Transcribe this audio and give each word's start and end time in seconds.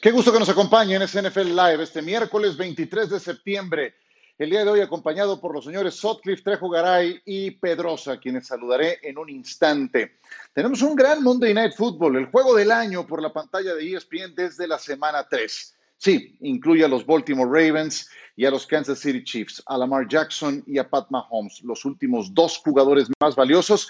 Qué 0.00 0.12
gusto 0.12 0.32
que 0.32 0.38
nos 0.38 0.48
acompañen 0.48 1.02
en 1.02 1.08
NFL 1.08 1.56
Live 1.56 1.82
este 1.82 2.02
miércoles 2.02 2.56
23 2.56 3.10
de 3.10 3.18
septiembre. 3.18 3.96
El 4.38 4.50
día 4.50 4.64
de 4.64 4.70
hoy 4.70 4.80
acompañado 4.80 5.40
por 5.40 5.52
los 5.52 5.64
señores 5.64 5.96
Sotcliffe, 5.96 6.44
Trejo 6.44 6.70
Garay 6.70 7.20
y 7.24 7.50
Pedrosa, 7.50 8.20
quienes 8.20 8.46
saludaré 8.46 9.00
en 9.02 9.18
un 9.18 9.28
instante. 9.28 10.18
Tenemos 10.52 10.82
un 10.82 10.94
gran 10.94 11.20
Monday 11.24 11.52
Night 11.52 11.72
Football, 11.74 12.14
el 12.14 12.26
juego 12.26 12.54
del 12.54 12.70
año 12.70 13.08
por 13.08 13.20
la 13.20 13.32
pantalla 13.32 13.74
de 13.74 13.92
ESPN 13.92 14.36
desde 14.36 14.68
la 14.68 14.78
semana 14.78 15.26
3. 15.28 15.74
Sí, 15.96 16.36
incluye 16.42 16.84
a 16.84 16.88
los 16.88 17.04
Baltimore 17.04 17.50
Ravens 17.50 18.08
y 18.38 18.46
a 18.46 18.52
los 18.52 18.68
Kansas 18.68 19.00
City 19.00 19.24
Chiefs, 19.24 19.60
a 19.66 19.76
Lamar 19.76 20.06
Jackson 20.06 20.62
y 20.64 20.78
a 20.78 20.88
Pat 20.88 21.10
Mahomes, 21.10 21.60
los 21.64 21.84
últimos 21.84 22.32
dos 22.32 22.58
jugadores 22.58 23.08
más 23.20 23.34
valiosos 23.34 23.88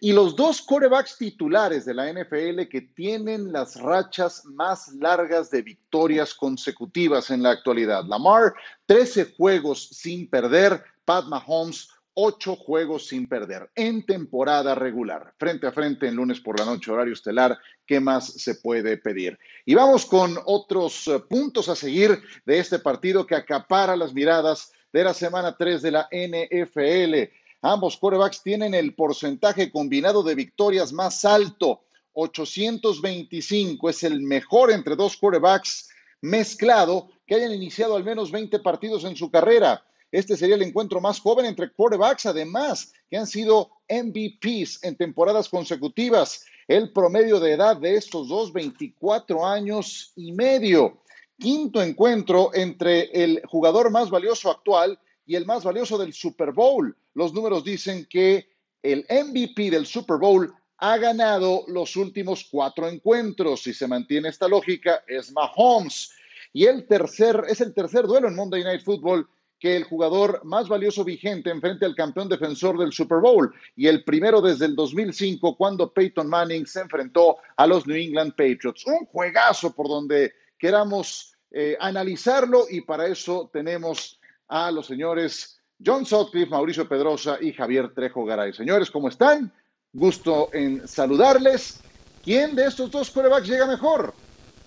y 0.00 0.14
los 0.14 0.34
dos 0.34 0.62
corebacks 0.62 1.18
titulares 1.18 1.84
de 1.84 1.92
la 1.92 2.10
NFL 2.10 2.66
que 2.70 2.80
tienen 2.94 3.52
las 3.52 3.78
rachas 3.78 4.46
más 4.46 4.94
largas 4.94 5.50
de 5.50 5.60
victorias 5.60 6.32
consecutivas 6.32 7.30
en 7.30 7.42
la 7.42 7.50
actualidad. 7.50 8.06
Lamar, 8.06 8.54
13 8.86 9.34
juegos 9.36 9.90
sin 9.92 10.30
perder, 10.30 10.82
Pat 11.04 11.26
Mahomes, 11.26 11.90
ocho 12.22 12.54
juegos 12.54 13.06
sin 13.06 13.26
perder 13.26 13.70
en 13.74 14.04
temporada 14.04 14.74
regular. 14.74 15.32
Frente 15.38 15.66
a 15.66 15.72
frente 15.72 16.06
en 16.06 16.16
lunes 16.16 16.40
por 16.40 16.58
la 16.58 16.66
noche, 16.66 16.90
horario 16.90 17.14
estelar, 17.14 17.58
¿qué 17.86 17.98
más 17.98 18.26
se 18.34 18.56
puede 18.56 18.98
pedir? 18.98 19.38
Y 19.64 19.74
vamos 19.74 20.04
con 20.04 20.38
otros 20.44 21.08
eh, 21.08 21.18
puntos 21.20 21.68
a 21.70 21.76
seguir 21.76 22.20
de 22.44 22.58
este 22.58 22.78
partido 22.78 23.26
que 23.26 23.34
acapara 23.34 23.96
las 23.96 24.12
miradas 24.12 24.72
de 24.92 25.04
la 25.04 25.14
semana 25.14 25.56
3 25.56 25.80
de 25.80 25.90
la 25.90 26.08
NFL. 26.12 27.32
Ambos 27.62 27.96
corebacks 27.96 28.42
tienen 28.42 28.74
el 28.74 28.94
porcentaje 28.94 29.70
combinado 29.70 30.22
de 30.22 30.34
victorias 30.34 30.92
más 30.92 31.24
alto, 31.24 31.84
825. 32.12 33.88
Es 33.88 34.02
el 34.02 34.20
mejor 34.20 34.72
entre 34.72 34.94
dos 34.94 35.16
corebacks 35.16 35.88
mezclado 36.20 37.08
que 37.26 37.36
hayan 37.36 37.54
iniciado 37.54 37.96
al 37.96 38.04
menos 38.04 38.30
20 38.30 38.58
partidos 38.58 39.04
en 39.04 39.16
su 39.16 39.30
carrera. 39.30 39.84
Este 40.12 40.36
sería 40.36 40.56
el 40.56 40.62
encuentro 40.62 41.00
más 41.00 41.20
joven 41.20 41.46
entre 41.46 41.70
quarterbacks, 41.70 42.26
además, 42.26 42.92
que 43.08 43.16
han 43.16 43.26
sido 43.26 43.70
MVPs 43.88 44.82
en 44.82 44.96
temporadas 44.96 45.48
consecutivas. 45.48 46.44
El 46.66 46.92
promedio 46.92 47.38
de 47.38 47.52
edad 47.52 47.76
de 47.76 47.94
estos 47.94 48.28
dos, 48.28 48.52
24 48.52 49.46
años 49.46 50.12
y 50.16 50.32
medio. 50.32 51.02
Quinto 51.38 51.82
encuentro 51.82 52.50
entre 52.54 53.10
el 53.12 53.42
jugador 53.46 53.90
más 53.90 54.10
valioso 54.10 54.50
actual 54.50 54.98
y 55.26 55.36
el 55.36 55.46
más 55.46 55.64
valioso 55.64 55.96
del 55.96 56.12
Super 56.12 56.52
Bowl. 56.52 56.96
Los 57.14 57.32
números 57.32 57.64
dicen 57.64 58.06
que 58.10 58.48
el 58.82 59.06
MVP 59.08 59.70
del 59.70 59.86
Super 59.86 60.16
Bowl 60.18 60.52
ha 60.78 60.96
ganado 60.96 61.64
los 61.68 61.94
últimos 61.96 62.48
cuatro 62.50 62.88
encuentros. 62.88 63.62
Si 63.62 63.74
se 63.74 63.86
mantiene 63.86 64.28
esta 64.28 64.48
lógica, 64.48 65.04
es 65.06 65.30
Mahomes. 65.32 66.10
Y 66.52 66.64
el 66.64 66.86
tercer, 66.86 67.44
es 67.48 67.60
el 67.60 67.72
tercer 67.74 68.06
duelo 68.06 68.28
en 68.28 68.34
Monday 68.34 68.64
Night 68.64 68.82
Football 68.82 69.28
que 69.60 69.76
el 69.76 69.84
jugador 69.84 70.40
más 70.42 70.68
valioso 70.68 71.04
vigente 71.04 71.50
enfrente 71.50 71.84
al 71.84 71.94
campeón 71.94 72.30
defensor 72.30 72.78
del 72.78 72.92
Super 72.92 73.18
Bowl 73.18 73.54
y 73.76 73.86
el 73.86 74.02
primero 74.02 74.40
desde 74.40 74.64
el 74.64 74.74
2005 74.74 75.54
cuando 75.54 75.92
Peyton 75.92 76.26
Manning 76.26 76.66
se 76.66 76.80
enfrentó 76.80 77.36
a 77.56 77.66
los 77.66 77.86
New 77.86 77.96
England 77.96 78.30
Patriots. 78.30 78.86
Un 78.86 79.04
juegazo 79.04 79.74
por 79.74 79.86
donde 79.86 80.32
queramos 80.58 81.36
eh, 81.50 81.76
analizarlo 81.78 82.64
y 82.70 82.80
para 82.80 83.06
eso 83.06 83.50
tenemos 83.52 84.18
a 84.48 84.70
los 84.70 84.86
señores 84.86 85.60
John 85.84 86.06
Sutcliffe, 86.06 86.50
Mauricio 86.50 86.88
Pedrosa 86.88 87.36
y 87.40 87.52
Javier 87.52 87.92
Trejo 87.94 88.24
Garay. 88.24 88.54
Señores, 88.54 88.90
¿cómo 88.90 89.08
están? 89.08 89.52
Gusto 89.92 90.48
en 90.52 90.88
saludarles. 90.88 91.82
¿Quién 92.22 92.54
de 92.54 92.66
estos 92.66 92.90
dos 92.90 93.10
quarterbacks 93.10 93.48
llega 93.48 93.66
mejor? 93.66 94.14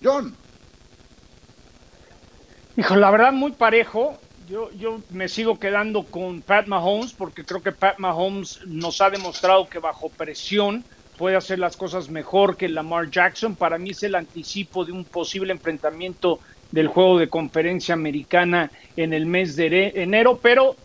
John. 0.02 0.34
Hijo, 2.76 2.96
la 2.96 3.10
verdad 3.10 3.32
muy 3.32 3.52
parejo. 3.52 4.18
Yo, 4.48 4.70
yo 4.72 5.00
me 5.10 5.28
sigo 5.28 5.58
quedando 5.58 6.02
con 6.04 6.42
Pat 6.42 6.66
Mahomes 6.66 7.12
porque 7.12 7.44
creo 7.44 7.62
que 7.62 7.72
Pat 7.72 7.98
Mahomes 7.98 8.60
nos 8.66 9.00
ha 9.00 9.08
demostrado 9.10 9.68
que 9.68 9.78
bajo 9.78 10.08
presión 10.08 10.84
puede 11.16 11.36
hacer 11.36 11.58
las 11.58 11.76
cosas 11.76 12.10
mejor 12.10 12.56
que 12.56 12.68
Lamar 12.68 13.10
Jackson. 13.10 13.54
Para 13.54 13.78
mí 13.78 13.90
es 13.90 14.02
el 14.02 14.14
anticipo 14.14 14.84
de 14.84 14.92
un 14.92 15.04
posible 15.04 15.52
enfrentamiento 15.52 16.40
del 16.72 16.88
juego 16.88 17.18
de 17.18 17.28
conferencia 17.28 17.94
americana 17.94 18.70
en 18.96 19.12
el 19.12 19.26
mes 19.26 19.56
de 19.56 19.92
enero, 19.94 20.38
pero 20.42 20.76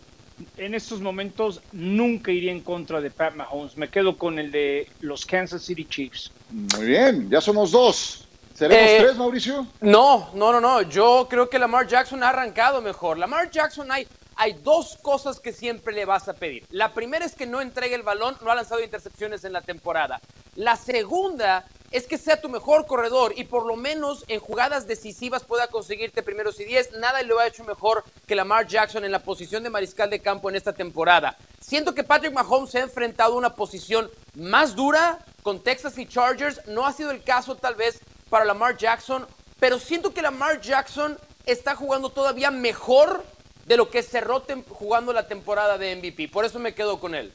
en 0.56 0.74
estos 0.74 1.00
momentos 1.00 1.60
nunca 1.72 2.30
iría 2.30 2.52
en 2.52 2.60
contra 2.60 3.00
de 3.00 3.10
Pat 3.10 3.34
Mahomes. 3.34 3.76
Me 3.76 3.88
quedo 3.88 4.16
con 4.16 4.38
el 4.38 4.50
de 4.52 4.88
los 5.00 5.26
Kansas 5.26 5.62
City 5.62 5.84
Chiefs. 5.84 6.32
Muy 6.50 6.86
bien, 6.86 7.28
ya 7.28 7.40
somos 7.40 7.72
dos. 7.72 8.26
¿Seremos 8.60 8.90
eh, 8.90 8.98
tres, 9.00 9.16
Mauricio? 9.16 9.66
No, 9.80 10.28
no, 10.34 10.52
no, 10.52 10.60
no. 10.60 10.82
Yo 10.82 11.26
creo 11.30 11.48
que 11.48 11.58
Lamar 11.58 11.86
Jackson 11.86 12.22
ha 12.22 12.28
arrancado 12.28 12.82
mejor. 12.82 13.16
Lamar 13.16 13.50
Jackson 13.50 13.90
hay, 13.90 14.06
hay 14.36 14.52
dos 14.52 14.98
cosas 15.00 15.40
que 15.40 15.54
siempre 15.54 15.94
le 15.94 16.04
vas 16.04 16.28
a 16.28 16.34
pedir. 16.34 16.66
La 16.68 16.92
primera 16.92 17.24
es 17.24 17.34
que 17.34 17.46
no 17.46 17.62
entregue 17.62 17.94
el 17.94 18.02
balón, 18.02 18.36
no 18.42 18.50
ha 18.50 18.54
lanzado 18.54 18.82
intercepciones 18.82 19.44
en 19.44 19.54
la 19.54 19.62
temporada. 19.62 20.20
La 20.56 20.76
segunda 20.76 21.64
es 21.90 22.06
que 22.06 22.18
sea 22.18 22.38
tu 22.38 22.50
mejor 22.50 22.84
corredor 22.84 23.32
y 23.34 23.44
por 23.44 23.64
lo 23.64 23.76
menos 23.76 24.26
en 24.28 24.40
jugadas 24.40 24.86
decisivas 24.86 25.42
pueda 25.42 25.68
conseguirte 25.68 26.22
primeros 26.22 26.60
y 26.60 26.66
diez. 26.66 26.92
Nada 26.92 27.22
lo 27.22 27.38
ha 27.38 27.46
hecho 27.46 27.64
mejor 27.64 28.04
que 28.26 28.34
Lamar 28.34 28.66
Jackson 28.66 29.06
en 29.06 29.12
la 29.12 29.20
posición 29.20 29.62
de 29.62 29.70
mariscal 29.70 30.10
de 30.10 30.20
campo 30.20 30.50
en 30.50 30.56
esta 30.56 30.74
temporada. 30.74 31.34
Siento 31.60 31.94
que 31.94 32.04
Patrick 32.04 32.34
Mahomes 32.34 32.72
se 32.72 32.78
ha 32.78 32.82
enfrentado 32.82 33.32
a 33.32 33.38
una 33.38 33.54
posición 33.54 34.10
más 34.34 34.76
dura 34.76 35.18
con 35.42 35.62
Texas 35.62 35.96
y 35.96 36.04
Chargers. 36.04 36.60
No 36.66 36.86
ha 36.86 36.92
sido 36.92 37.10
el 37.10 37.22
caso 37.22 37.56
tal 37.56 37.74
vez 37.74 38.00
para 38.30 38.44
Lamar 38.44 38.76
Jackson, 38.76 39.26
pero 39.58 39.78
siento 39.78 40.14
que 40.14 40.22
Lamar 40.22 40.60
Jackson 40.60 41.18
está 41.44 41.74
jugando 41.74 42.08
todavía 42.10 42.50
mejor 42.50 43.24
de 43.66 43.76
lo 43.76 43.90
que 43.90 44.02
cerró 44.02 44.42
jugando 44.68 45.12
la 45.12 45.26
temporada 45.26 45.76
de 45.76 45.96
MVP. 45.96 46.28
Por 46.28 46.44
eso 46.44 46.58
me 46.58 46.74
quedo 46.74 46.98
con 46.98 47.14
él. 47.14 47.32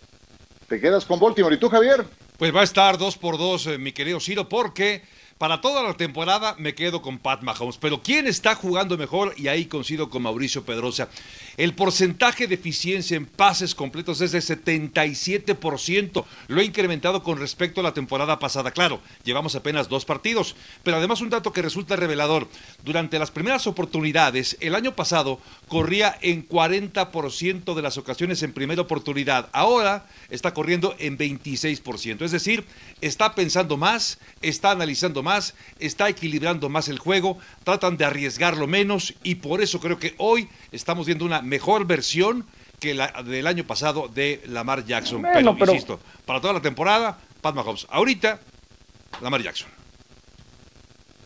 Te 0.67 0.79
quedas 0.79 1.05
con 1.05 1.19
Baltimore. 1.19 1.55
¿Y 1.55 1.59
tú, 1.59 1.69
Javier? 1.69 2.05
Pues 2.37 2.53
va 2.53 2.61
a 2.61 2.63
estar 2.63 2.97
dos 2.97 3.17
por 3.17 3.37
dos, 3.37 3.67
eh, 3.67 3.77
mi 3.77 3.91
querido 3.91 4.19
Ciro, 4.19 4.49
porque 4.49 5.03
para 5.37 5.59
toda 5.59 5.83
la 5.83 5.95
temporada 5.95 6.55
me 6.59 6.75
quedo 6.75 7.01
con 7.01 7.19
Pat 7.19 7.41
Mahomes, 7.41 7.77
pero 7.77 8.01
¿quién 8.01 8.25
está 8.25 8.55
jugando 8.55 8.97
mejor? 8.97 9.33
Y 9.35 9.49
ahí 9.49 9.65
coincido 9.65 10.09
con 10.09 10.21
Mauricio 10.21 10.63
Pedrosa. 10.63 11.09
El 11.57 11.73
porcentaje 11.73 12.47
de 12.47 12.55
eficiencia 12.55 13.17
en 13.17 13.25
pases 13.25 13.75
completos 13.75 14.21
es 14.21 14.31
de 14.31 14.39
77%. 14.39 16.25
Lo 16.47 16.61
he 16.61 16.63
incrementado 16.63 17.21
con 17.21 17.37
respecto 17.37 17.81
a 17.81 17.83
la 17.83 17.93
temporada 17.93 18.39
pasada. 18.39 18.71
Claro, 18.71 19.01
llevamos 19.25 19.55
apenas 19.55 19.89
dos 19.89 20.05
partidos, 20.05 20.55
pero 20.83 20.95
además 20.97 21.19
un 21.19 21.29
dato 21.29 21.51
que 21.51 21.61
resulta 21.61 21.97
revelador. 21.97 22.47
Durante 22.85 23.19
las 23.19 23.31
primeras 23.31 23.67
oportunidades, 23.67 24.55
el 24.61 24.73
año 24.73 24.95
pasado 24.95 25.41
corría 25.67 26.17
en 26.21 26.47
40% 26.47 27.73
de 27.73 27.81
las 27.81 27.97
ocasiones 27.97 28.41
en 28.41 28.53
primera 28.53 28.83
oportunidad. 28.83 29.49
Ahora 29.51 30.05
está 30.29 30.53
corriendo 30.53 30.95
en 30.97 31.17
26%. 31.17 32.21
Es 32.21 32.31
decir, 32.31 32.65
está 33.01 33.35
pensando 33.35 33.75
más, 33.75 34.17
está 34.41 34.71
analizando 34.71 35.24
más, 35.25 35.55
está 35.79 36.07
equilibrando 36.07 36.69
más 36.69 36.87
el 36.87 36.99
juego, 36.99 37.37
tratan 37.65 37.97
de 37.97 38.05
arriesgarlo 38.05 38.67
menos 38.67 39.13
y 39.23 39.35
por 39.35 39.61
eso 39.61 39.81
creo 39.81 39.99
que 39.99 40.15
hoy 40.19 40.47
estamos 40.71 41.07
viendo 41.07 41.25
una 41.25 41.41
mejor 41.41 41.85
versión 41.85 42.45
que 42.79 42.93
la 42.93 43.07
del 43.23 43.47
año 43.47 43.65
pasado 43.65 44.07
de 44.07 44.41
Lamar 44.47 44.85
Jackson. 44.85 45.21
pero, 45.21 45.55
insisto, 45.65 45.99
para 46.25 46.39
toda 46.39 46.53
la 46.53 46.61
temporada, 46.61 47.17
Pat 47.41 47.55
Mahomes. 47.55 47.87
Ahorita, 47.89 48.39
Lamar 49.21 49.41
Jackson. 49.41 49.69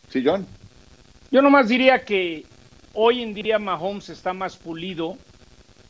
Sí, 0.08 0.22
John. 0.24 0.46
Yo 1.30 1.42
nomás 1.42 1.68
diría 1.68 2.04
que 2.04 2.44
hoy 2.94 3.22
en 3.22 3.34
día 3.34 3.58
Mahomes 3.58 4.08
está 4.08 4.32
más 4.32 4.56
pulido, 4.56 5.16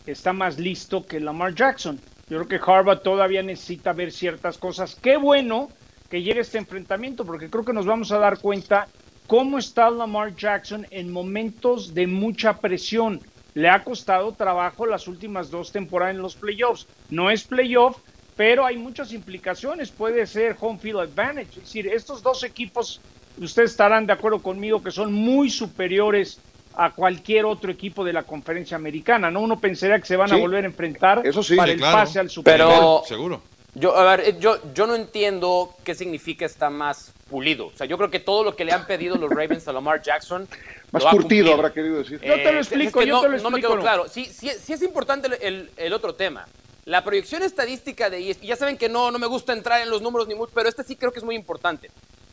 está 0.07 0.33
más 0.33 0.59
listo 0.59 1.07
que 1.07 1.21
Lamar 1.21 1.55
Jackson. 1.55 1.99
Yo 2.29 2.45
creo 2.45 2.49
que 2.49 2.71
Harvard 2.71 3.01
todavía 3.01 3.43
necesita 3.43 3.93
ver 3.93 4.13
ciertas 4.13 4.59
cosas. 4.59 4.97
Qué 4.97 5.17
bueno 5.17 5.71
que 6.11 6.23
llegue 6.23 6.41
este 6.41 6.59
enfrentamiento, 6.59 7.25
porque 7.25 7.49
creo 7.49 7.65
que 7.65 7.73
nos 7.73 7.87
vamos 7.87 8.11
a 8.11 8.19
dar 8.19 8.39
cuenta 8.39 8.89
cómo 9.27 9.59
está 9.59 9.89
Lamar 9.91 10.35
Jackson 10.35 10.87
en 10.91 11.13
momentos 11.13 11.95
de 11.95 12.09
mucha 12.09 12.59
presión. 12.59 13.21
Le 13.55 13.69
ha 13.69 13.83
costado 13.85 14.33
trabajo 14.33 14.87
las 14.87 15.07
últimas 15.07 15.51
dos 15.51 15.71
temporadas 15.73 16.17
en 16.17 16.23
los 16.23 16.35
playoffs. 16.35 16.87
No 17.11 17.31
es 17.31 17.45
playoff, 17.45 17.99
pero 18.37 18.67
hay 18.67 18.77
muchas 18.77 19.13
implicaciones. 19.13 19.91
Puede 19.91 20.27
ser 20.27 20.57
home 20.59 20.79
field 20.79 21.01
advantage. 21.01 21.51
Es 21.51 21.63
decir, 21.63 21.87
estos 21.87 22.23
dos 22.23 22.43
equipos, 22.43 23.01
ustedes 23.41 23.71
estarán 23.71 24.07
de 24.07 24.13
acuerdo 24.13 24.41
conmigo, 24.41 24.83
que 24.83 24.91
son 24.91 25.13
muy 25.13 25.49
superiores 25.49 26.41
a 26.75 26.91
cualquier 26.91 27.45
otro 27.45 27.71
equipo 27.71 28.05
de 28.05 28.13
la 28.13 28.23
conferencia 28.23 28.77
americana, 28.77 29.31
¿no? 29.31 29.41
Uno 29.41 29.61
pensaría 29.61 29.99
que 29.99 30.07
se 30.07 30.17
van 30.17 30.33
a 30.33 30.37
volver 30.37 30.65
a 30.65 30.69
enfrentar 30.69 31.27
Eso 31.27 31.43
sí, 31.43 31.57
para 31.57 31.73
el 31.73 31.81
pase 31.81 32.19
al 32.19 32.31
Super 32.31 32.63
Bowl. 32.63 33.03
seguro. 33.07 33.43
Yo, 33.75 33.97
a 33.97 34.17
ver, 34.17 34.39
yo, 34.39 34.59
yo 34.75 34.87
no 34.87 34.97
entiendo 34.97 35.75
qué 35.85 35.95
significa 35.95 36.45
estar 36.45 36.71
más 36.71 37.13
pulido. 37.29 37.69
O 37.69 37.73
sea, 37.77 37.87
yo 37.87 37.97
creo 37.97 38.11
que 38.11 38.19
todo 38.19 38.43
lo 38.43 38.57
que 38.57 38.65
le 38.65 38.73
han 38.73 38.87
pedido 38.87 39.17
los 39.17 39.31
Ravens 39.31 39.69
a 39.69 39.73
Lamar 39.73 40.03
Jackson. 40.03 40.49
Más 40.93 41.05
curtido, 41.05 41.55
habrá 41.55 41.73
querido 41.73 41.99
decir. 41.99 42.21
yo 42.21 42.35
te 42.35 42.53
lo 42.53 42.59
explico, 42.59 43.03
yo 43.03 43.15
no, 43.15 43.21
te 43.21 43.29
lo 43.29 43.35
explico. 43.35 43.51
No 43.51 43.57
me 43.57 43.61
quedó 43.61 43.79
claro. 43.79 44.09
Sí, 44.09 44.25
sí, 44.25 44.51
sí 44.61 44.73
es 44.73 44.83
importante 44.83 45.29
el, 45.41 45.71
el, 45.77 45.93
otro 45.93 46.17
tema. 46.17 46.49
La 46.85 47.05
proyección 47.05 47.45
estadística 47.45 48.11
de 48.11 48.29
ESPN, 48.29 48.47
ya 48.47 48.57
saben 48.57 48.77
que 48.77 48.89
no, 48.89 49.13
no 49.13 49.21
me 49.21 49.29
gusta 49.29 49.53
entrar 49.53 49.81
en 49.81 49.89
los 49.89 50.03
números 50.03 50.27
ni 50.27 50.35
mucho, 50.35 50.51
pero 50.53 50.69
este 50.69 50.83
sí 50.83 50.97
creo 50.97 51.13
que 51.13 51.21
es 51.21 51.25
muy 51.25 51.37
importante. 51.37 51.93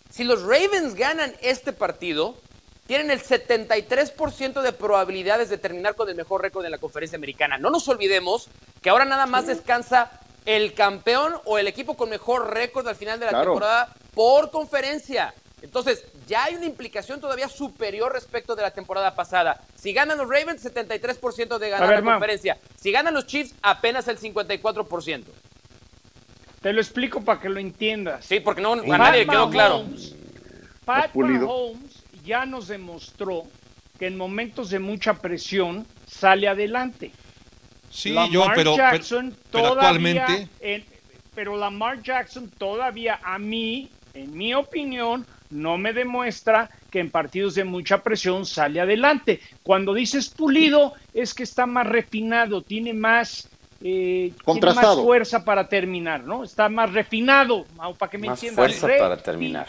Si 0.10 0.24
los 0.24 0.42
Ravens 0.42 0.96
ganan 0.96 1.36
este 1.42 1.72
partido, 1.72 2.36
tienen 2.88 3.12
el 3.12 3.22
73% 3.22 4.62
de 4.62 4.72
probabilidades 4.72 5.50
de 5.50 5.60
terminar 5.60 5.94
con 5.94 6.10
el 6.10 6.16
mejor 6.16 6.42
récord 6.42 6.66
en 6.66 6.72
la 6.72 6.80
conferencia 6.80 7.18
americana. 7.18 7.60
No 7.60 7.70
nos 7.70 7.88
olvidemos 7.90 8.48
que 8.82 8.90
ahora 8.90 9.06
nada 9.06 9.28
más 9.28 9.46
descansa 9.46 10.20
el 10.48 10.74
campeón 10.74 11.36
o 11.44 11.58
el 11.58 11.68
equipo 11.68 11.96
con 11.98 12.10
mejor 12.10 12.54
récord 12.54 12.88
al 12.88 12.96
final 12.96 13.20
de 13.20 13.26
la 13.26 13.32
Claro. 13.32 13.52
temporada 13.52 13.94
por 14.16 14.50
conferencia. 14.50 15.34
Entonces, 15.62 16.06
ya 16.26 16.46
hay 16.46 16.56
una 16.56 16.66
implicación 16.66 17.20
todavía 17.20 17.50
superior 17.50 18.14
respecto 18.14 18.56
de 18.56 18.62
la 18.62 18.72
temporada 18.72 19.14
pasada. 19.14 19.60
Si 19.76 19.92
ganan 19.92 20.18
los 20.18 20.30
Ravens, 20.30 20.62
73% 20.64 21.58
de 21.60 21.70
ganar 21.70 21.90
ver, 21.90 21.98
la 22.00 22.02
Ma. 22.06 22.12
conferencia. 22.14 22.58
Si 22.80 22.92
ganan 22.92 23.14
los 23.14 23.26
Chiefs, 23.28 23.56
apenas 23.62 24.08
el 24.08 24.18
54%. 24.20 25.26
Te 26.62 26.72
lo 26.72 26.80
explico 26.80 27.22
para 27.22 27.42
que 27.42 27.50
lo 27.50 27.60
entiendas. 27.60 28.26
Sí, 28.26 28.40
porque 28.40 28.62
no, 28.62 28.74
a 28.74 28.98
nadie 28.98 29.26
le 29.26 29.28
quedó 29.28 29.50
claro. 29.50 29.86
Pat. 30.86 31.14
Mahomes 31.14 32.04
ya 32.24 32.46
nos 32.46 32.70
demostró 32.70 33.44
que 34.00 34.08
en 34.08 34.16
momentos 34.16 34.70
de 34.70 34.80
mucha 34.80 35.14
presión 35.16 35.86
sale 36.08 36.48
adelante. 36.48 37.12
Sí, 37.90 38.12
Lamar 38.12 38.30
yo, 38.32 38.42
pero, 38.56 38.56
pero, 38.56 38.76
Jackson 38.78 39.36
pero 39.52 39.70
todavía 39.70 39.80
actualmente. 40.24 40.48
en- 40.60 40.86
pero 41.36 41.56
Lamar 41.58 42.02
Jackson 42.02 42.50
todavía 42.58 43.20
a 43.24 43.38
mí, 43.40 43.90
en 44.14 44.36
mi 44.36 44.54
opinión, 44.54 45.26
no 45.50 45.78
me 45.78 45.94
demuestra 45.94 46.70
que 46.92 47.00
en 47.00 47.10
partidos 47.12 47.56
de 47.56 47.64
mucha 47.64 48.02
presión 48.04 48.46
sale 48.46 48.82
adelante. 48.82 49.40
Cuando 49.64 49.94
dices 49.94 50.30
pulido, 50.30 50.94
es 51.14 51.34
que 51.34 51.44
está 51.44 51.66
más 51.66 51.86
refinado, 51.88 52.62
tiene 52.62 52.94
más, 52.94 53.48
eh, 53.82 53.84
tiene 53.84 54.32
más 54.36 54.44
Contrastado. 54.44 55.04
fuerza 55.04 55.46
para 55.46 55.70
terminar, 55.70 56.24
¿no? 56.24 56.44
Está 56.44 56.68
más 56.70 56.92
refinado, 56.92 57.66
para 57.98 58.10
que 58.10 58.18
me 58.18 58.28
Más 58.28 58.40
entiendas. 58.44 58.76
fuerza 58.78 58.98
para 58.98 59.18
terminar. 59.18 59.68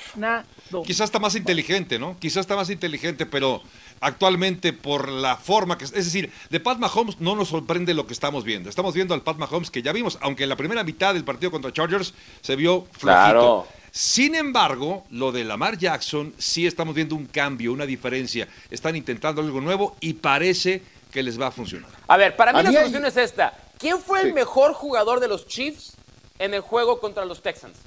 Quizás 0.84 1.04
está 1.04 1.18
más 1.18 1.34
inteligente, 1.34 1.98
¿no? 1.98 2.16
Quizás 2.18 2.38
está 2.40 2.56
más 2.56 2.70
inteligente, 2.70 3.26
pero 3.26 3.62
actualmente 4.00 4.72
por 4.72 5.08
la 5.08 5.36
forma 5.36 5.76
que... 5.78 5.84
Es 5.84 5.92
decir, 5.92 6.32
de 6.50 6.60
Pat 6.60 6.78
Mahomes 6.78 7.20
no 7.20 7.34
nos 7.36 7.48
sorprende 7.48 7.94
lo 7.94 8.06
que 8.06 8.12
estamos 8.12 8.44
viendo. 8.44 8.68
Estamos 8.70 8.94
viendo 8.94 9.14
al 9.14 9.22
Pat 9.22 9.36
Mahomes 9.36 9.70
que 9.70 9.82
ya 9.82 9.92
vimos, 9.92 10.18
aunque 10.20 10.42
en 10.44 10.48
la 10.48 10.56
primera 10.56 10.84
mitad 10.84 11.14
del 11.14 11.24
partido 11.24 11.50
contra 11.50 11.72
Chargers 11.72 12.14
se 12.40 12.56
vio 12.56 12.82
flojito. 12.92 13.00
Claro. 13.00 13.68
Sin 13.90 14.34
embargo, 14.34 15.04
lo 15.10 15.32
de 15.32 15.44
Lamar 15.44 15.78
Jackson 15.78 16.34
sí 16.38 16.66
estamos 16.66 16.94
viendo 16.94 17.14
un 17.14 17.26
cambio, 17.26 17.72
una 17.72 17.86
diferencia. 17.86 18.46
Están 18.70 18.96
intentando 18.96 19.40
algo 19.40 19.60
nuevo 19.60 19.96
y 20.00 20.12
parece 20.14 20.82
que 21.10 21.22
les 21.22 21.40
va 21.40 21.46
a 21.46 21.50
funcionar. 21.50 21.90
A 22.06 22.16
ver, 22.18 22.36
para 22.36 22.52
mí 22.52 22.58
A 22.60 22.62
la 22.64 22.70
mí 22.70 22.76
hay- 22.76 22.82
solución 22.82 23.06
es 23.06 23.16
esta. 23.16 23.54
¿Quién 23.78 23.98
fue 23.98 24.20
el 24.22 24.34
mejor 24.34 24.74
jugador 24.74 25.20
de 25.20 25.28
los 25.28 25.46
Chiefs 25.48 25.94
en 26.38 26.52
el 26.52 26.60
juego 26.60 27.00
contra 27.00 27.24
los 27.24 27.42
Texans? 27.42 27.78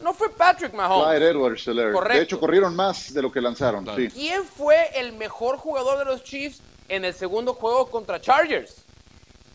No 0.00 0.14
fue 0.14 0.30
Patrick 0.30 0.72
Mahomes. 0.72 1.08
Clyde 1.08 1.30
Edwards. 1.30 1.64
Correcto. 1.64 2.08
De 2.08 2.22
hecho, 2.22 2.40
corrieron 2.40 2.74
más 2.74 3.12
de 3.12 3.22
lo 3.22 3.30
que 3.30 3.40
lanzaron. 3.40 3.86
Sí. 3.96 4.08
¿Quién 4.08 4.44
fue 4.44 4.90
el 4.94 5.12
mejor 5.12 5.58
jugador 5.58 5.98
de 5.98 6.04
los 6.06 6.24
Chiefs 6.24 6.60
en 6.88 7.04
el 7.04 7.14
segundo 7.14 7.54
juego 7.54 7.90
contra 7.90 8.20
Chargers? 8.20 8.76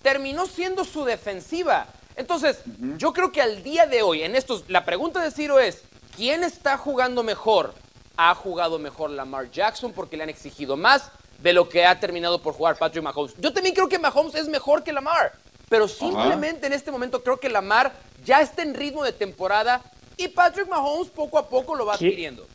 Terminó 0.02 0.46
siendo 0.46 0.84
su 0.86 1.04
defensiva. 1.04 1.88
Entonces, 2.16 2.60
yo 2.98 3.12
creo 3.12 3.32
que 3.32 3.42
al 3.42 3.64
día 3.64 3.88
de 3.88 4.02
hoy, 4.02 4.24
en 4.24 4.36
estos, 4.36 4.64
la 4.70 4.86
pregunta 4.86 5.22
de 5.22 5.32
Ciro 5.32 5.60
es, 5.60 5.82
¿quién 6.16 6.44
está 6.44 6.78
jugando 6.78 7.24
mejor? 7.24 7.74
Ha 8.16 8.34
jugado 8.36 8.80
mejor 8.80 9.10
Lamar 9.10 9.52
Jackson 9.52 9.92
porque 9.92 10.16
le 10.16 10.24
han 10.24 10.30
exigido 10.30 10.78
más 10.78 11.12
de 11.40 11.52
lo 11.54 11.68
que 11.68 11.86
ha 11.86 12.00
terminado 12.00 12.42
por 12.42 12.54
jugar 12.54 12.78
Patrick 12.78 13.04
Mahomes. 13.04 13.34
Yo 13.40 13.52
también 13.52 13.76
creo 13.76 13.90
que 13.90 14.00
Mahomes 14.00 14.36
es 14.36 14.48
mejor 14.48 14.84
que 14.84 14.94
Lamar, 14.94 15.34
pero 15.68 15.88
simplemente 15.88 16.68
en 16.68 16.74
este 16.74 16.92
momento 16.92 17.24
creo 17.24 17.40
que 17.40 17.50
Lamar 17.50 17.94
ya 18.24 18.42
está 18.42 18.62
en 18.62 18.74
ritmo 18.74 19.04
de 19.04 19.12
temporada 19.12 19.82
y 20.18 20.28
Patrick 20.30 20.68
Mahomes 20.70 21.10
poco 21.10 21.38
a 21.38 21.48
poco 21.48 21.76
lo 21.76 21.86
va 21.86 21.94
adquiriendo. 21.96 22.46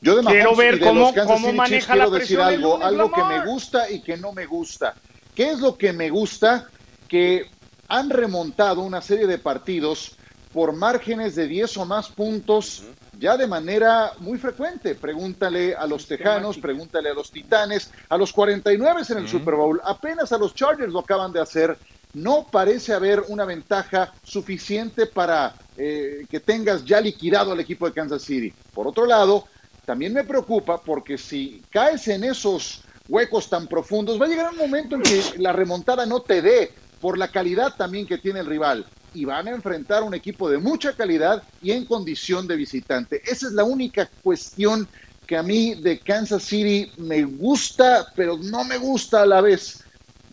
Yo 0.00 0.16
de 0.16 0.22
Quiero 0.22 0.50
Mahomes 0.50 0.58
ver 0.58 0.74
y 0.74 0.78
de 0.80 0.84
cómo- 0.86 1.00
los 1.00 1.12
Kansas 1.12 1.26
cómo 1.34 1.46
City 1.46 1.56
maneja 1.56 1.76
Chiefs 1.76 1.86
quiero 1.86 2.10
la 2.10 2.18
decir 2.18 2.40
algo, 2.40 2.72
lunes 2.74 2.86
algo 2.88 3.12
que 3.12 3.24
me 3.24 3.46
gusta 3.46 3.90
y 3.90 4.00
que 4.02 4.16
no 4.16 4.32
me 4.32 4.46
gusta. 4.46 4.94
¿Qué 5.34 5.50
es 5.50 5.58
lo 5.60 5.76
que 5.76 5.92
me 5.92 6.10
gusta? 6.10 6.68
Que 7.08 7.46
han 7.88 8.10
remontado 8.10 8.82
una 8.82 9.00
serie 9.00 9.26
de 9.26 9.38
partidos 9.38 10.16
por 10.52 10.72
márgenes 10.72 11.34
de 11.34 11.46
10 11.48 11.76
o 11.78 11.84
más 11.84 12.08
puntos 12.10 12.84
ya 13.18 13.36
de 13.36 13.46
manera 13.46 14.12
muy 14.18 14.38
frecuente. 14.38 14.94
Pregúntale 14.94 15.74
a 15.74 15.86
los 15.86 16.06
Tejanos, 16.06 16.58
pregúntale 16.58 17.10
a 17.10 17.14
los 17.14 17.30
Titanes, 17.30 17.90
a 18.08 18.16
los 18.16 18.32
49 18.32 19.02
en 19.08 19.18
el 19.18 19.28
Super 19.28 19.54
Bowl, 19.54 19.80
apenas 19.84 20.32
a 20.32 20.38
los 20.38 20.54
Chargers 20.54 20.92
lo 20.92 21.00
acaban 21.00 21.32
de 21.32 21.40
hacer. 21.40 21.76
No 22.14 22.48
parece 22.50 22.92
haber 22.92 23.24
una 23.28 23.44
ventaja 23.44 24.14
suficiente 24.22 25.06
para 25.06 25.54
eh, 25.76 26.26
que 26.30 26.40
tengas 26.40 26.84
ya 26.84 27.00
liquidado 27.00 27.52
al 27.52 27.60
equipo 27.60 27.86
de 27.86 27.92
Kansas 27.92 28.22
City. 28.22 28.52
Por 28.72 28.86
otro 28.86 29.06
lado, 29.06 29.46
también 29.84 30.12
me 30.12 30.24
preocupa 30.24 30.80
porque 30.80 31.18
si 31.18 31.62
caes 31.70 32.08
en 32.08 32.24
esos 32.24 32.84
huecos 33.08 33.50
tan 33.50 33.66
profundos, 33.66 34.20
va 34.20 34.26
a 34.26 34.28
llegar 34.28 34.50
un 34.50 34.58
momento 34.58 34.96
en 34.96 35.02
que 35.02 35.22
la 35.38 35.52
remontada 35.52 36.06
no 36.06 36.20
te 36.20 36.40
dé 36.40 36.72
por 37.00 37.18
la 37.18 37.28
calidad 37.28 37.74
también 37.76 38.06
que 38.06 38.18
tiene 38.18 38.40
el 38.40 38.46
rival. 38.46 38.86
Y 39.12 39.24
van 39.24 39.46
a 39.46 39.50
enfrentar 39.50 40.02
un 40.02 40.14
equipo 40.14 40.48
de 40.48 40.58
mucha 40.58 40.94
calidad 40.94 41.42
y 41.60 41.72
en 41.72 41.84
condición 41.84 42.46
de 42.46 42.56
visitante. 42.56 43.22
Esa 43.24 43.48
es 43.48 43.52
la 43.52 43.64
única 43.64 44.08
cuestión 44.22 44.88
que 45.26 45.36
a 45.36 45.42
mí 45.42 45.74
de 45.74 45.98
Kansas 46.00 46.42
City 46.42 46.90
me 46.98 47.24
gusta, 47.24 48.06
pero 48.14 48.38
no 48.38 48.64
me 48.64 48.78
gusta 48.78 49.22
a 49.22 49.26
la 49.26 49.40
vez. 49.40 49.83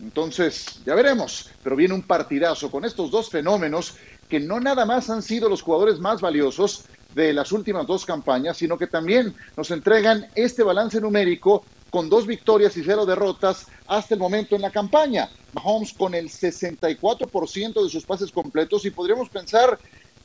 Entonces, 0.01 0.81
ya 0.85 0.95
veremos. 0.95 1.49
Pero 1.63 1.75
viene 1.75 1.93
un 1.93 2.01
partidazo 2.01 2.71
con 2.71 2.85
estos 2.85 3.11
dos 3.11 3.29
fenómenos 3.29 3.95
que 4.27 4.39
no 4.39 4.59
nada 4.59 4.85
más 4.85 5.09
han 5.09 5.21
sido 5.21 5.49
los 5.49 5.61
jugadores 5.61 5.99
más 5.99 6.21
valiosos 6.21 6.85
de 7.13 7.33
las 7.33 7.51
últimas 7.51 7.85
dos 7.85 8.05
campañas, 8.05 8.57
sino 8.57 8.77
que 8.77 8.87
también 8.87 9.35
nos 9.57 9.71
entregan 9.71 10.27
este 10.35 10.63
balance 10.63 10.99
numérico 11.01 11.65
con 11.89 12.09
dos 12.09 12.25
victorias 12.25 12.77
y 12.77 12.83
cero 12.83 13.05
derrotas 13.05 13.67
hasta 13.87 14.13
el 14.13 14.19
momento 14.21 14.55
en 14.55 14.61
la 14.61 14.71
campaña. 14.71 15.29
Mahomes 15.53 15.93
con 15.93 16.15
el 16.15 16.29
64% 16.29 17.83
de 17.83 17.89
sus 17.89 18.05
pases 18.05 18.31
completos 18.31 18.85
y 18.85 18.91
podríamos 18.91 19.29
pensar 19.29 19.77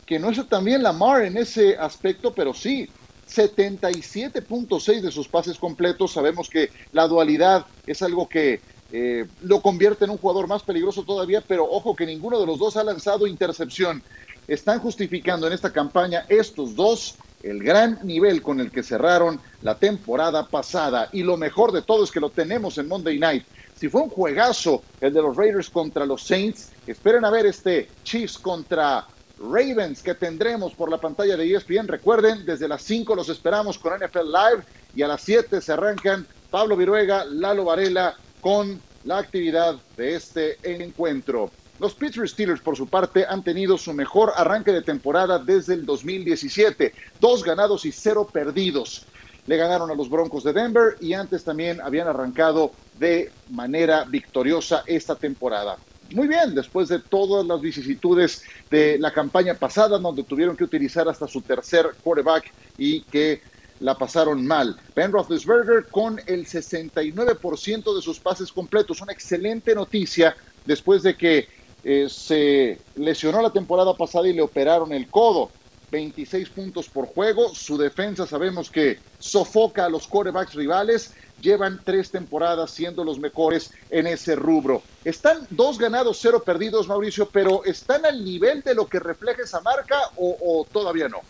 que 0.07 0.21
no 0.21 0.31
es 0.31 0.49
también 0.49 0.85
Lamar 0.85 1.25
en 1.25 1.37
ese 1.37 1.77
aspecto, 1.77 2.33
pero 2.33 2.55
sí, 2.55 2.89
77.6 3.29 5.01
de 5.01 5.11
sus 5.11 5.27
pases 5.27 5.59
completos. 5.59 6.13
Sabemos 6.13 6.49
que 6.49 6.71
la 6.93 7.09
dualidad 7.09 7.67
es 7.85 8.01
algo 8.03 8.29
que 8.29 8.61
eh, 8.93 9.27
lo 9.43 9.61
convierte 9.61 10.05
en 10.05 10.11
un 10.11 10.19
jugador 10.19 10.47
más 10.47 10.63
peligroso 10.63 11.03
todavía, 11.03 11.41
pero 11.41 11.69
ojo 11.69 11.97
que 11.97 12.07
ninguno 12.07 12.39
de 12.39 12.47
los 12.47 12.59
dos 12.59 12.77
ha 12.77 12.85
lanzado 12.85 13.27
intercepción. 13.27 14.03
Están 14.47 14.79
justificando 14.79 15.47
en 15.47 15.53
esta 15.53 15.73
campaña 15.73 16.25
estos 16.29 16.77
dos 16.77 17.17
el 17.43 17.63
gran 17.63 17.99
nivel 18.03 18.43
con 18.43 18.61
el 18.61 18.71
que 18.71 18.83
cerraron 18.83 19.41
la 19.63 19.77
temporada 19.77 20.47
pasada. 20.47 21.09
Y 21.13 21.23
lo 21.23 21.37
mejor 21.37 21.73
de 21.73 21.83
todo 21.83 22.05
es 22.05 22.11
que 22.11 22.21
lo 22.21 22.31
tenemos 22.31 22.79
en 22.79 22.89
Monday 22.89 23.19
Night. 23.19 23.45
Si 23.75 23.89
fue 23.89 24.03
un 24.03 24.09
juegazo 24.09 24.83
el 25.01 25.13
de 25.13 25.23
los 25.23 25.37
Raiders 25.37 25.69
contra 25.69 26.07
los 26.07 26.23
Saints, 26.23 26.71
esperen 26.87 27.25
a 27.25 27.31
ver 27.31 27.47
este 27.47 27.89
Chiefs 28.05 28.39
contra 28.39 29.07
Ravens 29.39 30.03
que 30.03 30.15
tendremos 30.15 30.73
por 30.75 30.91
la 30.91 30.99
pantalla 30.99 31.37
de 31.37 31.55
ESPN. 31.55 31.87
Recuerden, 31.87 32.47
desde 32.47 32.69
las 32.69 32.83
5 32.83 33.15
los 33.15 33.29
esperamos 33.29 33.79
con 33.79 33.95
NFL 33.95 34.27
Live 34.27 34.65
y 34.95 35.03
a 35.03 35.09
las 35.09 35.21
7 35.23 35.61
se 35.61 35.73
arrancan 35.73 36.27
Pablo 36.51 36.77
Viruega, 36.77 37.25
Lalo 37.25 37.65
Varela 37.65 38.17
con 38.47 38.81
la 39.03 39.19
actividad 39.19 39.75
de 39.97 40.15
este 40.15 40.59
encuentro. 40.63 41.51
Los 41.81 41.95
Pittsburgh 41.95 42.29
Steelers, 42.29 42.61
por 42.61 42.77
su 42.77 42.87
parte, 42.87 43.27
han 43.29 43.43
tenido 43.43 43.77
su 43.77 43.93
mejor 43.93 44.33
arranque 44.37 44.71
de 44.71 44.83
temporada 44.83 45.41
desde 45.41 45.75
el 45.75 45.85
2017. 45.85 46.95
Dos 47.21 47.43
ganados 47.43 47.85
y 47.85 47.91
cero 47.91 48.31
perdidos. 48.33 49.05
Le 49.49 49.57
ganaron 49.57 49.91
a 49.91 49.97
los 49.97 50.09
Broncos 50.09 50.45
de 50.45 50.53
Denver 50.53 50.97
y 51.01 51.15
antes 51.15 51.43
también 51.43 51.81
habían 51.81 52.07
arrancado 52.07 52.71
de 53.01 53.33
manera 53.51 54.05
victoriosa 54.05 54.85
esta 54.87 55.17
temporada. 55.17 55.77
Muy 56.15 56.29
bien, 56.29 56.55
después 56.55 56.89
de 56.89 57.01
todas 57.01 57.45
las 57.45 57.61
vicisitudes 57.61 58.45
de 58.71 58.97
la 59.01 59.13
campaña 59.13 59.55
pasada, 59.55 59.99
donde 59.99 60.23
tuvieron 60.23 60.57
que 60.57 60.63
utilizar 60.63 61.09
hasta 61.09 61.27
su 61.27 61.41
tercer 61.41 61.97
quarterback 62.01 62.53
y 62.79 63.03
que 63.03 63.43
la 63.81 63.97
pasaron 63.97 64.47
mal. 64.47 64.77
Ben 64.95 65.13
Roethlisberger 65.13 65.87
con 65.91 66.21
el 66.27 66.47
69% 66.47 67.95
de 67.95 68.03
sus 68.03 68.21
pases 68.21 68.53
completos. 68.53 69.01
Una 69.01 69.13
excelente 69.13 69.75
noticia 69.75 70.37
después 70.65 71.03
de 71.03 71.17
que 71.17 71.49
eh, 71.85 72.09
se 72.09 72.79
lesionó 72.97 73.43
la 73.43 73.53
temporada 73.53 73.95
pasada 73.97 74.29
y 74.29 74.33
le 74.33 74.43
operaron 74.43 74.93
el 74.93 75.09
codo. 75.09 75.51
26 75.91 76.49
puntos 76.49 76.89
por 76.89 77.07
juego. 77.07 77.55
Su 77.55 77.79
defensa 77.79 78.27
sabemos 78.27 78.71
que 78.71 78.99
sofoca 79.19 79.85
a 79.85 79.89
los 79.89 80.09
quarterbacks 80.09 80.55
rivales. 80.55 81.15
Llevan 81.41 81.81
tres 81.85 82.11
temporadas 82.11 82.71
siendo 82.71 83.05
los 83.05 83.21
mejores 83.21 83.71
en 83.91 84.07
ese 84.07 84.35
rubro. 84.35 84.83
Están 85.05 85.47
dos 85.51 85.79
ganados, 85.79 86.19
cero 86.21 86.43
perdidos, 86.45 86.89
Mauricio, 86.89 87.29
pero 87.29 87.63
¿están 87.65 88.05
al 88.05 88.25
nivel 88.25 88.63
de 88.63 88.75
lo 88.75 88.87
que 88.87 88.99
refleja 88.99 89.43
esa 89.43 89.61
marca 89.61 89.97
o 90.17 90.67
todavía 90.73 91.09
no? 91.09 91.21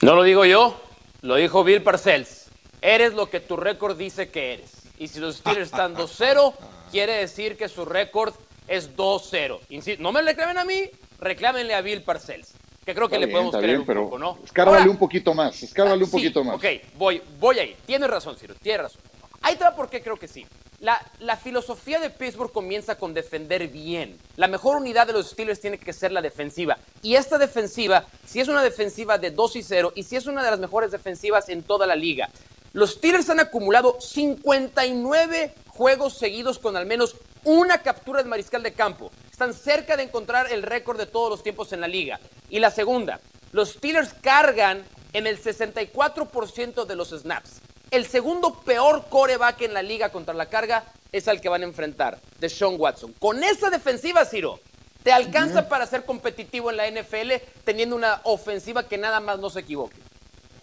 No 0.00 0.14
lo 0.14 0.22
digo 0.22 0.44
yo, 0.44 0.78
lo 1.26 1.34
dijo 1.34 1.64
Bill 1.64 1.82
Parcells. 1.82 2.46
Eres 2.80 3.12
lo 3.14 3.28
que 3.28 3.40
tu 3.40 3.56
récord 3.56 3.96
dice 3.96 4.28
que 4.30 4.54
eres. 4.54 4.70
Y 4.98 5.08
si 5.08 5.18
los 5.18 5.36
Steelers 5.36 5.66
están 5.66 5.96
2-0, 5.96 6.54
quiere 6.90 7.14
decir 7.14 7.56
que 7.56 7.68
su 7.68 7.84
récord 7.84 8.32
es 8.68 8.96
2-0. 8.96 9.58
Insisto, 9.70 10.02
no 10.02 10.12
me 10.12 10.22
reclamen 10.22 10.58
a 10.58 10.64
mí, 10.64 10.84
reclámenle 11.18 11.74
a 11.74 11.80
Bill 11.80 12.02
Parcells. 12.02 12.54
Que 12.84 12.94
creo 12.94 13.08
que 13.08 13.16
Está 13.16 13.20
le 13.20 13.26
bien, 13.26 13.32
podemos 13.34 13.54
está 13.54 13.58
creer 13.58 13.70
bien, 13.72 13.80
un 13.80 13.86
pero 13.86 14.04
poco, 14.04 14.18
¿no? 14.18 14.38
escárbale 14.44 14.78
Ahora, 14.78 14.90
un 14.90 14.96
poquito 14.96 15.34
más, 15.34 15.60
escárbale 15.60 16.04
un 16.04 16.06
sí, 16.08 16.12
poquito 16.12 16.44
más. 16.44 16.54
Ok, 16.54 16.64
voy, 16.94 17.20
voy 17.40 17.58
ahí. 17.58 17.76
Tienes 17.84 18.08
razón, 18.08 18.36
Ciro, 18.36 18.54
tienes 18.62 18.82
razón. 18.82 19.00
Ahí 19.42 19.56
te 19.56 19.64
va 19.64 19.74
por 19.74 19.90
qué 19.90 20.00
creo 20.00 20.16
que 20.16 20.28
sí. 20.28 20.46
La, 20.80 21.36
filosofía 21.36 21.98
de 21.98 22.10
Pittsburgh 22.10 22.52
comienza 22.52 22.98
con 22.98 23.14
defender 23.14 23.68
bien. 23.68 24.18
La 24.36 24.46
mejor 24.46 24.76
unidad 24.76 25.06
de 25.06 25.14
los 25.14 25.30
Steelers 25.30 25.60
tiene 25.60 25.78
que 25.78 25.92
ser 25.92 26.12
la 26.12 26.20
defensiva. 26.20 26.76
Y 27.02 27.14
esta 27.14 27.38
defensiva, 27.38 28.06
si 28.26 28.40
es 28.40 28.48
una 28.48 28.62
defensiva 28.62 29.16
de 29.16 29.30
2 29.30 29.56
y 29.56 29.62
0, 29.62 29.92
y 29.94 30.02
si 30.02 30.16
es 30.16 30.26
una 30.26 30.44
de 30.44 30.50
las 30.50 30.60
mejores 30.60 30.90
defensivas 30.90 31.48
en 31.48 31.62
toda 31.62 31.86
la 31.86 31.96
liga. 31.96 32.28
Los 32.74 32.92
Steelers 32.92 33.30
han 33.30 33.40
acumulado 33.40 33.96
59 34.00 35.54
juegos 35.68 36.18
seguidos 36.18 36.58
con 36.58 36.76
al 36.76 36.84
menos 36.84 37.16
una 37.44 37.78
captura 37.78 38.22
de 38.22 38.28
mariscal 38.28 38.62
de 38.62 38.74
campo. 38.74 39.10
Están 39.30 39.54
cerca 39.54 39.96
de 39.96 40.02
encontrar 40.02 40.52
el 40.52 40.62
récord 40.62 40.98
de 40.98 41.06
todos 41.06 41.30
los 41.30 41.42
tiempos 41.42 41.72
en 41.72 41.80
la 41.80 41.88
liga. 41.88 42.20
Y 42.50 42.58
la 42.58 42.70
segunda, 42.70 43.20
los 43.52 43.70
Steelers 43.70 44.12
cargan 44.20 44.84
en 45.14 45.26
el 45.26 45.42
64% 45.42 46.84
de 46.84 46.96
los 46.96 47.08
snaps. 47.08 47.62
El 47.90 48.06
segundo 48.06 48.60
peor 48.64 49.04
coreback 49.08 49.62
en 49.62 49.74
la 49.74 49.82
liga 49.82 50.10
contra 50.10 50.34
la 50.34 50.46
carga 50.46 50.84
es 51.12 51.28
al 51.28 51.40
que 51.40 51.48
van 51.48 51.62
a 51.62 51.66
enfrentar, 51.66 52.18
de 52.40 52.48
Sean 52.48 52.74
Watson. 52.78 53.14
Con 53.18 53.42
esa 53.44 53.70
defensiva, 53.70 54.24
Ciro, 54.24 54.60
te 55.02 55.12
alcanza 55.12 55.68
para 55.68 55.86
ser 55.86 56.04
competitivo 56.04 56.70
en 56.70 56.76
la 56.78 56.90
NFL 56.90 57.32
teniendo 57.64 57.94
una 57.94 58.20
ofensiva 58.24 58.88
que 58.88 58.98
nada 58.98 59.20
más 59.20 59.38
no 59.38 59.50
se 59.50 59.60
equivoque. 59.60 59.96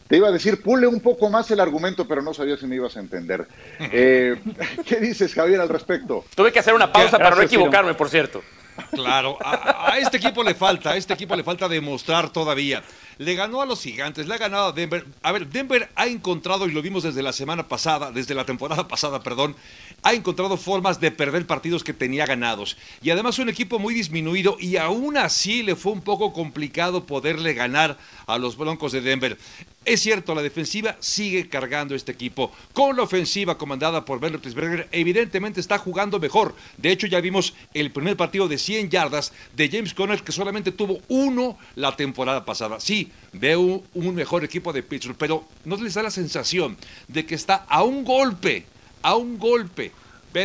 Te 0.08 0.18
iba 0.18 0.28
a 0.28 0.32
decir, 0.32 0.62
pule 0.62 0.86
un 0.86 1.00
poco 1.00 1.30
más 1.30 1.50
el 1.52 1.62
argumento, 1.62 2.06
pero 2.08 2.22
no 2.22 2.34
sabía 2.34 2.58
si 2.58 2.68
me 2.68 2.76
ibas 2.76 2.98
a 2.98 3.00
entender. 3.00 3.48
Eh, 3.92 4.36
¿Qué 4.86 4.98
dices, 4.98 5.34
Javier, 5.34 5.62
al 5.62 5.70
respecto? 5.70 6.26
Tuve 6.36 6.52
que 6.52 6.60
hacer 6.60 6.74
una 6.74 6.92
pausa 6.92 7.18
para 7.18 7.36
no 7.36 7.42
equivocarme, 7.42 7.94
por 7.94 8.10
cierto. 8.10 8.44
Claro, 8.92 9.38
a, 9.44 9.98
este 10.00 10.18
equipo 10.18 10.44
le 10.44 10.56
falta, 10.56 10.92
a 10.92 10.98
este 10.98 11.14
equipo 11.14 11.36
le 11.36 11.44
falta 11.44 11.68
demostrar 11.68 12.32
todavía. 12.32 12.84
Le 13.18 13.36
ganó 13.36 13.62
a 13.62 13.66
los 13.66 13.82
gigantes, 13.82 14.28
le 14.28 14.34
ha 14.34 14.38
ganado 14.38 14.68
a 14.68 14.72
Denver. 14.72 15.06
A 15.22 15.32
ver, 15.32 15.48
Denver 15.48 15.90
ha 15.96 16.08
encontrado, 16.08 16.68
y 16.68 16.72
lo 16.72 16.82
vimos 16.82 17.04
desde 17.04 17.22
la 17.22 17.34
semana 17.34 17.68
pasada, 17.68 18.12
desde 18.12 18.34
la 18.34 18.46
temporada 18.46 18.88
pasada, 18.88 19.22
perdón, 19.22 19.56
ha 20.02 20.14
encontrado 20.14 20.58
formas 20.58 21.00
de 21.00 21.12
perder 21.12 21.46
partidos 21.46 21.84
que 21.84 21.94
tenía 21.94 22.26
ganados. 22.26 22.78
Y 23.02 23.10
además 23.10 23.40
un 23.40 23.50
equipo 23.50 23.80
muy 23.80 23.94
disminuido 23.94 24.58
y 24.60 24.78
aún 24.78 25.18
así 25.18 25.64
le 25.64 25.76
fue 25.76 25.92
un 25.92 26.02
poco 26.02 26.34
complicado 26.34 27.06
poderle 27.06 27.54
ganar 27.54 27.98
a 28.28 28.38
los 28.38 28.58
Broncos 28.58 28.92
de 28.92 29.02
Denver. 29.02 29.38
Es 29.86 30.00
cierto, 30.00 30.34
la 30.34 30.42
defensiva 30.42 30.96
sigue 31.00 31.50
cargando 31.50 31.94
este 31.94 32.14
equipo. 32.14 32.54
Con 32.72 32.96
la 32.96 33.04
ofensiva 33.04 33.58
comandada 33.58 34.06
por 34.06 34.20
Ben 34.20 34.32
Roethlisberger, 34.32 34.88
evidentemente 34.94 35.60
está 35.60 35.78
jugando 35.78 36.20
mejor. 36.20 36.56
De 36.78 36.90
hecho, 36.90 37.06
ya 37.06 37.20
vimos 37.20 37.54
el 37.74 37.92
primer 37.92 38.16
partido 38.16 38.48
de 38.48 38.58
100 38.58 38.90
yardas 38.90 39.34
de 39.54 39.70
James 39.70 39.94
Conner, 39.94 40.24
que 40.24 40.32
solamente 40.32 40.72
tuvo 40.72 41.02
uno 41.10 41.58
la 41.76 41.96
temporada 41.98 42.46
pasada. 42.46 42.80
Sí, 42.80 43.12
veo 43.34 43.84
un 43.94 44.16
mejor 44.16 44.46
equipo 44.46 44.72
de 44.72 44.84
Pittsburgh, 44.84 45.18
pero 45.18 45.46
no 45.66 45.76
les 45.76 45.96
da 45.96 46.04
la 46.04 46.12
sensación 46.12 46.78
de 47.10 47.26
que 47.26 47.36
está 47.36 47.66
a 47.68 47.84
un 47.84 48.06
golpe, 48.06 48.66
a 49.02 49.16
un 49.16 49.38
golpe 49.38 49.92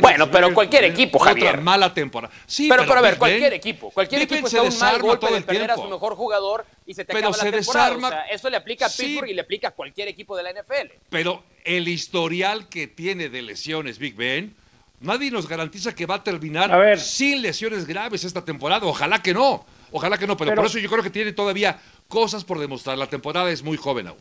Bueno, 0.01 0.31
pero 0.31 0.53
cualquier 0.53 0.85
equipo, 0.85 1.19
Javier. 1.19 1.49
Otra 1.51 1.61
mala 1.61 1.95
temporada. 1.95 2.33
Sí, 2.47 2.69
pero, 2.69 2.83
pero, 2.83 2.99
a 2.99 3.03
ver, 3.03 3.19
cualquier 3.19 3.55
equipo. 3.55 3.91
Cualquier 3.91 4.23
equipo 4.23 4.47
está 4.47 4.63
un 4.63 4.79
mal 4.79 5.01
golpe 5.01 5.33
de 5.33 5.41
perder 5.43 5.71
a 5.71 5.77
su 5.77 5.89
mejor 5.89 6.15
jugador 6.15 6.67
y 6.87 6.95
se 6.95 7.05
te 7.05 7.13
pero 7.13 7.29
acaba 7.29 7.35
se 7.35 7.51
la 7.51 7.57
temporada. 7.59 7.87
Desarma... 7.87 8.09
O 8.09 8.11
sea, 8.11 8.23
eso 8.27 8.51
le 8.51 8.57
aplica 8.57 8.87
a 8.87 8.89
Pittsburgh 8.89 9.29
y 9.29 9.35
le 9.35 9.41
aplica 9.41 9.69
a 9.69 9.71
cualquier 9.71 10.09
equipo 10.09 10.37
de 10.37 10.43
la 10.43 10.53
NFL. 10.53 10.93
Pero 11.09 11.43
el 11.65 11.89
historial 11.89 12.69
que 12.69 12.87
tiene 12.87 13.29
de 13.29 13.43
lesiones 13.43 13.99
Big 13.99 14.15
Ben, 14.15 14.55
nadie 15.01 15.31
nos 15.31 15.49
garantiza 15.49 15.95
que 15.95 16.07
va 16.07 16.17
a 16.17 16.25
terminar 16.25 16.71
a 16.71 16.77
ver. 16.77 17.01
sin 17.01 17.41
lesiones 17.43 17.87
graves 17.87 18.25
esta 18.25 18.45
temporada. 18.45 18.87
Ojalá 18.87 19.23
que 19.23 19.33
no. 19.33 19.65
Ojalá 19.91 20.19
que 20.19 20.27
no, 20.27 20.37
pero, 20.37 20.51
pero 20.51 20.63
por 20.63 20.71
eso 20.71 20.79
yo 20.79 20.91
creo 20.91 21.03
que 21.03 21.11
tiene 21.11 21.33
todavía 21.33 21.81
cosas 22.09 22.45
por 22.45 22.59
demostrar. 22.59 22.99
La 22.99 23.07
temporada 23.07 23.51
es 23.51 23.63
muy 23.63 23.77
joven 23.77 24.09
aún. 24.09 24.19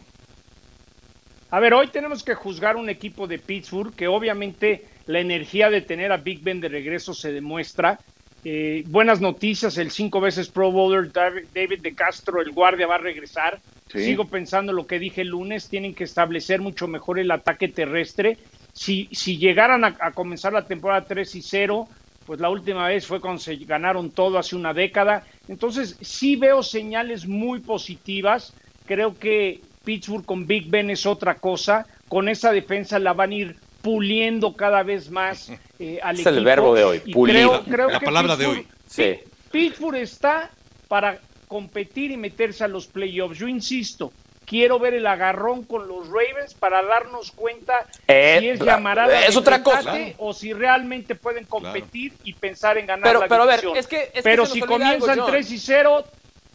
A 1.49 1.59
ver, 1.59 1.73
hoy 1.73 1.87
tenemos 1.87 2.23
que 2.23 2.35
juzgar 2.35 2.75
un 2.75 2.89
equipo 2.89 3.25
de 3.25 3.39
Pittsburgh 3.39 3.95
que 3.95 4.07
obviamente 4.07 4.85
la 5.07 5.19
energía 5.19 5.69
de 5.69 5.81
tener 5.81 6.11
a 6.11 6.17
Big 6.17 6.41
Ben 6.43 6.61
de 6.61 6.69
regreso 6.69 7.13
se 7.13 7.31
demuestra. 7.31 7.99
Eh, 8.43 8.83
buenas 8.87 9.19
noticias, 9.19 9.77
el 9.77 9.89
cinco 9.91 10.21
veces 10.21 10.49
Pro 10.49 10.71
Bowler 10.71 11.11
David 11.11 11.81
de 11.81 11.95
Castro, 11.95 12.41
el 12.41 12.51
guardia, 12.51 12.87
va 12.87 12.95
a 12.95 12.99
regresar. 12.99 13.59
Sí. 13.91 13.99
Sigo 13.99 14.25
pensando 14.25 14.73
lo 14.73 14.85
que 14.85 14.99
dije 14.99 15.21
el 15.21 15.29
lunes, 15.29 15.69
tienen 15.69 15.95
que 15.95 16.03
establecer 16.03 16.61
mucho 16.61 16.87
mejor 16.87 17.19
el 17.19 17.31
ataque 17.31 17.67
terrestre. 17.67 18.37
Si, 18.73 19.09
si 19.11 19.37
llegaran 19.37 19.83
a, 19.83 19.95
a 19.99 20.11
comenzar 20.11 20.53
la 20.53 20.65
temporada 20.65 21.05
3 21.05 21.35
y 21.35 21.41
0, 21.41 21.87
pues 22.25 22.41
la 22.41 22.49
última 22.49 22.87
vez 22.87 23.07
fue 23.07 23.21
cuando 23.21 23.39
se 23.39 23.55
ganaron 23.55 24.11
todo 24.11 24.37
hace 24.37 24.55
una 24.55 24.73
década. 24.73 25.23
Entonces, 25.47 25.97
sí 26.01 26.35
veo 26.35 26.61
señales 26.61 27.25
muy 27.25 27.61
positivas. 27.61 28.53
Creo 28.85 29.17
que 29.17 29.61
Pittsburgh 29.85 30.25
con 30.25 30.45
Big 30.45 30.69
Ben 30.69 30.89
es 30.89 31.05
otra 31.05 31.35
cosa. 31.35 31.87
Con 32.09 32.27
esa 32.27 32.51
defensa 32.51 32.99
la 32.99 33.13
van 33.13 33.31
a 33.31 33.35
ir 33.35 33.55
puliendo 33.87 34.53
cada 34.53 34.83
vez 34.83 35.09
más 35.09 35.49
eh, 35.79 35.97
al 36.03 36.15
es 36.15 36.19
equipo. 36.25 36.37
el 36.37 36.43
verbo 36.43 36.75
de 36.75 36.83
hoy, 36.83 36.99
pulir. 36.99 37.35
Creo, 37.37 37.63
creo 37.63 37.89
la 37.89 37.99
que 37.99 38.05
palabra 38.05 38.35
de 38.35 38.45
hoy. 38.45 38.67
Sí. 38.85 39.15
Pittsburgh 39.49 39.95
está 39.95 40.51
para 40.89 41.19
competir 41.47 42.11
y 42.11 42.17
meterse 42.17 42.65
a 42.65 42.67
los 42.67 42.85
playoffs. 42.87 43.37
Yo 43.37 43.47
insisto, 43.47 44.11
quiero 44.45 44.77
ver 44.77 44.93
el 44.93 45.07
agarrón 45.07 45.63
con 45.63 45.87
los 45.87 46.07
Ravens 46.07 46.53
para 46.53 46.83
darnos 46.83 47.31
cuenta 47.31 47.85
Eh, 48.09 48.35
si 48.41 48.49
es 48.49 48.59
llamarada 48.59 49.25
es 49.25 49.37
otra 49.37 49.63
cosa. 49.63 49.95
o 50.17 50.33
si 50.33 50.51
realmente 50.51 51.15
pueden 51.15 51.45
competir 51.45 52.11
y 52.25 52.33
pensar 52.33 52.77
en 52.77 52.87
ganar 52.87 53.03
Pero- 53.07 53.19
la 53.21 53.27
pero 53.29 53.43
a 53.43 53.45
ver, 53.45 53.61
es 53.77 53.87
que- 53.87 54.11
es 54.13 54.21
pero 54.21 54.45
si 54.45 54.59
algo, 54.59 54.73
comienzan 54.75 55.17
John. 55.17 55.31
3 55.31 55.49
y 55.49 55.57
0, 55.59 56.03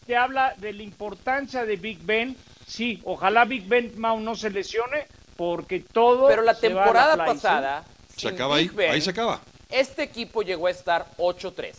te 0.07 0.17
habla 0.17 0.53
de 0.59 0.75
la 0.75 0.83
importancia 0.83 1.65
de 1.65 1.77
Big 1.77 1.99
Ben. 2.03 2.37
Sí, 2.67 3.01
ojalá 3.05 3.47
Big 3.47 3.67
Ben 3.67 3.91
Mau 3.97 4.21
no 4.21 4.35
se 4.35 4.51
lesione 4.51 5.07
porque 5.43 5.81
todo 5.81 6.29
Pero 6.29 6.43
la 6.43 6.55
se 6.55 6.69
va 6.69 6.83
a 6.83 6.85
temporada 6.85 7.17
pasada, 7.17 7.85
Se 8.17 8.29
acaba 8.29 8.57
ahí, 8.57 8.69
Big 8.69 8.77
Ben, 8.77 8.93
ahí 8.93 9.01
se 9.01 9.11
acaba. 9.11 9.41
este 9.69 10.05
equipo 10.05 10.43
llegó 10.43 10.69
a 10.69 10.71
estar 10.71 11.05
8-3. 11.19 11.73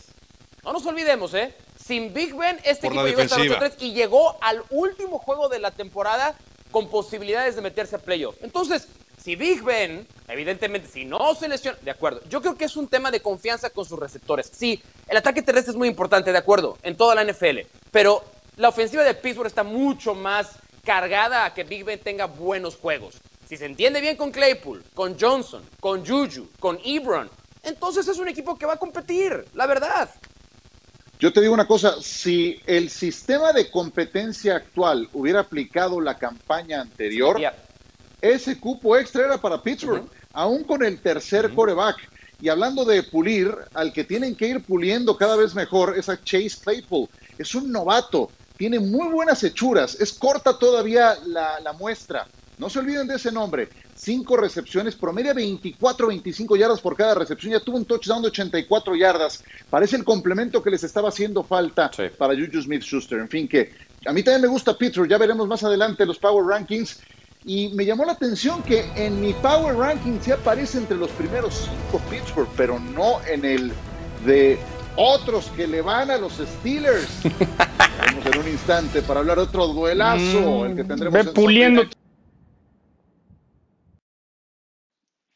No 0.65 0.74
nos 0.74 0.86
olvidemos, 0.86 1.34
¿eh? 1.34 1.55
Sin 1.82 2.13
Big 2.13 2.36
Ben, 2.36 2.60
este 2.65 2.88
Por 2.88 2.93
equipo 2.93 3.08
llegó 3.08 3.22
a 3.22 3.24
estar 3.24 3.39
defensiva. 3.39 3.70
8-3 3.70 3.75
y 3.79 3.93
llegó 3.93 4.38
al 4.41 4.63
último 4.70 5.17
juego 5.17 5.48
de 5.48 5.60
la 5.60 5.72
temporada 5.72 6.36
con 6.72 6.89
posibilidades 6.89 7.55
de 7.55 7.62
meterse 7.62 7.96
a 7.96 8.00
playoff. 8.00 8.36
Entonces, 8.41 8.89
si 9.24 9.38
Big 9.38 9.63
Ben, 9.63 10.05
evidentemente, 10.27 10.89
si 10.89 11.05
no 11.05 11.34
se 11.34 11.48
lesiona, 11.48 11.77
de 11.82 11.91
acuerdo. 11.91 12.20
Yo 12.27 12.41
creo 12.41 12.58
que 12.58 12.65
es 12.65 12.75
un 12.75 12.89
tema 12.89 13.12
de 13.12 13.22
confianza 13.22 13.70
con 13.70 13.86
sus 13.86 13.98
receptores. 13.98 14.51
Sí, 14.53 14.84
el 15.08 15.15
ataque 15.15 15.41
terrestre 15.41 15.72
es 15.72 15.77
muy 15.77 15.88
importante, 15.88 16.34
de 16.34 16.38
acuerdo, 16.38 16.77
en 16.84 16.98
toda 16.98 17.15
la 17.15 17.24
NFL. 17.24 17.60
Pero 17.91 18.25
la 18.58 18.67
ofensiva 18.67 19.03
de 19.03 19.13
Pittsburgh 19.13 19.48
está 19.48 19.63
mucho 19.63 20.15
más 20.15 20.50
cargada 20.84 21.46
a 21.46 21.53
que 21.53 21.63
Big 21.63 21.86
Ben 21.86 21.98
tenga 22.00 22.25
buenos 22.25 22.75
juegos. 22.75 23.15
Si 23.47 23.57
se 23.57 23.65
entiende 23.65 24.01
bien 24.01 24.15
con 24.15 24.31
Claypool, 24.31 24.83
con 24.93 25.17
Johnson, 25.19 25.63
con 25.79 26.05
Juju, 26.05 26.47
con 26.59 26.79
Ebron, 26.83 27.29
entonces 27.63 28.07
es 28.07 28.17
un 28.17 28.27
equipo 28.27 28.57
que 28.57 28.65
va 28.65 28.73
a 28.73 28.77
competir, 28.77 29.45
la 29.53 29.67
verdad. 29.67 30.09
Yo 31.19 31.31
te 31.31 31.39
digo 31.39 31.53
una 31.53 31.67
cosa, 31.67 32.01
si 32.01 32.59
el 32.65 32.89
sistema 32.89 33.53
de 33.53 33.71
competencia 33.71 34.57
actual 34.57 35.07
hubiera 35.13 35.39
aplicado 35.39 36.01
la 36.01 36.17
campaña 36.17 36.81
anterior, 36.81 37.39
ese 38.21 38.59
cupo 38.59 38.97
extra 38.97 39.25
era 39.25 39.38
para 39.38 39.62
Pittsburgh, 39.62 40.05
aún 40.33 40.63
con 40.63 40.83
el 40.83 41.00
tercer 41.00 41.53
coreback. 41.53 41.97
Y 42.41 42.50
hablando 42.50 42.83
de 42.83 43.03
pulir, 43.03 43.55
al 43.73 43.93
que 43.93 44.03
tienen 44.03 44.35
que 44.35 44.47
ir 44.47 44.63
puliendo 44.63 45.15
cada 45.15 45.38
vez 45.38 45.55
mejor 45.55 45.97
es 45.97 46.09
a 46.09 46.21
Chase 46.21 46.57
Claypool. 46.62 47.07
Es 47.38 47.55
un 47.55 47.71
novato, 47.71 48.29
tiene 48.57 48.79
muy 48.79 49.07
buenas 49.07 49.41
hechuras, 49.45 49.95
es 50.01 50.12
corta 50.12 50.59
todavía 50.59 51.15
la, 51.25 51.62
la 51.62 51.71
muestra. 51.71 52.27
No 52.57 52.69
se 52.69 52.79
olviden 52.79 53.07
de 53.07 53.15
ese 53.15 53.31
nombre. 53.31 53.69
Cinco 53.95 54.38
recepciones, 54.38 54.95
promedia 54.95 55.33
24, 55.33 56.07
25 56.07 56.55
yardas 56.55 56.81
por 56.81 56.95
cada 56.95 57.15
recepción. 57.15 57.51
Ya 57.53 57.60
tuvo 57.60 57.77
un 57.77 57.86
touchdown 57.86 58.22
de 58.22 58.27
84 58.29 58.95
yardas. 58.95 59.43
Parece 59.69 59.95
el 59.95 60.03
complemento 60.03 60.62
que 60.62 60.69
les 60.69 60.83
estaba 60.83 61.10
haciendo 61.10 61.43
falta 61.43 61.89
Sí. 61.95 62.03
para 62.17 62.33
Juju 62.36 62.62
Smith-Schuster. 62.62 63.19
En 63.19 63.29
fin, 63.29 63.48
que 63.48 63.72
a 64.05 64.13
mí 64.13 64.24
también 64.24 64.41
me 64.43 64.48
gusta 64.48 64.77
Pittsburgh. 64.77 65.10
Ya 65.10 65.17
veremos 65.17 65.48
más 65.48 65.63
adelante 65.63 66.05
los 66.05 66.19
Power 66.19 66.45
Rankings. 66.45 67.00
Y 67.45 67.69
me 67.69 67.86
llamó 67.86 68.05
la 68.05 68.13
atención 68.13 68.63
que 68.63 68.86
en 68.95 69.19
mi 69.19 69.33
Power 69.33 69.75
Ranking 69.75 70.19
sí 70.22 70.31
aparece 70.31 70.77
entre 70.77 70.95
los 70.95 71.10
primeros 71.12 71.67
cinco 71.69 72.01
Pittsburgh, 72.10 72.48
pero 72.55 72.79
no 72.79 73.22
en 73.25 73.43
el 73.43 73.74
de 74.25 74.57
otros 74.95 75.48
que 75.55 75.67
le 75.67 75.81
van 75.81 76.10
a 76.12 76.17
los 76.17 76.33
Steelers. 76.33 77.10
Vamos 78.07 78.25
en 78.27 78.39
un 78.39 78.48
instante 78.48 79.01
para 79.01 79.19
hablar 79.19 79.38
de 79.38 79.43
otro 79.43 79.67
duelazo, 79.67 80.65
el 80.65 80.75
que 80.75 80.83
tendremos 80.86 81.13
Ve 81.13 81.19
en 81.22 81.33
puliendo 81.33 81.81
Sunday 81.81 81.83
Night. 81.86 81.98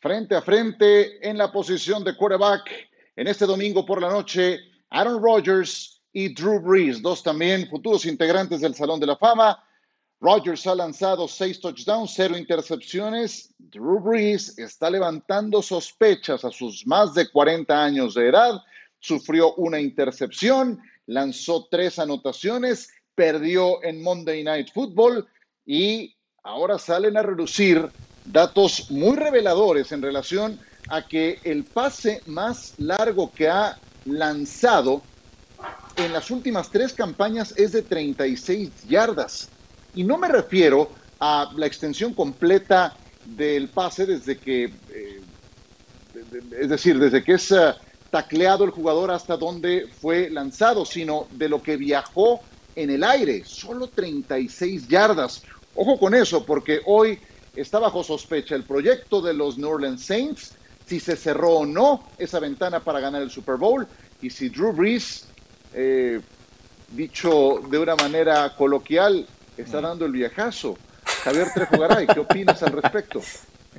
Frente 0.07 0.35
a 0.35 0.41
frente 0.41 1.29
en 1.29 1.37
la 1.37 1.51
posición 1.51 2.01
de 2.01 2.15
quarterback 2.15 2.71
en 3.17 3.27
este 3.27 3.45
domingo 3.45 3.85
por 3.85 4.01
la 4.01 4.09
noche, 4.09 4.57
Aaron 4.89 5.21
Rodgers 5.21 6.01
y 6.13 6.33
Drew 6.33 6.61
Brees, 6.61 7.01
dos 7.01 7.21
también 7.21 7.67
futuros 7.67 8.05
integrantes 8.05 8.61
del 8.61 8.73
Salón 8.73 9.01
de 9.01 9.07
la 9.07 9.17
Fama. 9.17 9.61
Rodgers 10.21 10.65
ha 10.65 10.75
lanzado 10.75 11.27
seis 11.27 11.59
touchdowns, 11.59 12.13
cero 12.15 12.37
intercepciones. 12.37 13.53
Drew 13.57 13.99
Brees 13.99 14.57
está 14.57 14.89
levantando 14.89 15.61
sospechas 15.61 16.45
a 16.45 16.51
sus 16.51 16.87
más 16.87 17.13
de 17.13 17.29
40 17.29 17.83
años 17.83 18.13
de 18.13 18.29
edad. 18.29 18.61
Sufrió 18.99 19.55
una 19.55 19.81
intercepción, 19.81 20.81
lanzó 21.07 21.67
tres 21.69 21.99
anotaciones, 21.99 22.89
perdió 23.13 23.83
en 23.83 24.01
Monday 24.01 24.41
Night 24.41 24.69
Football 24.73 25.27
y 25.65 26.15
ahora 26.43 26.79
salen 26.79 27.17
a 27.17 27.23
relucir 27.23 27.91
datos 28.31 28.91
muy 28.91 29.15
reveladores 29.15 29.91
en 29.91 30.01
relación 30.01 30.60
a 30.89 31.05
que 31.07 31.39
el 31.43 31.63
pase 31.63 32.22
más 32.25 32.74
largo 32.77 33.31
que 33.31 33.50
ha 33.50 33.77
lanzado 34.05 35.01
en 35.96 36.13
las 36.13 36.29
últimas 36.31 36.69
tres 36.69 36.93
campañas 36.93 37.53
es 37.57 37.72
de 37.72 37.81
36 37.81 38.69
yardas. 38.88 39.50
Y 39.96 40.03
no 40.03 40.17
me 40.17 40.27
refiero 40.27 40.89
a 41.19 41.51
la 41.55 41.65
extensión 41.65 42.13
completa 42.13 42.96
del 43.25 43.67
pase 43.69 44.05
desde 44.05 44.38
que, 44.38 44.65
eh, 44.65 45.22
es 46.60 46.69
decir, 46.69 47.00
desde 47.00 47.24
que 47.24 47.34
es 47.34 47.51
uh, 47.51 47.74
tacleado 48.12 48.63
el 48.63 48.72
jugador 48.72 49.12
hasta 49.12 49.36
donde 49.36 49.88
fue 50.00 50.29
lanzado, 50.29 50.86
sino 50.86 51.27
de 51.31 51.50
lo 51.50 51.62
que 51.62 51.77
viajó 51.77 52.41
en 52.75 52.91
el 52.91 53.03
aire, 53.03 53.43
solo 53.46 53.88
36 53.88 54.88
yardas. 54.88 55.41
Ojo 55.75 56.00
con 56.00 56.13
eso, 56.13 56.46
porque 56.46 56.81
hoy 56.86 57.19
está 57.61 57.79
bajo 57.79 58.03
sospecha 58.03 58.55
el 58.55 58.63
proyecto 58.63 59.21
de 59.21 59.33
los 59.33 59.57
New 59.57 59.69
Orleans 59.69 60.03
Saints, 60.03 60.53
si 60.85 60.99
se 60.99 61.15
cerró 61.15 61.57
o 61.57 61.65
no 61.65 62.03
esa 62.17 62.39
ventana 62.39 62.79
para 62.79 62.99
ganar 62.99 63.21
el 63.21 63.29
Super 63.29 63.55
Bowl, 63.55 63.87
y 64.21 64.29
si 64.29 64.49
Drew 64.49 64.71
Brees, 64.71 65.25
eh, 65.73 66.21
dicho 66.89 67.61
de 67.69 67.77
una 67.77 67.95
manera 67.95 68.55
coloquial, 68.55 69.27
está 69.57 69.81
dando 69.81 70.05
el 70.05 70.11
viajazo. 70.11 70.77
Javier 71.23 71.47
Trejo 71.53 71.77
¿qué 72.13 72.19
opinas 72.19 72.61
al 72.63 72.73
respecto? 72.73 73.21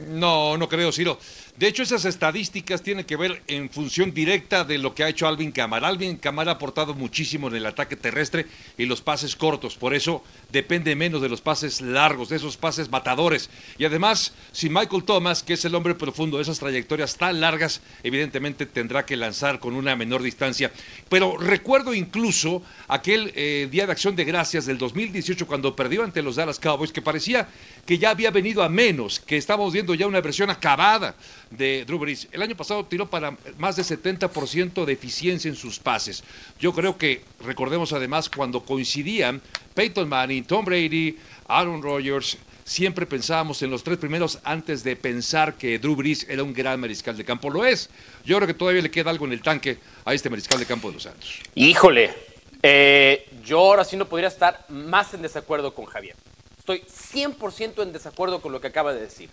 No, 0.06 0.56
no 0.56 0.68
creo, 0.68 0.92
Ciro. 0.92 1.18
De 1.58 1.66
hecho, 1.66 1.82
esas 1.82 2.04
estadísticas 2.04 2.82
tienen 2.82 3.04
que 3.04 3.16
ver 3.16 3.42
en 3.48 3.68
función 3.68 4.14
directa 4.14 4.62
de 4.62 4.78
lo 4.78 4.94
que 4.94 5.02
ha 5.02 5.08
hecho 5.08 5.26
Alvin 5.26 5.50
Kamara. 5.50 5.88
Alvin 5.88 6.16
Kamara 6.16 6.52
ha 6.52 6.54
aportado 6.54 6.94
muchísimo 6.94 7.48
en 7.48 7.56
el 7.56 7.66
ataque 7.66 7.96
terrestre 7.96 8.46
y 8.76 8.84
los 8.84 9.00
pases 9.00 9.34
cortos. 9.34 9.74
Por 9.74 9.92
eso 9.92 10.22
depende 10.52 10.94
menos 10.94 11.20
de 11.20 11.28
los 11.28 11.40
pases 11.40 11.80
largos, 11.80 12.28
de 12.28 12.36
esos 12.36 12.56
pases 12.56 12.88
matadores. 12.92 13.50
Y 13.76 13.84
además, 13.84 14.34
si 14.52 14.68
Michael 14.68 15.02
Thomas, 15.02 15.42
que 15.42 15.54
es 15.54 15.64
el 15.64 15.74
hombre 15.74 15.96
profundo 15.96 16.36
de 16.36 16.44
esas 16.44 16.60
trayectorias 16.60 17.16
tan 17.16 17.40
largas, 17.40 17.80
evidentemente 18.04 18.64
tendrá 18.64 19.04
que 19.04 19.16
lanzar 19.16 19.58
con 19.58 19.74
una 19.74 19.96
menor 19.96 20.22
distancia. 20.22 20.70
Pero 21.08 21.38
recuerdo 21.38 21.92
incluso 21.92 22.62
aquel 22.86 23.32
eh, 23.34 23.66
Día 23.68 23.84
de 23.84 23.90
Acción 23.90 24.14
de 24.14 24.24
Gracias 24.24 24.64
del 24.64 24.78
2018 24.78 25.44
cuando 25.48 25.74
perdió 25.74 26.04
ante 26.04 26.22
los 26.22 26.36
Dallas 26.36 26.60
Cowboys, 26.60 26.92
que 26.92 27.02
parecía 27.02 27.48
que 27.84 27.98
ya 27.98 28.10
había 28.10 28.30
venido 28.30 28.62
a 28.62 28.68
menos, 28.68 29.18
que 29.18 29.36
estábamos 29.36 29.72
viendo 29.72 29.92
ya 29.94 30.06
una 30.06 30.20
versión 30.20 30.50
acabada 30.50 31.16
de 31.50 31.84
Drew 31.84 31.98
Brees. 31.98 32.28
El 32.32 32.42
año 32.42 32.56
pasado 32.56 32.84
tiró 32.84 33.08
para 33.08 33.36
más 33.58 33.76
de 33.76 33.82
70% 33.82 34.84
de 34.84 34.92
eficiencia 34.92 35.48
en 35.48 35.56
sus 35.56 35.78
pases. 35.78 36.24
Yo 36.58 36.72
creo 36.72 36.98
que, 36.98 37.24
recordemos 37.40 37.92
además, 37.92 38.28
cuando 38.28 38.64
coincidían 38.64 39.40
Peyton 39.74 40.08
Manning, 40.08 40.44
Tom 40.44 40.64
Brady, 40.64 41.16
Aaron 41.46 41.82
Rodgers, 41.82 42.38
siempre 42.64 43.06
pensábamos 43.06 43.62
en 43.62 43.70
los 43.70 43.82
tres 43.82 43.96
primeros 43.98 44.38
antes 44.44 44.84
de 44.84 44.94
pensar 44.94 45.54
que 45.54 45.78
Drew 45.78 45.96
Brees 45.96 46.26
era 46.28 46.42
un 46.42 46.52
gran 46.52 46.78
mariscal 46.78 47.16
de 47.16 47.24
campo. 47.24 47.48
Lo 47.48 47.64
es. 47.64 47.88
Yo 48.24 48.36
creo 48.36 48.46
que 48.46 48.54
todavía 48.54 48.82
le 48.82 48.90
queda 48.90 49.10
algo 49.10 49.24
en 49.24 49.32
el 49.32 49.40
tanque 49.40 49.78
a 50.04 50.12
este 50.12 50.28
mariscal 50.28 50.58
de 50.58 50.66
campo 50.66 50.88
de 50.88 50.94
los 50.94 51.02
Santos. 51.02 51.40
Híjole, 51.54 52.14
eh, 52.62 53.26
yo 53.44 53.60
ahora 53.60 53.84
sí 53.84 53.96
no 53.96 54.06
podría 54.06 54.28
estar 54.28 54.66
más 54.68 55.14
en 55.14 55.22
desacuerdo 55.22 55.74
con 55.74 55.86
Javier. 55.86 56.16
Estoy 56.58 56.82
100% 56.82 57.82
en 57.82 57.92
desacuerdo 57.92 58.42
con 58.42 58.52
lo 58.52 58.60
que 58.60 58.66
acaba 58.66 58.92
de 58.92 59.00
decir. 59.00 59.30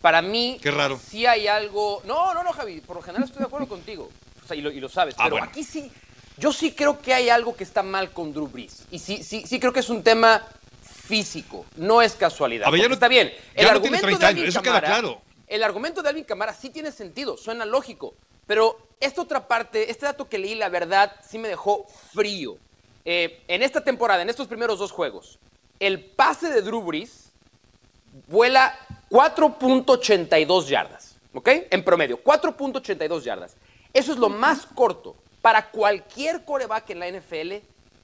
Para 0.00 0.22
mí, 0.22 0.58
Qué 0.62 0.70
raro. 0.70 0.98
sí 0.98 1.26
hay 1.26 1.46
algo. 1.46 2.02
No, 2.06 2.32
no, 2.34 2.42
no, 2.42 2.52
Javi, 2.52 2.80
por 2.80 2.96
lo 2.96 3.02
general 3.02 3.24
estoy 3.24 3.40
de 3.40 3.46
acuerdo 3.46 3.68
contigo. 3.68 4.08
O 4.42 4.46
sea, 4.46 4.56
y, 4.56 4.60
lo, 4.62 4.70
y 4.70 4.80
lo 4.80 4.88
sabes. 4.88 5.14
Ah, 5.18 5.24
pero 5.24 5.36
bueno. 5.36 5.46
aquí 5.46 5.62
sí, 5.62 5.90
yo 6.38 6.52
sí 6.52 6.72
creo 6.72 7.00
que 7.00 7.12
hay 7.14 7.28
algo 7.28 7.54
que 7.54 7.64
está 7.64 7.82
mal 7.82 8.10
con 8.12 8.32
Drew 8.32 8.48
Brees. 8.48 8.84
Y 8.90 8.98
sí, 8.98 9.22
sí, 9.22 9.44
sí 9.46 9.60
creo 9.60 9.72
que 9.72 9.80
es 9.80 9.90
un 9.90 10.02
tema 10.02 10.46
físico. 10.82 11.66
No 11.76 12.00
es 12.02 12.14
casualidad. 12.14 12.66
A 12.66 12.70
ver, 12.70 12.80
ya 12.80 12.88
no- 12.88 12.94
está 12.94 13.08
bien. 13.08 13.28
ya 13.28 13.34
El 13.34 13.74
no 13.74 13.80
tiene 13.80 13.98
argumento 13.98 14.06
30 14.06 14.18
de 14.20 14.26
Alvin 14.26 14.42
años, 14.44 14.54
eso 14.54 14.62
queda 14.62 14.72
Kamara- 14.80 14.86
claro. 14.86 15.22
El 15.46 15.62
argumento 15.64 16.02
de 16.02 16.08
Alvin 16.08 16.24
Camara 16.24 16.54
sí 16.54 16.70
tiene 16.70 16.92
sentido, 16.92 17.36
suena 17.36 17.64
lógico. 17.64 18.14
Pero 18.46 18.78
esta 19.00 19.22
otra 19.22 19.46
parte, 19.48 19.90
este 19.90 20.06
dato 20.06 20.28
que 20.28 20.38
leí, 20.38 20.54
la 20.54 20.68
verdad, 20.68 21.14
sí 21.28 21.38
me 21.38 21.48
dejó 21.48 21.86
frío. 22.14 22.56
Eh, 23.04 23.42
en 23.48 23.62
esta 23.62 23.82
temporada, 23.82 24.22
en 24.22 24.30
estos 24.30 24.46
primeros 24.46 24.78
dos 24.78 24.92
juegos, 24.92 25.38
el 25.78 26.04
pase 26.04 26.48
de 26.50 26.62
Drew 26.62 26.82
Brees 26.82 27.29
vuela 28.28 28.74
4.82 29.10 30.66
yardas, 30.66 31.16
¿ok? 31.34 31.48
En 31.70 31.84
promedio, 31.84 32.22
4.82 32.22 33.22
yardas. 33.22 33.56
Eso 33.92 34.12
es 34.12 34.18
lo 34.18 34.28
más 34.28 34.66
corto 34.66 35.16
para 35.42 35.70
cualquier 35.70 36.44
coreback 36.44 36.90
en 36.90 36.98
la 37.00 37.08
NFL 37.10 37.54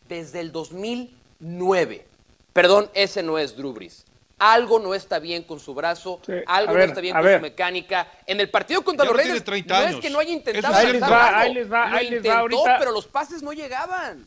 desde 0.08 0.40
el 0.40 0.52
2009. 0.52 2.06
Perdón, 2.52 2.90
ese 2.94 3.22
no 3.22 3.38
es 3.38 3.56
Drew 3.56 3.72
Brees. 3.72 4.04
Algo 4.38 4.78
no 4.78 4.94
está 4.94 5.18
bien 5.18 5.42
con 5.44 5.58
su 5.60 5.72
brazo, 5.74 6.20
Sí, 6.26 6.32
algo 6.46 6.74
no 6.74 6.82
está 6.82 7.00
bien 7.00 7.14
con 7.14 7.24
ver. 7.24 7.38
su 7.38 7.42
mecánica. 7.42 8.06
En 8.26 8.38
el 8.38 8.50
partido 8.50 8.82
contra 8.82 9.06
Ya 9.06 9.12
los 9.12 9.26
no 9.26 9.42
30 9.44 9.80
no 9.80 9.86
es 9.88 9.96
que 9.96 10.10
no 10.10 10.18
haya 10.18 10.30
intentado. 10.32 10.74
Ahí 10.74 10.92
les 10.92 11.00
lanzar 11.00 11.12
va, 11.18 11.38
ahí 11.38 11.54
les 11.54 11.72
va, 11.72 11.92
ahí 11.92 12.10
les 12.10 12.26
va 12.26 12.38
ahorita. 12.38 12.76
pero 12.78 12.92
los 12.92 13.06
pases 13.06 13.42
no 13.42 13.52
llegaban. 13.52 14.26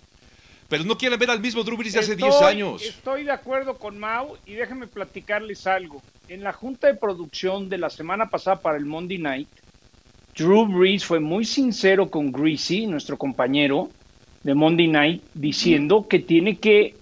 Pero 0.70 0.84
no 0.84 0.98
quieren 0.98 1.18
ver 1.20 1.32
al 1.32 1.40
mismo 1.42 1.64
Drew 1.64 1.76
Brees 1.78 1.94
de 1.94 2.00
hace 2.00 2.14
Estoy- 2.14 2.30
10 2.30 2.42
años. 2.44 2.84
Estoy 2.84 3.24
de 3.24 3.32
acuerdo 3.32 3.78
con 3.78 3.98
Mau 3.98 4.38
y 4.46 4.54
déjenme 4.54 4.88
platicarles 4.88 5.66
algo. 5.66 6.02
En 6.28 6.44
la 6.44 6.54
junta 6.54 6.88
de 6.88 6.94
producción 6.94 7.70
de 7.70 7.80
la 7.80 7.90
semana 7.90 8.30
pasada 8.30 8.58
para 8.62 8.78
el 8.78 8.86
Monday 8.86 9.18
Night, 9.18 9.48
Drew 10.38 10.66
Brees 10.68 11.04
fue 11.04 11.20
muy 11.20 11.44
sincero 11.44 12.10
con 12.10 12.32
Greasy, 12.32 12.86
nuestro 12.86 13.18
compañero 13.18 13.90
de 14.44 14.54
Monday 14.54 14.88
Night, 14.88 15.24
diciendo 15.34 16.08
que 16.08 16.20
tiene 16.20 16.58
que 16.60 16.96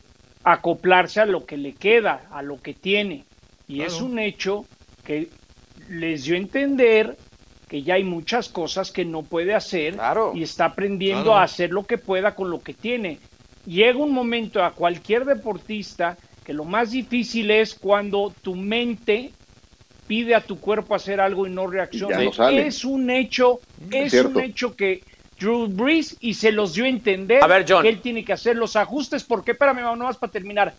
acoplarse 0.43 1.19
a 1.19 1.25
lo 1.25 1.45
que 1.45 1.57
le 1.57 1.73
queda, 1.73 2.27
a 2.31 2.41
lo 2.41 2.61
que 2.61 2.73
tiene. 2.73 3.25
Y 3.67 3.81
es 3.81 3.99
un 4.01 4.17
hecho 4.17 4.65
que 5.03 5.27
les 5.89 6.23
dio 6.23 6.35
a 6.35 6.37
entender 6.37 7.17
que 7.67 7.83
ya 7.83 7.95
hay 7.95 8.05
muchas 8.05 8.47
cosas 8.47 8.91
que 8.91 9.03
no 9.03 9.23
puede 9.23 9.53
hacer 9.53 9.95
Claro. 9.95 10.31
y 10.33 10.41
está 10.43 10.65
aprendiendo 10.65 11.25
Claro. 11.25 11.39
a 11.39 11.43
hacer 11.43 11.71
lo 11.71 11.85
que 11.85 11.97
pueda 11.97 12.33
con 12.33 12.49
lo 12.49 12.61
que 12.61 12.73
tiene. 12.73 13.19
Llega 13.67 13.99
un 13.99 14.13
momento 14.13 14.63
a 14.63 14.71
cualquier 14.71 15.25
deportista 15.25 16.17
que 16.45 16.53
lo 16.53 16.63
más 16.63 16.91
difícil 16.91 17.51
es 17.51 17.73
cuando 17.73 18.33
tu 18.41 18.55
mente 18.55 19.33
pide 20.07 20.35
a 20.35 20.39
tu 20.39 20.57
cuerpo 20.57 20.95
hacer 20.95 21.19
algo 21.19 21.45
y 21.45 21.49
no 21.49 21.67
reacciona. 21.67 22.17
no. 22.17 22.47
Es 22.47 22.85
un 22.85 23.09
hecho, 23.09 23.59
es 23.91 24.11
cierto. 24.11 24.39
un 24.39 24.45
hecho 24.45 24.73
que 24.73 25.03
Drew 25.37 25.67
Brees 25.67 26.15
y 26.21 26.35
se 26.35 26.53
los 26.53 26.75
dio 26.75 26.85
a 26.85 26.87
entender 26.87 27.43
A 27.43 27.47
ver, 27.47 27.65
John. 27.67 27.83
que 27.83 27.89
él 27.89 27.99
tiene 27.99 28.23
que 28.23 28.31
hacer 28.31 28.55
los 28.55 28.77
ajustes 28.77 29.25
porque, 29.25 29.51
espérame, 29.51 29.81
no 29.81 29.97
más 29.97 30.15
para 30.15 30.31
terminar. 30.31 30.73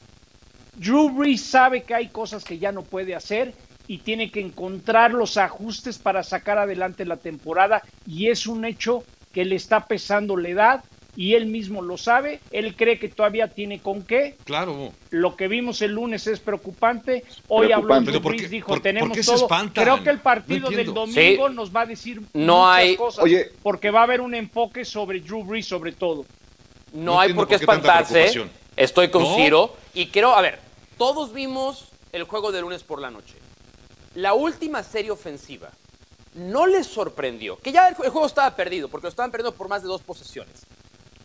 Drew 0.75 1.11
Brees 1.11 1.43
sabe 1.43 1.83
que 1.83 1.95
hay 1.95 2.09
cosas 2.09 2.43
que 2.43 2.59
ya 2.59 2.73
no 2.73 2.85
puede 2.85 3.15
hacer 3.15 3.53
y 3.87 3.99
tiene 3.99 4.31
que 4.31 4.41
encontrar 4.41 5.13
los 5.13 5.37
ajustes 5.37 5.99
para 5.99 6.23
sacar 6.23 6.57
adelante 6.57 7.05
la 7.05 7.19
temporada 7.19 7.83
y 8.07 8.29
es 8.29 8.47
un 8.47 8.65
hecho 8.65 9.05
que 9.35 9.45
le 9.45 9.57
está 9.57 9.85
pesando 9.87 10.39
la 10.39 10.49
edad 10.49 10.85
y 11.19 11.35
él 11.35 11.47
mismo 11.47 11.83
lo 11.83 11.97
sabe, 11.99 12.39
él 12.53 12.77
cree 12.77 13.01
que 13.01 13.09
todavía 13.09 13.49
tiene 13.49 13.81
con 13.81 14.03
qué, 14.05 14.37
Claro. 14.45 14.93
lo 15.11 15.35
que 15.35 15.49
vimos 15.49 15.83
el 15.83 15.91
lunes 15.91 16.29
es 16.29 16.39
preocupante. 16.39 17.25
Hoy 17.49 17.73
habló 17.73 17.89
Preocupante. 17.89 18.11
Drew 18.13 18.13
Pero 18.13 18.23
¿por 18.23 18.33
Brees, 18.33 18.43
qué- 18.43 18.49
dijo, 18.49 18.69
por- 18.69 18.77
por 18.77 18.83
tenemos 18.85 19.19
qué 19.19 19.25
todo. 19.25 19.49
Creo 19.75 20.05
que 20.05 20.11
el 20.11 20.17
No 20.19 20.23
partido 20.23 20.71
del 20.71 20.95
domingo 20.95 21.49
Sí. 21.49 21.55
nos 21.57 21.75
va 21.75 21.81
a 21.81 21.87
decir 21.87 22.23
No 22.33 22.59
muchas 22.59 22.77
hay- 22.77 22.97
cosas, 22.97 23.25
Oye. 23.25 23.51
porque 23.65 23.91
va 23.91 23.99
a 23.99 24.03
haber 24.05 24.21
un 24.21 24.33
enfoque 24.37 24.85
sobre 24.85 25.19
Drew 25.21 25.43
Brees 25.43 25.67
sobre 25.67 25.91
todo. 25.91 26.25
No, 26.93 27.03
No 27.15 27.21
hay 27.21 27.33
por 27.33 27.49
qué 27.49 27.55
por 27.59 27.61
qué 27.61 27.67
tanta 27.67 28.01
espantarse. 28.01 28.49
Estoy 28.77 29.11
con 29.11 29.25
¿No? 29.25 29.35
Ciro. 29.35 29.77
Y 29.95 30.07
quiero, 30.07 30.37
a 30.37 30.41
ver, 30.41 30.61
todos 30.99 31.33
vimos 31.33 31.89
el 32.13 32.23
juego 32.23 32.53
de 32.53 32.61
lunes 32.61 32.85
por 32.85 33.01
la 33.01 33.11
noche. 33.11 33.35
La 34.15 34.35
última 34.35 34.85
serie 34.85 35.11
ofensiva 35.11 35.73
no 36.35 36.69
les 36.69 36.87
sorprendió, 36.87 37.59
que 37.59 37.73
ya 37.73 37.89
el, 37.89 37.97
el 38.05 38.11
juego 38.11 38.27
estaba 38.27 38.55
perdido, 38.55 38.87
porque 38.89 39.07
lo 39.07 39.09
estaban 39.09 39.33
perdiendo 39.33 39.57
por 39.57 39.67
más 39.69 39.83
de 39.83 39.89
dos 39.89 40.03
posesiones. 40.03 40.65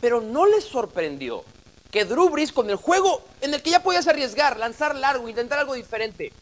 Pero 0.04 0.20
no 0.20 0.46
les 0.46 0.66
sorprendió 0.66 1.46
que 1.90 2.04
Drew 2.04 2.28
Brees 2.30 2.52
con 2.52 2.70
el 2.70 2.76
juego 2.76 3.24
en 3.40 3.54
el 3.54 3.62
que 3.62 3.70
ya 3.70 3.82
podías 3.82 4.06
arriesgar, 4.06 4.60
lanzar 4.60 4.96
largo, 4.98 5.30
intentar 5.30 5.60
algo 5.60 5.76
diferente, 5.76 6.34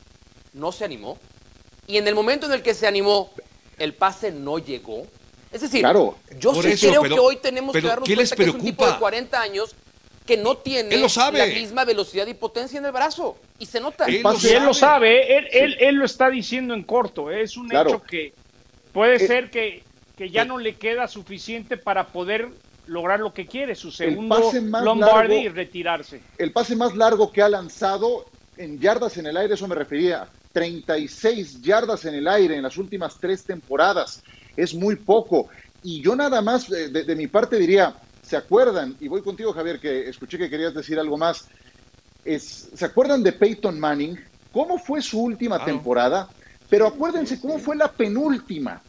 no 0.54 0.72
se 0.72 0.84
animó. 0.84 1.20
Y 1.86 1.98
en 1.98 2.08
el 2.08 2.16
momento 2.16 2.48
en 2.48 2.54
el 2.54 2.64
que 2.64 2.74
se 2.74 2.88
animó, 2.88 3.30
el 3.78 3.94
pase 3.94 4.32
no 4.32 4.58
llegó. 4.58 5.06
Es 5.52 5.62
decir, 5.62 5.82
Claro. 5.82 6.18
yo 6.40 6.56
sí 6.60 6.70
eso, 6.72 6.88
creo 6.88 7.02
pero- 7.04 7.14
que 7.16 7.20
hoy 7.22 7.36
tenemos 7.38 7.76
que 7.76 7.82
darnos 7.82 8.10
¿qué 8.10 8.16
les 8.16 8.30
cuenta 8.30 8.44
que 8.46 8.50
es 8.50 8.56
un 8.56 8.62
tipo 8.66 8.84
de 8.84 8.88
preocupa? 8.94 9.00
40 9.00 9.40
años 9.40 9.76
que 10.26 10.38
no 10.38 10.58
tiene 10.58 10.98
lo 10.98 11.08
sabe. 11.08 11.38
la 11.38 11.46
misma 11.46 11.86
velocidad 11.86 12.26
y 12.26 12.34
potencia 12.34 12.80
en 12.80 12.86
el 12.88 12.92
brazo. 12.92 13.38
Y 13.60 13.68
se 13.68 13.80
nota. 13.80 14.06
Él 14.06 14.24
pase- 14.24 14.54
Y 14.54 14.56
él 14.56 14.66
lo 14.66 14.74
sabe. 14.74 15.22
sabe, 15.28 15.38
él, 15.38 15.48
él, 15.52 15.78
él 15.82 15.96
lo 15.98 16.06
está 16.06 16.32
diciendo 16.32 16.74
en 16.74 16.82
corto, 16.82 17.30
¿eh? 17.30 17.44
es 17.44 17.58
un 17.58 17.70
Claro. 17.70 17.92
hecho 17.92 18.02
que 18.02 18.34
puede 18.92 19.18
Eh, 19.18 19.28
ser 19.28 19.52
que, 19.52 19.84
que 20.18 20.32
ya 20.32 20.42
eh, 20.42 20.46
no 20.46 20.58
le 20.58 20.78
queda 20.78 21.08
suficiente 21.08 21.78
para 21.78 22.08
poder 22.08 22.50
lograr 22.88 23.20
lo 23.20 23.34
que 23.34 23.46
quiere, 23.48 23.76
su 23.76 23.92
segundo 23.92 24.52
Lombardi 24.84 25.00
largo- 25.00 25.34
y 25.42 25.48
retirarse. 25.50 26.22
El 26.38 26.52
pase 26.52 26.76
más 26.76 26.96
largo 26.96 27.32
que 27.32 27.42
ha 27.42 27.50
lanzado 27.50 28.26
en 28.58 28.80
yardas 28.80 29.18
en 29.18 29.28
el 29.28 29.38
aire, 29.38 29.54
eso 29.54 29.68
me 29.68 29.76
refería. 29.76 30.28
36 30.54 31.62
yardas 31.62 32.06
en 32.06 32.16
el 32.16 32.28
aire 32.28 32.58
en 32.58 32.64
las 32.64 32.78
últimas 32.78 33.18
tres 33.20 33.46
temporadas. 33.46 34.22
Es 34.58 34.74
muy 34.74 34.98
poco. 34.98 35.48
Y 35.84 36.02
yo 36.02 36.16
nada 36.16 36.42
más 36.42 36.70
eh, 36.72 36.90
de, 36.90 37.04
de 37.04 37.16
mi 37.16 37.28
parte 37.28 37.58
diría, 37.58 37.96
¿se 38.22 38.36
acuerdan? 38.36 38.96
Y 39.00 39.08
voy 39.08 39.22
contigo, 39.22 39.54
Javier, 39.54 39.80
que 39.80 40.10
escuché 40.10 40.38
que 40.38 40.50
querías 40.50 40.74
decir 40.74 41.00
algo 41.00 41.18
más. 41.18 41.48
Es, 42.26 42.70
¿Se 42.76 42.86
acuerdan 42.86 43.24
de 43.24 43.32
Peyton 43.32 43.80
Manning? 43.80 44.20
¿Cómo 44.52 44.78
fue 44.78 45.02
su 45.02 45.22
última 45.22 45.64
temporada? 45.64 46.30
Pero 46.70 46.88
acuérdense 46.88 47.40
cómo 47.40 47.58
fue 47.58 47.76
la 47.78 47.92
penúltima. 47.92 48.82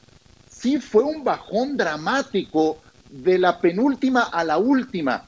Sí 0.50 0.78
fue 0.78 1.02
un 1.04 1.24
bajón 1.24 1.76
dramático 1.76 2.81
de 3.12 3.38
la 3.38 3.60
penúltima 3.60 4.22
a 4.22 4.42
la 4.42 4.58
última. 4.58 5.24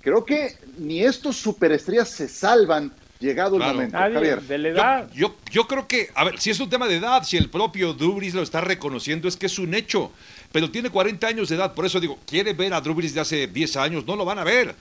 Creo 0.00 0.24
que 0.24 0.56
ni 0.78 1.02
estos 1.02 1.36
superestrellas 1.36 2.08
se 2.08 2.28
salvan 2.28 2.92
llegado 3.18 3.56
el 3.56 3.62
momento. 3.62 3.98
Javier. 3.98 4.40
De 4.42 4.58
la 4.58 4.68
edad. 4.68 5.10
Yo, 5.12 5.34
yo, 5.50 5.66
creo 5.66 5.88
que, 5.88 6.10
a 6.14 6.24
ver, 6.24 6.38
si 6.38 6.50
es 6.50 6.60
un 6.60 6.70
tema 6.70 6.86
de 6.86 6.96
edad, 6.96 7.24
si 7.24 7.36
el 7.36 7.50
propio 7.50 7.92
Dubris 7.92 8.34
lo 8.34 8.42
está 8.42 8.60
reconociendo, 8.60 9.26
es 9.26 9.36
que 9.36 9.46
es 9.46 9.58
un 9.58 9.74
hecho. 9.74 10.12
Pero 10.52 10.70
tiene 10.70 10.90
40 10.90 11.26
años 11.26 11.48
de 11.48 11.56
edad, 11.56 11.74
por 11.74 11.84
eso 11.84 11.98
digo, 11.98 12.18
quiere 12.26 12.52
ver 12.52 12.72
a 12.72 12.80
Dubris 12.80 13.14
de 13.14 13.20
hace 13.20 13.48
10 13.48 13.76
años, 13.76 14.06
no 14.06 14.14
lo 14.14 14.24
van 14.24 14.38
a 14.38 14.44
ver. 14.44 14.74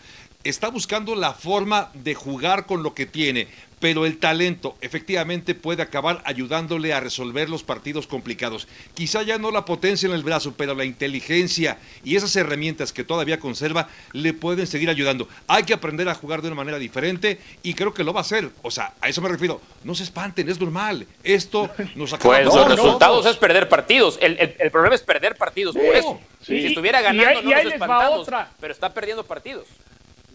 Está 0.45 0.69
buscando 0.69 1.15
la 1.15 1.33
forma 1.33 1.89
de 1.95 2.13
jugar 2.13 2.67
con 2.67 2.83
lo 2.83 2.93
que 2.93 3.07
tiene 3.07 3.47
pero 3.79 4.05
el 4.05 4.17
talento 4.17 4.75
efectivamente 4.81 5.53
puede 5.53 5.83
acabar 5.83 6.21
ayudándole 6.25 6.93
a 6.93 6.99
resolver 6.99 7.49
los 7.49 7.63
partidos 7.63 8.07
complicados. 8.07 8.67
Quizá 8.93 9.21
ya 9.21 9.37
no 9.37 9.51
la 9.51 9.65
potencia 9.65 10.07
en 10.07 10.13
el 10.13 10.23
brazo, 10.23 10.55
pero 10.57 10.73
la 10.73 10.85
inteligencia 10.85 11.77
y 12.03 12.15
esas 12.15 12.35
herramientas 12.35 12.93
que 12.93 13.03
todavía 13.03 13.39
conserva 13.39 13.89
le 14.13 14.33
pueden 14.33 14.65
seguir 14.65 14.89
ayudando. 14.89 15.27
Hay 15.47 15.63
que 15.63 15.73
aprender 15.75 16.09
a 16.09 16.15
jugar 16.15 16.41
de 16.41 16.47
una 16.47 16.55
manera 16.55 16.79
diferente 16.79 17.39
y 17.63 17.73
creo 17.73 17.93
que 17.93 18.03
lo 18.03 18.13
va 18.13 18.21
a 18.21 18.21
hacer. 18.21 18.49
O 18.61 18.71
sea, 18.71 18.93
a 19.01 19.09
eso 19.09 19.21
me 19.21 19.29
refiero. 19.29 19.61
No 19.83 19.93
se 19.93 20.03
espanten, 20.03 20.49
es 20.49 20.59
normal. 20.59 21.05
Esto 21.23 21.69
nos 21.95 22.13
acaba 22.13 22.35
Pues 22.35 22.45
los 22.45 22.67
resultados 22.67 23.25
es 23.25 23.37
perder 23.37 23.69
partidos. 23.69 24.17
El, 24.21 24.71
problema 24.71 24.95
es 24.95 25.03
perder 25.03 25.35
partidos. 25.35 25.75
Por 25.75 25.95
eso. 25.95 26.19
Si 26.41 26.65
estuviera 26.65 27.01
ganando, 27.01 27.41
no 27.41 27.51
nos 27.51 27.65
espantamos. 27.65 28.27
Pero 28.59 28.73
está 28.73 28.93
perdiendo 28.93 29.23
partidos. 29.23 29.67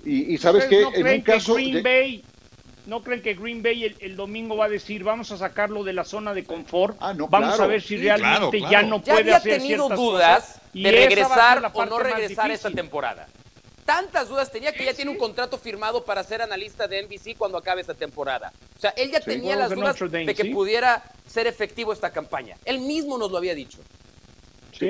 Y, 0.04 0.38
sabes 0.38 0.66
que 0.66 0.82
en 0.82 1.06
un 1.06 1.20
caso. 1.20 1.54
Green 1.54 1.82
Bay 1.82 2.24
¿No 2.86 3.02
creen 3.02 3.22
que 3.22 3.34
Green 3.34 3.62
Bay 3.62 3.96
el, 4.00 4.16
domingo 4.16 4.56
va 4.56 4.64
a 4.64 4.68
decir 4.68 5.04
vamos 5.04 5.30
a 5.30 5.36
sacarlo 5.36 5.84
de 5.84 5.92
la 5.92 6.04
zona 6.04 6.34
de 6.34 6.44
confort? 6.44 6.96
Ah, 7.00 7.14
no, 7.14 7.28
vamos 7.28 7.60
a 7.60 7.66
ver 7.66 7.80
si 7.82 7.96
realmente 7.96 8.60
ya 8.62 8.82
no 8.82 9.00
puede 9.00 9.24
ya 9.24 9.36
había 9.36 9.40
tenido 9.40 9.88
dudas 9.88 10.60
de 10.72 10.90
regresar 10.90 11.70
o 11.72 11.86
no 11.86 11.98
regresar 11.98 12.50
esta 12.50 12.70
temporada. 12.70 13.28
Tantas 13.84 14.28
dudas 14.28 14.50
tenía 14.50 14.72
que 14.72 14.84
ya 14.84 14.94
tiene 14.94 15.10
un 15.10 15.18
contrato 15.18 15.58
firmado 15.58 16.04
para 16.04 16.22
ser 16.22 16.42
analista 16.42 16.86
de 16.86 17.02
NBC 17.02 17.36
cuando 17.36 17.58
acabe 17.58 17.80
esta 17.80 17.94
temporada. 17.94 18.52
O 18.76 18.80
sea, 18.80 18.90
él 18.96 19.10
ya 19.10 19.20
tenía 19.20 19.56
las 19.56 19.70
dudas 19.70 19.96
de 19.98 20.34
que 20.34 20.46
pudiera 20.46 21.02
ser 21.26 21.46
efectivo 21.46 21.92
esta 21.92 22.10
campaña. 22.10 22.56
Él 22.64 22.80
mismo 22.80 23.18
nos 23.18 23.30
lo 23.30 23.38
había 23.38 23.54
dicho. 23.54 23.78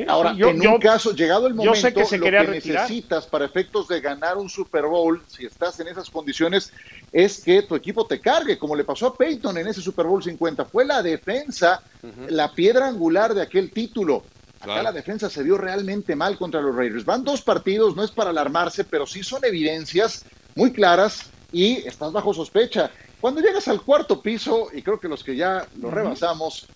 Ahora, 0.09 0.35
en 0.37 0.67
un 0.67 0.79
caso, 0.79 1.15
llegado 1.15 1.47
el 1.47 1.55
momento, 1.55 1.89
lo 2.01 2.07
que 2.09 2.31
necesitas 2.31 3.27
para 3.27 3.45
efectos 3.45 3.89
de 3.89 4.01
ganar 4.01 4.37
un 4.37 4.49
Super 4.49 4.87
Bowl, 4.87 5.23
si 5.27 5.47
estás 5.47 5.79
en 5.81 5.89
esas 5.89 6.11
condiciones, 6.11 6.73
es 7.13 7.43
que 7.43 7.63
tu 7.63 7.75
equipo 7.75 8.07
te 8.07 8.21
cargue, 8.21 8.59
como 8.59 8.77
le 8.77 8.85
pasó 8.85 9.09
a 9.09 9.17
Peyton 9.17 9.57
en 9.59 9.69
ese 9.69 9.81
Super 9.81 10.07
Bowl 10.07 10.23
50. 10.23 10.65
Fue 10.67 10.85
la 10.85 11.03
defensa, 11.03 11.83
la 12.29 12.53
piedra 12.53 12.87
angular 12.87 13.35
de 13.35 13.43
aquel 13.43 13.73
título. 13.73 14.25
Acá 14.61 14.83
la 14.83 14.93
defensa 14.93 15.31
se 15.31 15.43
vio 15.43 15.57
realmente 15.57 16.15
mal 16.15 16.37
contra 16.37 16.61
los 16.61 16.77
Raiders. 16.77 17.05
Van 17.05 17.25
dos 17.25 17.41
partidos, 17.41 17.97
no 17.97 18.05
es 18.05 18.11
para 18.11 18.31
alarmarse, 18.31 18.85
pero 18.85 19.07
sí 19.07 19.23
son 19.23 19.45
evidencias 19.45 20.25
muy 20.55 20.73
claras 20.73 21.31
y 21.51 21.77
estás 21.87 22.13
bajo 22.13 22.35
sospecha. 22.35 22.91
Cuando 23.21 23.41
llegas 23.41 23.69
al 23.69 23.83
cuarto 23.83 24.21
piso, 24.21 24.69
y 24.73 24.83
creo 24.83 25.01
que 25.01 25.09
los 25.09 25.25
que 25.25 25.37
ya 25.37 25.67
lo 25.81 25.91
rebasamos, 25.91 26.67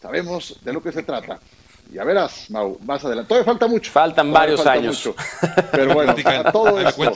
sabemos 0.00 0.58
de 0.62 0.72
lo 0.72 0.82
que 0.82 0.92
se 0.92 1.02
trata. 1.02 1.40
Ya 1.92 2.04
verás, 2.04 2.48
Mau, 2.50 2.78
más 2.84 3.04
adelante. 3.04 3.28
Todavía 3.28 3.44
falta 3.44 3.66
mucho. 3.66 3.90
Faltan 3.90 4.32
varios 4.32 4.64
años. 4.64 5.10
Pero 5.72 5.94
bueno, 5.94 6.14
a 6.24 6.52
todo 6.52 6.80
esto. 6.80 7.12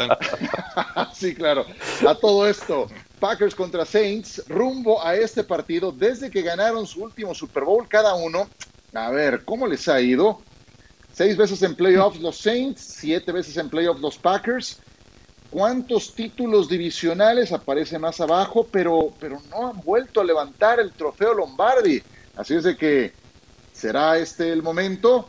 sí, 1.15 1.35
claro. 1.35 1.65
A 2.07 2.15
todo 2.15 2.47
esto, 2.49 2.89
Packers 3.21 3.55
contra 3.55 3.85
Saints, 3.85 4.43
rumbo 4.49 5.05
a 5.05 5.15
este 5.15 5.45
partido, 5.45 5.93
desde 5.93 6.31
que 6.31 6.43
ganaron 6.43 6.87
su 6.87 7.03
último 7.03 7.35
Super 7.35 7.65
Bowl 7.65 7.87
cada 7.89 8.15
uno. 8.15 8.49
A 8.95 9.11
ver, 9.11 9.45
¿cómo 9.45 9.67
les 9.67 9.89
ha 9.89 10.01
ido? 10.01 10.41
Seis 11.13 11.37
veces 11.37 11.63
en 11.63 11.77
playoffs 11.77 12.21
los 12.21 12.37
Saints, 12.37 12.81
siete 12.81 13.31
veces 13.31 13.57
en 13.57 13.69
playoffs 13.69 14.01
los 14.01 14.19
Packers. 14.19 14.81
¿Cuántos 15.51 16.13
títulos 16.15 16.69
divisionales 16.69 17.53
aparece 17.53 17.97
más 17.97 18.21
abajo? 18.21 18.67
Pero, 18.73 19.13
pero 19.21 19.41
no 19.51 19.69
han 19.69 19.81
vuelto 19.83 20.21
a 20.21 20.25
levantar 20.25 20.81
el 20.81 20.91
trofeo 20.91 21.33
Lombardi. 21.33 22.03
Así 22.35 22.57
es 22.57 22.65
de 22.65 22.77
que 22.77 23.13
¿Será 23.75 24.17
este 24.19 24.51
el 24.53 24.63
momento? 24.63 25.29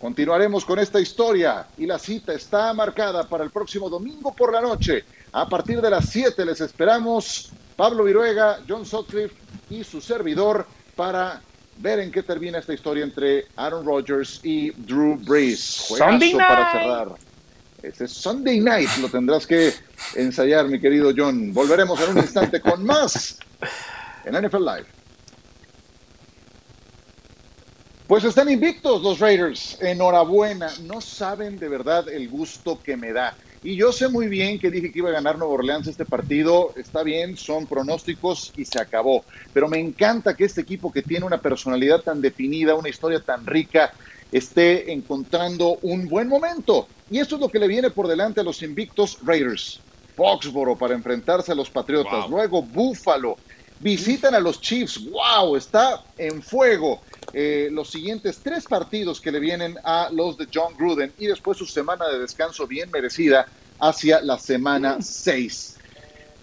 Continuaremos 0.00 0.64
con 0.64 0.78
esta 0.78 0.98
historia 0.98 1.66
y 1.76 1.86
la 1.86 1.98
cita 1.98 2.32
está 2.32 2.72
marcada 2.72 3.28
para 3.28 3.44
el 3.44 3.50
próximo 3.50 3.88
domingo 3.88 4.34
por 4.34 4.52
la 4.52 4.62
noche. 4.62 5.04
A 5.32 5.46
partir 5.48 5.80
de 5.80 5.90
las 5.90 6.08
7 6.08 6.44
les 6.44 6.60
esperamos 6.62 7.52
Pablo 7.76 8.04
Viruega, 8.04 8.60
John 8.66 8.86
Sutcliffe 8.86 9.36
y 9.70 9.84
su 9.84 10.00
servidor 10.00 10.66
para 10.96 11.42
ver 11.78 12.00
en 12.00 12.10
qué 12.10 12.22
termina 12.22 12.58
esta 12.58 12.72
historia 12.72 13.04
entre 13.04 13.46
Aaron 13.56 13.84
Rodgers 13.84 14.40
y 14.42 14.70
Drew 14.70 15.16
Brees. 15.16 15.84
Juegazo 15.88 16.38
para 16.38 16.72
cerrar. 16.72 17.08
Este 17.82 18.04
es 18.04 18.10
Sunday 18.10 18.58
Night, 18.58 18.88
lo 19.02 19.08
tendrás 19.10 19.46
que 19.46 19.72
ensayar, 20.14 20.66
mi 20.66 20.80
querido 20.80 21.12
John. 21.14 21.52
Volveremos 21.52 22.00
en 22.00 22.10
un 22.10 22.18
instante 22.18 22.60
con 22.60 22.82
más 22.84 23.38
en 24.24 24.34
NFL 24.34 24.64
Live. 24.64 24.95
Pues 28.06 28.22
están 28.22 28.48
invictos 28.48 29.02
los 29.02 29.18
Raiders. 29.18 29.78
Enhorabuena. 29.80 30.70
No 30.82 31.00
saben 31.00 31.58
de 31.58 31.68
verdad 31.68 32.08
el 32.08 32.28
gusto 32.28 32.80
que 32.80 32.96
me 32.96 33.12
da. 33.12 33.34
Y 33.64 33.74
yo 33.74 33.90
sé 33.90 34.06
muy 34.08 34.28
bien 34.28 34.60
que 34.60 34.70
dije 34.70 34.92
que 34.92 35.00
iba 35.00 35.08
a 35.08 35.14
ganar 35.14 35.38
Nuevo 35.38 35.54
Orleans 35.54 35.88
este 35.88 36.04
partido. 36.04 36.72
Está 36.76 37.02
bien, 37.02 37.36
son 37.36 37.66
pronósticos 37.66 38.52
y 38.56 38.64
se 38.64 38.80
acabó. 38.80 39.24
Pero 39.52 39.66
me 39.66 39.80
encanta 39.80 40.36
que 40.36 40.44
este 40.44 40.60
equipo 40.60 40.92
que 40.92 41.02
tiene 41.02 41.26
una 41.26 41.38
personalidad 41.38 42.00
tan 42.02 42.20
definida, 42.20 42.76
una 42.76 42.88
historia 42.88 43.18
tan 43.18 43.44
rica, 43.44 43.92
esté 44.30 44.92
encontrando 44.92 45.78
un 45.82 46.08
buen 46.08 46.28
momento. 46.28 46.86
Y 47.10 47.18
esto 47.18 47.34
es 47.34 47.40
lo 47.40 47.48
que 47.48 47.58
le 47.58 47.66
viene 47.66 47.90
por 47.90 48.06
delante 48.06 48.40
a 48.40 48.44
los 48.44 48.62
invictos 48.62 49.18
Raiders. 49.24 49.80
Foxboro 50.14 50.76
para 50.76 50.94
enfrentarse 50.94 51.50
a 51.50 51.56
los 51.56 51.70
Patriotas. 51.70 52.30
Luego 52.30 52.62
Buffalo. 52.62 53.36
Visitan 53.80 54.34
a 54.34 54.40
los 54.40 54.60
Chiefs. 54.60 55.00
¡Wow! 55.10 55.56
Está 55.56 56.04
en 56.16 56.40
fuego. 56.40 57.02
Eh, 57.32 57.68
los 57.72 57.90
siguientes 57.90 58.40
tres 58.42 58.64
partidos 58.64 59.20
que 59.20 59.32
le 59.32 59.40
vienen 59.40 59.76
a 59.84 60.08
los 60.12 60.38
de 60.38 60.46
John 60.52 60.74
Gruden 60.76 61.12
y 61.18 61.26
después 61.26 61.58
su 61.58 61.66
semana 61.66 62.08
de 62.08 62.18
descanso 62.18 62.66
bien 62.66 62.90
merecida 62.90 63.46
hacia 63.78 64.20
la 64.22 64.38
semana 64.38 64.98
6. 65.00 65.76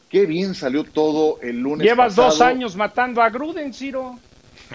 Qué 0.10 0.26
bien 0.26 0.54
salió 0.54 0.84
todo 0.84 1.40
el 1.42 1.60
lunes. 1.60 1.88
Llevas 1.88 2.16
dos 2.16 2.40
años 2.42 2.76
matando 2.76 3.22
a 3.22 3.30
Gruden, 3.30 3.74
Ciro. 3.74 4.20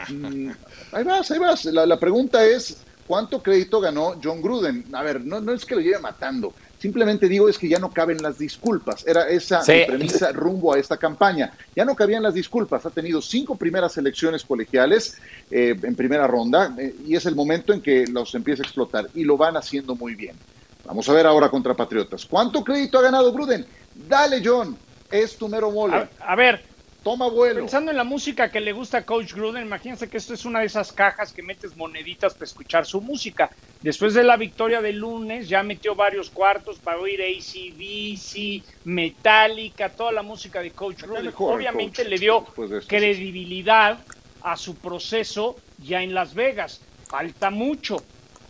Mm, 0.08 0.50
ahí 0.92 1.04
vas, 1.04 1.30
ahí 1.30 1.38
vas. 1.38 1.64
La, 1.66 1.86
la, 1.86 1.98
pregunta 1.98 2.44
es, 2.44 2.78
¿cuánto 3.06 3.40
crédito 3.42 3.80
ganó 3.80 4.18
John 4.22 4.42
Gruden? 4.42 4.84
A 4.92 5.02
ver, 5.02 5.24
no, 5.24 5.40
no 5.40 5.52
es 5.52 5.64
que 5.64 5.76
lo 5.76 5.80
lleve 5.80 6.00
matando, 6.00 6.52
Simplemente 6.78 7.28
digo 7.28 7.48
es 7.48 7.58
que 7.58 7.68
ya 7.68 7.78
no 7.78 7.90
caben 7.90 8.18
las 8.22 8.38
disculpas. 8.38 9.04
Era 9.06 9.28
esa 9.28 9.62
premisa 9.64 10.30
rumbo 10.32 10.72
a 10.72 10.78
esta 10.78 10.96
campaña. 10.96 11.52
Ya 11.74 11.84
no 11.84 11.96
cabían 11.96 12.22
las 12.22 12.34
disculpas. 12.34 12.86
Ha 12.86 12.90
tenido 12.90 13.20
cinco 13.20 13.56
primeras 13.56 13.96
elecciones 13.98 14.44
colegiales 14.44 15.18
eh, 15.50 15.76
en 15.82 15.96
primera 15.96 16.26
ronda 16.26 16.74
eh, 16.78 16.94
y 17.06 17.16
es 17.16 17.26
el 17.26 17.34
momento 17.34 17.72
en 17.72 17.80
que 17.80 18.06
los 18.06 18.34
empieza 18.34 18.62
a 18.62 18.66
explotar 18.66 19.08
y 19.14 19.24
lo 19.24 19.36
van 19.36 19.56
haciendo 19.56 19.96
muy 19.96 20.14
bien. 20.14 20.36
Vamos 20.84 21.08
a 21.08 21.12
ver 21.12 21.26
ahora 21.26 21.48
contra 21.48 21.74
Patriotas. 21.74 22.24
¿Cuánto 22.24 22.62
crédito 22.62 22.98
ha 22.98 23.02
ganado 23.02 23.32
Gruden? 23.32 23.66
Dale, 24.08 24.40
John. 24.44 24.76
Es 25.10 25.36
tu 25.36 25.48
mero 25.48 25.70
mole. 25.70 26.08
a 26.20 26.36
ver, 26.36 26.62
Toma 27.08 27.28
vuelo. 27.30 27.60
Pensando 27.60 27.90
en 27.90 27.96
la 27.96 28.04
música 28.04 28.50
que 28.50 28.60
le 28.60 28.72
gusta 28.72 28.98
a 28.98 29.06
Coach 29.06 29.32
Gruden, 29.32 29.64
imagínense 29.64 30.10
que 30.10 30.18
esto 30.18 30.34
es 30.34 30.44
una 30.44 30.60
de 30.60 30.66
esas 30.66 30.92
cajas 30.92 31.32
que 31.32 31.42
metes 31.42 31.74
moneditas 31.74 32.34
para 32.34 32.44
escuchar 32.44 32.84
su 32.84 33.00
música. 33.00 33.50
Después 33.80 34.12
de 34.12 34.24
la 34.24 34.36
victoria 34.36 34.82
del 34.82 34.98
lunes, 34.98 35.48
ya 35.48 35.62
metió 35.62 35.94
varios 35.94 36.28
cuartos 36.28 36.78
para 36.78 36.98
oír 36.98 37.22
ACDC, 37.22 38.62
Metallica, 38.84 39.88
toda 39.88 40.12
la 40.12 40.22
música 40.22 40.60
de 40.60 40.72
Coach 40.72 41.04
Gruden. 41.04 41.32
Obviamente 41.38 42.04
le 42.04 42.18
dio 42.18 42.44
credibilidad 42.86 43.98
a 44.42 44.58
su 44.58 44.74
proceso 44.74 45.56
ya 45.78 46.02
en 46.02 46.12
Las 46.12 46.34
Vegas. 46.34 46.82
Falta 47.06 47.48
mucho. 47.48 48.02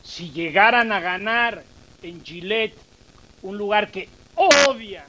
Si 0.03 0.33
llegaran 0.33 0.91
a 0.91 0.99
ganar 0.99 1.63
en 2.03 2.25
Gillette, 2.25 2.77
un 3.43 3.57
lugar 3.57 3.89
que 3.93 4.09
odia 4.35 5.07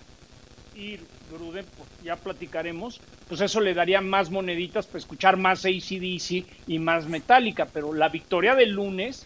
ir 0.75 1.01
Gruden, 1.29 1.65
pues 1.77 1.89
ya 2.03 2.15
platicaremos, 2.15 3.01
pues 3.27 3.41
eso 3.41 3.59
le 3.59 3.73
daría 3.73 4.01
más 4.01 4.29
moneditas 4.29 4.87
para 4.87 4.99
escuchar 4.99 5.37
más 5.37 5.65
ACDC 5.65 6.45
y 6.67 6.79
más 6.79 7.07
Metallica, 7.07 7.67
pero 7.71 7.93
la 7.93 8.09
victoria 8.09 8.55
del 8.55 8.71
lunes 8.71 9.25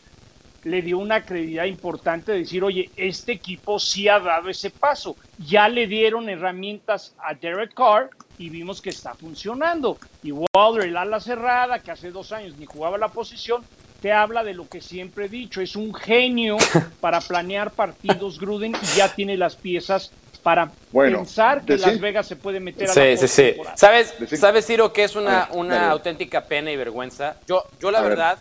le 0.64 0.82
dio 0.82 0.98
una 0.98 1.24
credibilidad 1.26 1.66
importante 1.66 2.32
de 2.32 2.40
decir, 2.40 2.64
oye, 2.64 2.90
este 2.96 3.34
equipo 3.34 3.80
sí 3.80 4.08
ha 4.08 4.20
dado 4.20 4.50
ese 4.50 4.70
paso, 4.70 5.16
ya 5.38 5.68
le 5.68 5.88
dieron 5.88 6.30
herramientas 6.30 7.16
a 7.20 7.34
Derek 7.34 7.74
Carr 7.74 8.10
y 8.38 8.50
vimos 8.50 8.82
que 8.82 8.90
está 8.90 9.14
funcionando. 9.14 9.98
Y 10.24 10.32
Wilder, 10.32 10.88
el 10.88 10.98
ala 10.98 11.20
cerrada, 11.20 11.80
que 11.80 11.92
hace 11.92 12.12
dos 12.12 12.32
años 12.32 12.58
ni 12.58 12.66
jugaba 12.66 12.98
la 12.98 13.10
posición, 13.10 13.64
te 14.02 14.12
habla 14.12 14.44
de 14.44 14.54
lo 14.54 14.68
que 14.68 14.82
siempre 14.82 15.26
he 15.26 15.30
dicho, 15.30 15.62
es 15.62 15.76
un 15.76 15.94
genio 15.94 16.58
para 17.00 17.22
planear 17.22 17.72
partidos 17.72 18.40
Gruden 18.40 18.76
y 18.76 18.98
ya 18.98 19.14
tiene 19.14 19.38
las 19.38 19.56
piezas 19.56 20.12
para 20.44 20.72
Bueno, 20.92 21.20
pensar 21.20 21.64
que 21.66 21.74
decir- 21.74 21.88
Las 21.88 22.00
Vegas 22.00 22.28
se 22.28 22.36
puede 22.36 22.60
meter 22.60 22.90
a 22.90 22.94
Sí, 22.94 23.00
la 23.00 23.28
sí. 23.28 23.56
¿Sabes, 23.76 24.20
Decir- 24.20 24.38
¿Sabes, 24.38 24.66
Ciro, 24.68 24.92
que 24.94 25.06
es 25.06 25.16
una, 25.16 25.46
ver, 25.48 25.58
una 25.58 25.90
auténtica 25.90 26.44
pena 26.46 26.70
y 26.72 26.76
vergüenza? 26.76 27.38
Yo, 27.48 27.64
yo 27.80 27.90
la 27.92 28.00
A 28.00 28.02
ver. 28.02 28.10
verdad, 28.12 28.38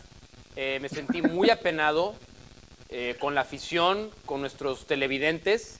eh, 0.56 0.78
me 0.82 0.88
sentí 0.88 1.22
muy 1.22 1.48
apenado 1.50 2.14
eh, 2.94 3.16
con 3.18 3.34
la 3.34 3.40
afición, 3.42 4.10
con 4.26 4.42
nuestros 4.42 4.86
televidentes, 4.86 5.78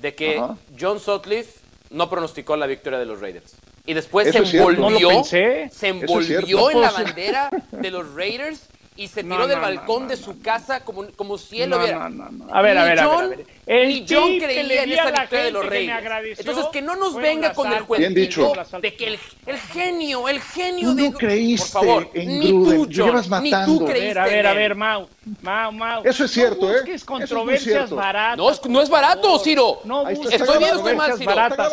de 0.00 0.14
que 0.14 0.38
Ajá. 0.38 0.56
John 0.80 1.00
Sutcliffe 1.00 1.60
no 1.90 2.08
pronosticó 2.08 2.56
la 2.56 2.66
victoria 2.66 2.98
de 2.98 3.04
los 3.04 3.20
Raiders. 3.20 3.56
Y 3.84 3.92
después 3.94 4.26
Eso 4.28 4.44
se 4.46 4.56
envolvió, 4.56 5.12
No 5.12 5.22
se 5.24 5.70
envolvió 5.82 6.70
en 6.70 6.80
la 6.80 6.90
bandera 6.92 7.50
de 7.72 7.90
los 7.90 8.14
Raiders 8.14 8.68
y 8.96 9.08
se 9.08 9.22
No, 9.22 9.34
tiró 9.36 9.46
del 9.46 9.58
no, 9.58 9.62
no, 9.62 9.76
balcón 9.76 10.02
no, 10.04 10.08
de 10.08 10.16
no, 10.16 10.22
su 10.22 10.34
no. 10.34 10.42
casa 10.42 10.80
como, 10.84 11.06
como 11.16 11.36
si 11.38 11.62
él 11.62 11.70
No, 11.70 11.76
lo 11.76 11.82
hubiera. 11.82 12.08
no, 12.08 12.30
no, 12.30 12.46
no. 12.46 12.54
A 12.54 12.62
ver, 12.62 12.78
a 12.78 12.84
ver, 12.84 12.98
a 12.98 13.06
ver, 13.06 13.14
John- 13.14 13.24
a 13.24 13.28
ver. 13.28 13.46
El 13.66 13.88
ni 13.88 14.06
John 14.08 14.38
creía 14.38 14.62
le 14.62 14.82
en 14.82 14.92
esa 14.92 15.02
a 15.02 15.10
la 15.10 15.20
victoria 15.22 15.44
de 15.46 15.50
los 15.50 15.64
agradeció 15.64 16.36
Entonces, 16.38 16.66
que 16.72 16.82
no 16.82 16.96
nos 16.96 17.16
venga 17.16 17.52
con 17.52 17.72
el. 17.72 17.84
Bien 17.98 18.14
dicho. 18.14 18.52
de 18.80 18.94
que 18.96 19.06
el, 19.08 19.18
el 19.46 19.58
genio, 19.58 20.28
el 20.28 20.40
genio 20.40 20.94
de... 20.94 21.10
no 21.10 21.18
creíste 21.18 21.72
Por 21.72 21.82
favor, 21.86 22.10
en 22.14 22.38
ni 22.38 22.50
tú, 22.50 22.76
John, 22.84 22.88
llevas 22.90 23.42
ni 23.42 23.50
tú 23.50 23.84
A 23.84 23.90
creíste 23.90 24.14
ver, 24.14 24.18
a 24.18 24.24
ver, 24.26 24.46
a 24.46 24.52
ver, 24.54 24.74
Mau, 24.76 25.08
Mau, 25.42 25.72
Mau. 25.72 26.02
Eso 26.04 26.24
es 26.24 26.30
cierto, 26.30 26.66
no 26.66 26.72
¿eh? 26.72 26.82
es 26.86 27.04
controversias 27.04 27.90
baratas. 27.90 28.36
No, 28.38 28.50
es- 28.50 28.64
no 28.64 28.80
es 28.80 28.88
barato. 28.88 29.38
Ciro. 29.40 29.80
No 29.84 30.08
Estoy 30.08 30.58
bien 30.58 30.76
estoy 30.76 30.94
mal, 30.94 31.16
Ciro. 31.18 31.32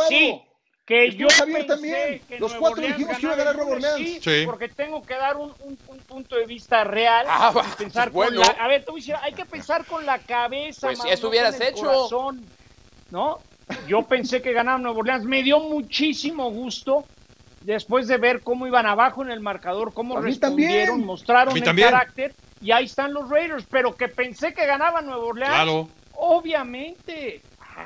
Sí. 0.10 0.42
Que 0.86 1.12
yo 1.12 1.28
Javier, 1.30 1.60
pensé 1.60 1.68
también. 1.74 2.22
que 2.28 2.40
Los 2.40 2.54
cuatro 2.56 2.82
Orleans 2.82 2.98
dijimos 2.98 3.18
que 3.18 3.24
iba 3.26 3.34
a 3.34 3.38
ganar 3.38 3.56
lunes, 3.56 3.74
Orleans. 3.74 3.98
Sí, 3.98 4.20
Sí. 4.22 4.42
porque 4.46 4.68
tengo 4.68 5.02
que 5.02 5.14
dar 5.16 5.38
un, 5.38 5.54
un- 5.62 5.78
un 5.88 5.98
punto 6.00 6.36
de 6.36 6.46
vista 6.46 6.84
real 6.84 7.26
Ah, 7.30 7.54
y 7.56 7.76
pensar 7.84 8.12
pues 8.12 8.28
con 8.30 8.36
bueno. 8.38 8.54
la... 8.58 8.64
A 8.64 8.68
ver, 8.68 8.84
te 8.84 8.92
voy 8.92 9.00
a 9.00 9.02
decir, 9.02 9.16
hay 9.22 9.34
que 9.34 9.46
pensar 9.46 9.86
con 9.86 10.06
la 10.06 10.20
cabeza, 10.20 10.88
Pues 10.88 11.00
Mau, 11.00 11.08
eso 11.08 11.24
no 11.24 11.30
hubieras 11.30 11.54
con 11.56 11.62
el 11.62 11.68
hecho. 11.70 11.84
corazón, 11.86 12.46
¿no? 13.12 13.40
Yo 13.88 14.02
pensé 14.04 14.42
que 14.42 14.52
ganaba 14.52 14.78
Nueva 14.78 15.00
Orleans. 15.00 15.24
Me 15.24 15.42
dio 15.42 15.60
muchísimo 15.62 16.52
gusto 16.52 17.06
después 17.62 18.10
de 18.10 18.18
ver 18.18 18.42
cómo 18.42 18.68
iban 18.68 18.86
abajo 18.86 19.24
en 19.24 19.32
el 19.32 19.40
marcador, 19.40 19.94
cómo 19.94 20.20
respondieron, 20.20 20.88
también. 20.88 21.06
mostraron 21.08 21.56
el 21.56 21.64
también. 21.64 21.92
carácter 21.92 22.34
y 22.62 22.72
ahí 22.72 22.86
están 22.86 23.14
los 23.14 23.30
Raiders, 23.30 23.66
pero 23.70 23.96
que 23.96 24.10
pensé 24.10 24.54
que 24.54 24.66
ganaba 24.66 25.02
Nueva 25.02 25.24
Orleans. 25.24 25.54
Claro. 25.54 25.88
Obviamente. 26.16 27.42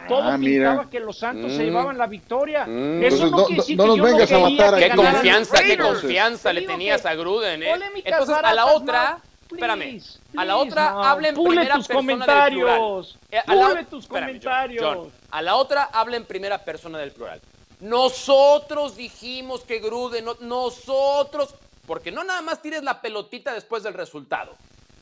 Todo 0.07 0.23
Ah, 0.23 0.37
pintaba 0.39 0.75
mira. 0.75 0.87
que 0.89 0.99
los 0.99 1.17
Santos 1.17 1.51
Mm. 1.51 1.57
se 1.57 1.63
llevaban 1.65 1.97
la 1.97 2.07
victoria. 2.07 2.65
Mm. 2.65 3.03
Eso 3.03 3.25
Entonces, 3.25 3.31
no, 3.31 3.37
no- 3.37 3.45
quiere 3.45 3.61
decir 3.61 3.77
no 3.77 3.83
que 3.83 3.87
nos 3.87 3.97
yo 3.97 4.03
vengas 4.03 4.21
a 4.21 4.25
quería 4.35 4.49
matar 4.49 4.79
Qué 4.79 4.89
confianza, 4.95 5.63
qué 5.63 5.77
confianza 5.77 6.53
le 6.53 6.61
tenías 6.63 7.01
que 7.01 7.07
a 7.07 7.15
Gruden, 7.15 7.63
¿eh? 7.63 7.75
Entonces, 8.05 8.35
a 8.41 8.53
la 8.53 8.65
otra, 8.67 9.17
espérame, 9.51 9.79
please, 9.79 10.19
a 10.35 10.45
la 10.45 10.57
otra 10.57 10.91
Mau. 10.93 11.03
habla 11.03 11.27
en 11.29 11.35
Pule 11.35 11.55
primera 11.55 11.75
tus 11.75 11.87
persona 11.87 12.07
del 12.11 12.19
comentarios. 12.19 12.77
plural. 12.77 13.21
Eh, 13.31 13.37
a 13.45 13.55
la 13.55 13.83
tus 13.85 14.03
espérame, 14.03 14.27
John, 14.27 14.39
comentarios. 14.39 14.83
John, 14.85 15.11
a 15.31 15.41
la 15.41 15.55
otra 15.55 15.83
habla 15.93 16.17
en 16.17 16.25
primera 16.25 16.57
persona 16.63 16.97
del 16.99 17.11
plural. 17.11 17.41
Nosotros 17.79 18.95
dijimos 18.95 19.61
que 19.61 19.79
Gruden, 19.79 20.25
no- 20.25 20.37
nosotros, 20.39 21.53
porque 21.85 22.11
no 22.11 22.23
nada 22.23 22.41
más 22.41 22.61
tires 22.61 22.83
la 22.83 23.01
pelotita 23.01 23.53
después 23.53 23.83
del 23.83 23.93
resultado. 23.93 24.55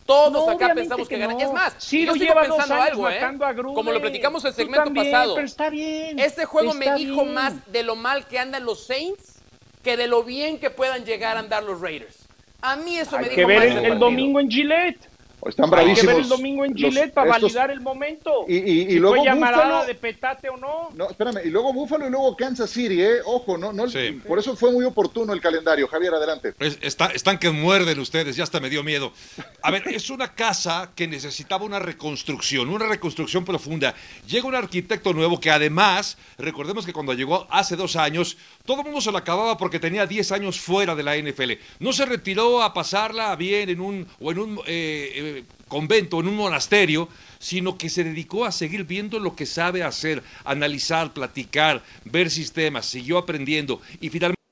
Todos 0.06 0.46
No, 0.46 0.52
acá 0.52 0.74
pensamos 0.76 1.08
que, 1.08 1.16
que 1.16 1.22
gana. 1.22 1.34
no. 1.34 1.40
Es 1.40 1.52
más, 1.52 1.76
Ciro 1.80 2.14
yo 2.14 2.20
sigo 2.20 2.26
lleva 2.26 2.48
dos 2.48 2.58
pensando 2.58 2.76
años 2.76 2.92
algo, 2.92 3.10
¿eh? 3.10 3.20
a. 3.20 3.56
Como 3.74 3.92
lo 3.92 4.00
platicamos 4.02 4.44
en 4.44 4.50
el 4.50 4.54
segmento 4.54 4.84
también, 4.86 5.12
pasado. 5.12 5.36
Pero 5.36 5.48
está 5.48 5.70
bien. 5.70 6.20
Este 6.20 6.46
juego 6.46 6.74
me 6.74 6.94
dijo 6.96 7.24
bien. 7.24 7.34
más 7.34 7.72
de 7.72 7.84
lo 7.84 7.96
mal 7.96 8.28
que 8.28 8.38
andan 8.38 8.66
los 8.66 8.86
Saints 8.86 9.36
que 9.84 9.98
de 9.98 10.08
lo 10.08 10.24
bien 10.24 10.60
que 10.60 10.70
puedan 10.70 11.06
llegar 11.06 11.38
a 11.38 11.40
andar 11.40 11.64
los 11.64 11.80
Raiders. 11.80 12.26
A 12.62 12.76
mí 12.76 12.98
eso 12.98 13.18
me 13.18 13.30
dijo 13.30 13.36
que 13.36 13.46
ver 13.46 13.60
más 13.60 13.78
el, 13.78 13.86
el 13.86 14.00
domingo 14.00 14.40
en 14.40 14.50
Gillette. 14.50 15.10
Están 15.46 15.66
Hay 15.66 15.70
que 15.70 15.76
bravísimos. 15.76 16.14
ver 16.16 16.24
el 16.24 16.30
domingo 16.30 16.66
en 16.66 16.72
los- 16.72 16.80
Gillette 16.82 17.14
para 17.14 17.32
estos- 17.36 17.54
validar 17.54 17.72
el 17.72 17.82
momento. 17.82 18.46
Y, 18.48 18.56
y, 18.58 18.82
y 18.82 18.86
si 18.88 19.00
luego 19.00 19.16
fue 19.18 19.26
llamarada 19.26 19.64
Buffalo. 19.66 19.86
de 19.86 19.96
petate 19.96 20.50
o 20.50 20.58
no. 20.58 20.90
No, 20.96 21.10
espérame, 21.10 21.40
y 21.46 21.50
luego 21.50 21.72
Buffalo 21.74 22.08
y 22.08 22.10
luego 22.10 22.36
Kansas 22.36 22.70
City, 22.70 23.02
¿eh? 23.02 23.18
Ojo, 23.26 23.58
no, 23.58 23.72
no, 23.72 23.88
Sí. 23.90 24.20
por 24.28 24.40
eso 24.40 24.56
fue 24.56 24.72
muy 24.72 24.86
oportuno 24.86 25.34
el 25.34 25.42
calendario. 25.42 25.88
Javier, 25.88 26.14
adelante. 26.14 26.54
Es- 26.60 26.80
está- 26.82 27.08
están 27.08 27.38
que 27.38 27.52
muerden 27.52 28.00
ustedes, 28.00 28.36
ya 28.36 28.44
hasta 28.44 28.60
me 28.60 28.70
dio 28.70 28.84
miedo. 28.84 29.14
A 29.62 29.72
ver, 29.72 29.84
es 29.88 30.10
una 30.10 30.34
casa 30.34 30.92
que 30.96 31.08
necesitaba 31.08 31.64
una 31.66 31.80
reconstrucción, 31.80 32.70
una 32.70 32.88
reconstrucción 32.88 33.46
profunda. 33.46 33.94
Llega 34.28 34.48
un 34.48 34.56
arquitecto 34.56 35.14
nuevo 35.14 35.40
que 35.40 35.52
además, 35.52 36.18
recordemos 36.38 36.86
que 36.86 36.94
cuando 36.94 37.14
llegó 37.14 37.48
hace 37.50 37.76
dos 37.76 37.96
años, 37.96 38.38
todo 38.66 38.80
el 38.80 38.86
mundo 38.86 39.02
se 39.02 39.12
la 39.12 39.20
acababa 39.20 39.58
porque 39.58 39.80
tenía 39.80 40.06
10 40.08 40.32
años 40.32 40.60
fuera 40.60 40.96
de 40.96 41.04
la 41.04 41.16
NFL. 41.18 41.60
No 41.80 41.94
se 41.94 42.06
retiró 42.06 42.64
a 42.64 42.74
pasarla 42.74 43.36
bien 43.36 43.70
en 43.70 43.80
un, 43.80 44.08
o 44.20 44.32
en 44.32 44.40
un 44.40 44.60
eh, 44.66 45.35
convento, 45.68 46.20
en 46.20 46.28
un 46.28 46.36
monasterio, 46.36 47.10
sino 47.40 47.78
que 47.78 47.90
se 47.90 48.04
dedicó 48.04 48.46
a 48.46 48.52
seguir 48.52 48.86
viendo 48.86 49.20
lo 49.20 49.36
que 49.36 49.46
sabe 49.46 49.84
hacer, 49.84 50.24
analizar, 50.44 51.14
platicar, 51.14 51.84
ver 52.06 52.30
sistemas, 52.30 52.86
siguió 52.86 53.18
aprendiendo 53.18 53.82
y 54.00 54.10
finalmente... 54.10 54.45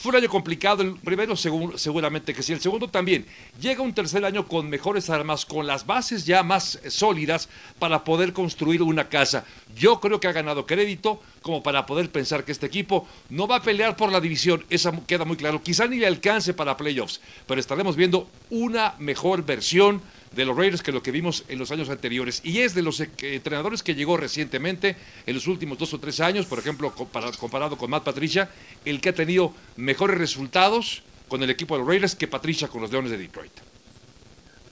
Fue 0.00 0.08
un 0.12 0.16
año 0.16 0.30
complicado, 0.30 0.82
el 0.82 0.94
primero 0.94 1.34
segu- 1.34 1.76
seguramente 1.76 2.32
que 2.32 2.42
sí, 2.42 2.54
el 2.54 2.60
segundo 2.62 2.88
también. 2.88 3.26
Llega 3.60 3.82
un 3.82 3.92
tercer 3.92 4.24
año 4.24 4.48
con 4.48 4.70
mejores 4.70 5.10
armas, 5.10 5.44
con 5.44 5.66
las 5.66 5.84
bases 5.84 6.24
ya 6.24 6.42
más 6.42 6.76
eh, 6.76 6.90
sólidas 6.90 7.50
para 7.78 8.02
poder 8.02 8.32
construir 8.32 8.80
una 8.80 9.10
casa. 9.10 9.44
Yo 9.76 10.00
creo 10.00 10.18
que 10.18 10.26
ha 10.26 10.32
ganado 10.32 10.64
crédito 10.64 11.20
como 11.42 11.62
para 11.62 11.84
poder 11.84 12.10
pensar 12.10 12.44
que 12.44 12.52
este 12.52 12.64
equipo 12.64 13.06
no 13.28 13.46
va 13.46 13.56
a 13.56 13.62
pelear 13.62 13.94
por 13.94 14.10
la 14.10 14.22
división, 14.22 14.64
eso 14.70 14.90
queda 15.06 15.26
muy 15.26 15.36
claro. 15.36 15.62
Quizá 15.62 15.86
ni 15.86 15.96
le 15.98 16.06
alcance 16.06 16.54
para 16.54 16.78
playoffs, 16.78 17.20
pero 17.46 17.60
estaremos 17.60 17.94
viendo 17.94 18.26
una 18.48 18.94
mejor 19.00 19.44
versión 19.44 20.00
de 20.32 20.44
los 20.44 20.56
Raiders 20.56 20.82
que 20.82 20.92
lo 20.92 21.02
que 21.02 21.10
vimos 21.10 21.44
en 21.48 21.58
los 21.58 21.70
años 21.70 21.90
anteriores. 21.90 22.40
Y 22.44 22.60
es 22.60 22.74
de 22.74 22.82
los 22.82 23.00
eh, 23.00 23.10
entrenadores 23.22 23.82
que 23.82 23.94
llegó 23.94 24.16
recientemente, 24.16 24.96
en 25.26 25.34
los 25.34 25.46
últimos 25.46 25.78
dos 25.78 25.92
o 25.94 25.98
tres 25.98 26.20
años, 26.20 26.46
por 26.46 26.58
ejemplo, 26.58 26.94
compara- 26.94 27.36
comparado 27.36 27.76
con 27.76 27.90
Matt 27.90 28.04
Patricia, 28.04 28.48
el 28.84 29.00
que 29.00 29.08
ha 29.08 29.14
tenido 29.14 29.52
mejores 29.76 30.18
resultados 30.18 31.02
con 31.28 31.42
el 31.42 31.50
equipo 31.50 31.74
de 31.74 31.80
los 31.80 31.88
Raiders 31.88 32.14
que 32.14 32.28
Patricia 32.28 32.68
con 32.68 32.80
los 32.80 32.90
Leones 32.90 33.10
de 33.10 33.18
Detroit. 33.18 33.52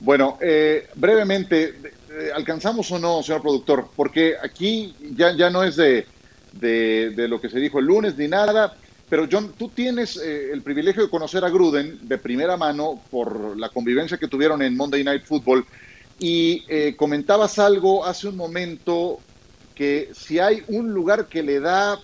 Bueno, 0.01 0.39
eh, 0.41 0.89
brevemente, 0.95 1.75
eh, 2.11 2.31
¿alcanzamos 2.33 2.91
o 2.93 2.99
no, 3.01 3.21
señor 3.23 3.43
productor? 3.43 3.91
Porque 3.97 4.35
aquí 4.41 4.95
ya, 5.17 5.37
ya 5.37 5.51
no 5.51 5.65
es 5.65 5.75
de, 5.75 6.07
de, 6.53 7.11
de 7.11 7.27
lo 7.27 7.41
que 7.41 7.49
se 7.49 7.59
dijo 7.59 7.81
el 7.81 7.87
lunes 7.87 8.17
ni 8.17 8.29
nada, 8.29 8.77
pero 9.09 9.27
John, 9.31 9.55
tú 9.59 9.69
tienes 9.69 10.17
eh, 10.17 10.53
el 10.53 10.63
privilegio 10.63 11.03
de 11.03 11.11
conocer 11.11 11.45
a 11.45 11.51
Gruden 11.51 12.01
de 12.03 12.19
primera 12.19 12.57
mano 12.57 13.01
por 13.11 13.57
la 13.57 13.71
convivencia 13.71 14.19
que 14.19 14.29
tuvieron 14.29 14.63
en 14.63 14.77
Monday 14.77 15.03
Night 15.03 15.25
Football 15.25 15.65
y 16.19 16.65
eh, 16.69 16.95
comentabas 16.97 17.59
algo 17.59 18.05
hace 18.05 18.29
un 18.29 18.37
momento 18.37 19.21
que 19.75 20.11
si 20.13 20.39
hay 20.39 20.63
un 20.69 20.93
lugar 20.93 21.29
que 21.29 21.43
le 21.43 21.61
da 21.61 21.99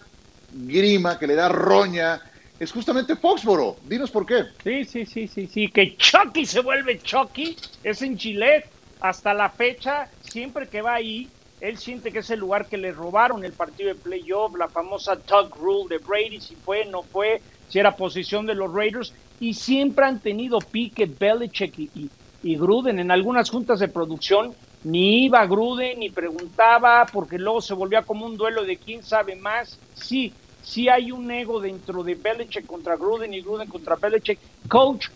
grima, 0.53 1.19
que 1.19 1.27
le 1.27 1.35
da 1.35 1.49
roña, 1.49 2.23
es 2.59 2.71
justamente 2.71 3.17
Foxboro. 3.17 3.77
Dinos 3.87 4.11
por 4.11 4.25
qué. 4.25 4.45
Sí, 4.63 4.85
sí, 4.85 5.05
sí, 5.05 5.29
sí, 5.29 5.49
sí. 5.53 5.69
Que 5.69 5.97
Chucky 5.97 6.47
se 6.47 6.61
vuelve 6.61 7.01
Chucky 7.01 7.57
es 7.83 8.01
en 8.03 8.17
Gillette. 8.17 8.71
Hasta 9.01 9.35
la 9.35 9.51
fecha, 9.51 10.09
siempre 10.23 10.67
que 10.67 10.81
va 10.81 10.95
ahí, 10.95 11.29
él 11.61 11.79
siente 11.79 12.13
que 12.13 12.19
es 12.19 12.31
el 12.31 12.41
lugar 12.41 12.67
que 12.67 12.77
le 12.77 12.93
robaron 12.93 13.45
el 13.45 13.53
partido 13.53 13.89
de 13.89 13.95
playoff, 13.95 14.57
la 14.57 14.69
famosa 14.69 15.17
Tug 15.17 15.55
Rule 15.57 15.89
de 15.89 15.99
Brady, 15.99 16.41
si 16.41 16.55
fue, 16.57 16.85
no 16.85 17.03
fue, 17.03 17.41
si 17.69 17.79
era 17.79 17.97
posición 17.97 18.47
de 18.47 18.55
los 18.55 18.73
Raiders. 18.73 19.15
Y 19.41 19.55
siempre 19.55 20.05
han 20.05 20.21
tenido 20.21 20.59
pique 20.59 21.07
Belichick 21.07 21.79
y, 21.79 22.11
y, 22.43 22.57
Gruden 22.57 22.99
en 22.99 23.11
algunas 23.11 23.51
juntas 23.51 23.81
de 23.81 23.89
producción. 23.89 24.55
Ni 24.85 25.25
iba 25.25 25.47
Gruden, 25.47 26.01
ni 26.01 26.11
preguntaba, 26.11 27.07
porque 27.11 27.39
luego 27.39 27.63
se 27.63 27.73
volvía 27.73 28.03
como 28.03 28.27
un 28.27 28.37
duelo 28.37 28.65
de 28.65 28.77
quién 28.77 29.03
sabe 29.03 29.35
más. 29.35 29.79
Sí, 29.95 30.33
sí 30.63 30.89
hay 30.89 31.11
un 31.11 31.31
ego 31.31 31.61
dentro 31.61 32.03
de 32.03 32.15
Belichick 32.15 32.67
contra 32.67 32.97
Gruden 32.97 33.33
y 33.33 33.41
Gruden 33.41 33.69
contra 33.69 33.97
Belichick. 33.97 34.39
Coach 34.69 35.07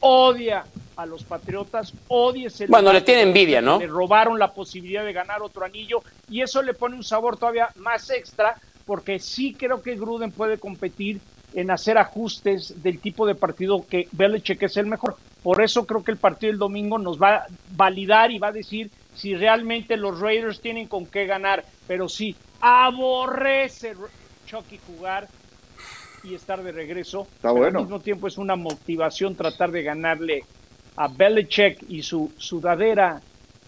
odia 0.00 0.64
a 0.96 1.06
los 1.06 1.22
Patriotas, 1.22 1.92
odia 2.08 2.48
ese 2.48 2.66
Bueno, 2.66 2.92
le 2.92 3.02
tiene 3.02 3.22
envidia, 3.22 3.60
¿no? 3.60 3.78
Le 3.78 3.86
robaron 3.86 4.38
la 4.38 4.52
posibilidad 4.52 5.04
de 5.04 5.12
ganar 5.12 5.42
otro 5.42 5.64
anillo 5.64 6.02
y 6.28 6.42
eso 6.42 6.60
le 6.62 6.74
pone 6.74 6.96
un 6.96 7.04
sabor 7.04 7.36
todavía 7.36 7.70
más 7.76 8.10
extra 8.10 8.56
porque 8.84 9.18
sí 9.18 9.54
creo 9.54 9.82
que 9.82 9.96
Gruden 9.96 10.32
puede 10.32 10.58
competir 10.58 11.20
en 11.54 11.70
hacer 11.70 11.98
ajustes 11.98 12.82
del 12.82 13.00
tipo 13.00 13.26
de 13.26 13.34
partido 13.34 13.86
que 13.88 14.08
Belichick 14.12 14.62
es 14.62 14.76
el 14.76 14.86
mejor. 14.86 15.16
Por 15.42 15.62
eso 15.62 15.86
creo 15.86 16.02
que 16.02 16.10
el 16.10 16.18
partido 16.18 16.50
del 16.50 16.58
domingo 16.58 16.98
nos 16.98 17.20
va 17.20 17.36
a 17.36 17.46
validar 17.76 18.30
y 18.30 18.38
va 18.38 18.48
a 18.48 18.52
decir 18.52 18.90
si 19.14 19.34
realmente 19.34 19.96
los 19.96 20.20
Raiders 20.20 20.60
tienen 20.60 20.88
con 20.88 21.06
qué 21.06 21.26
ganar. 21.26 21.64
Pero 21.86 22.08
sí, 22.08 22.36
aborrece 22.60 23.94
Chucky 24.46 24.78
jugar 24.86 25.28
y 26.22 26.34
estar 26.34 26.62
de 26.62 26.72
regreso. 26.72 27.22
Está 27.36 27.48
pero 27.48 27.54
bueno. 27.54 27.78
Al 27.80 27.84
mismo 27.84 28.00
tiempo 28.00 28.26
es 28.26 28.38
una 28.38 28.56
motivación 28.56 29.34
tratar 29.36 29.70
de 29.70 29.82
ganarle 29.82 30.44
a 30.96 31.08
Belichick 31.08 31.84
y 31.88 32.02
su 32.02 32.30
sudadera 32.38 33.20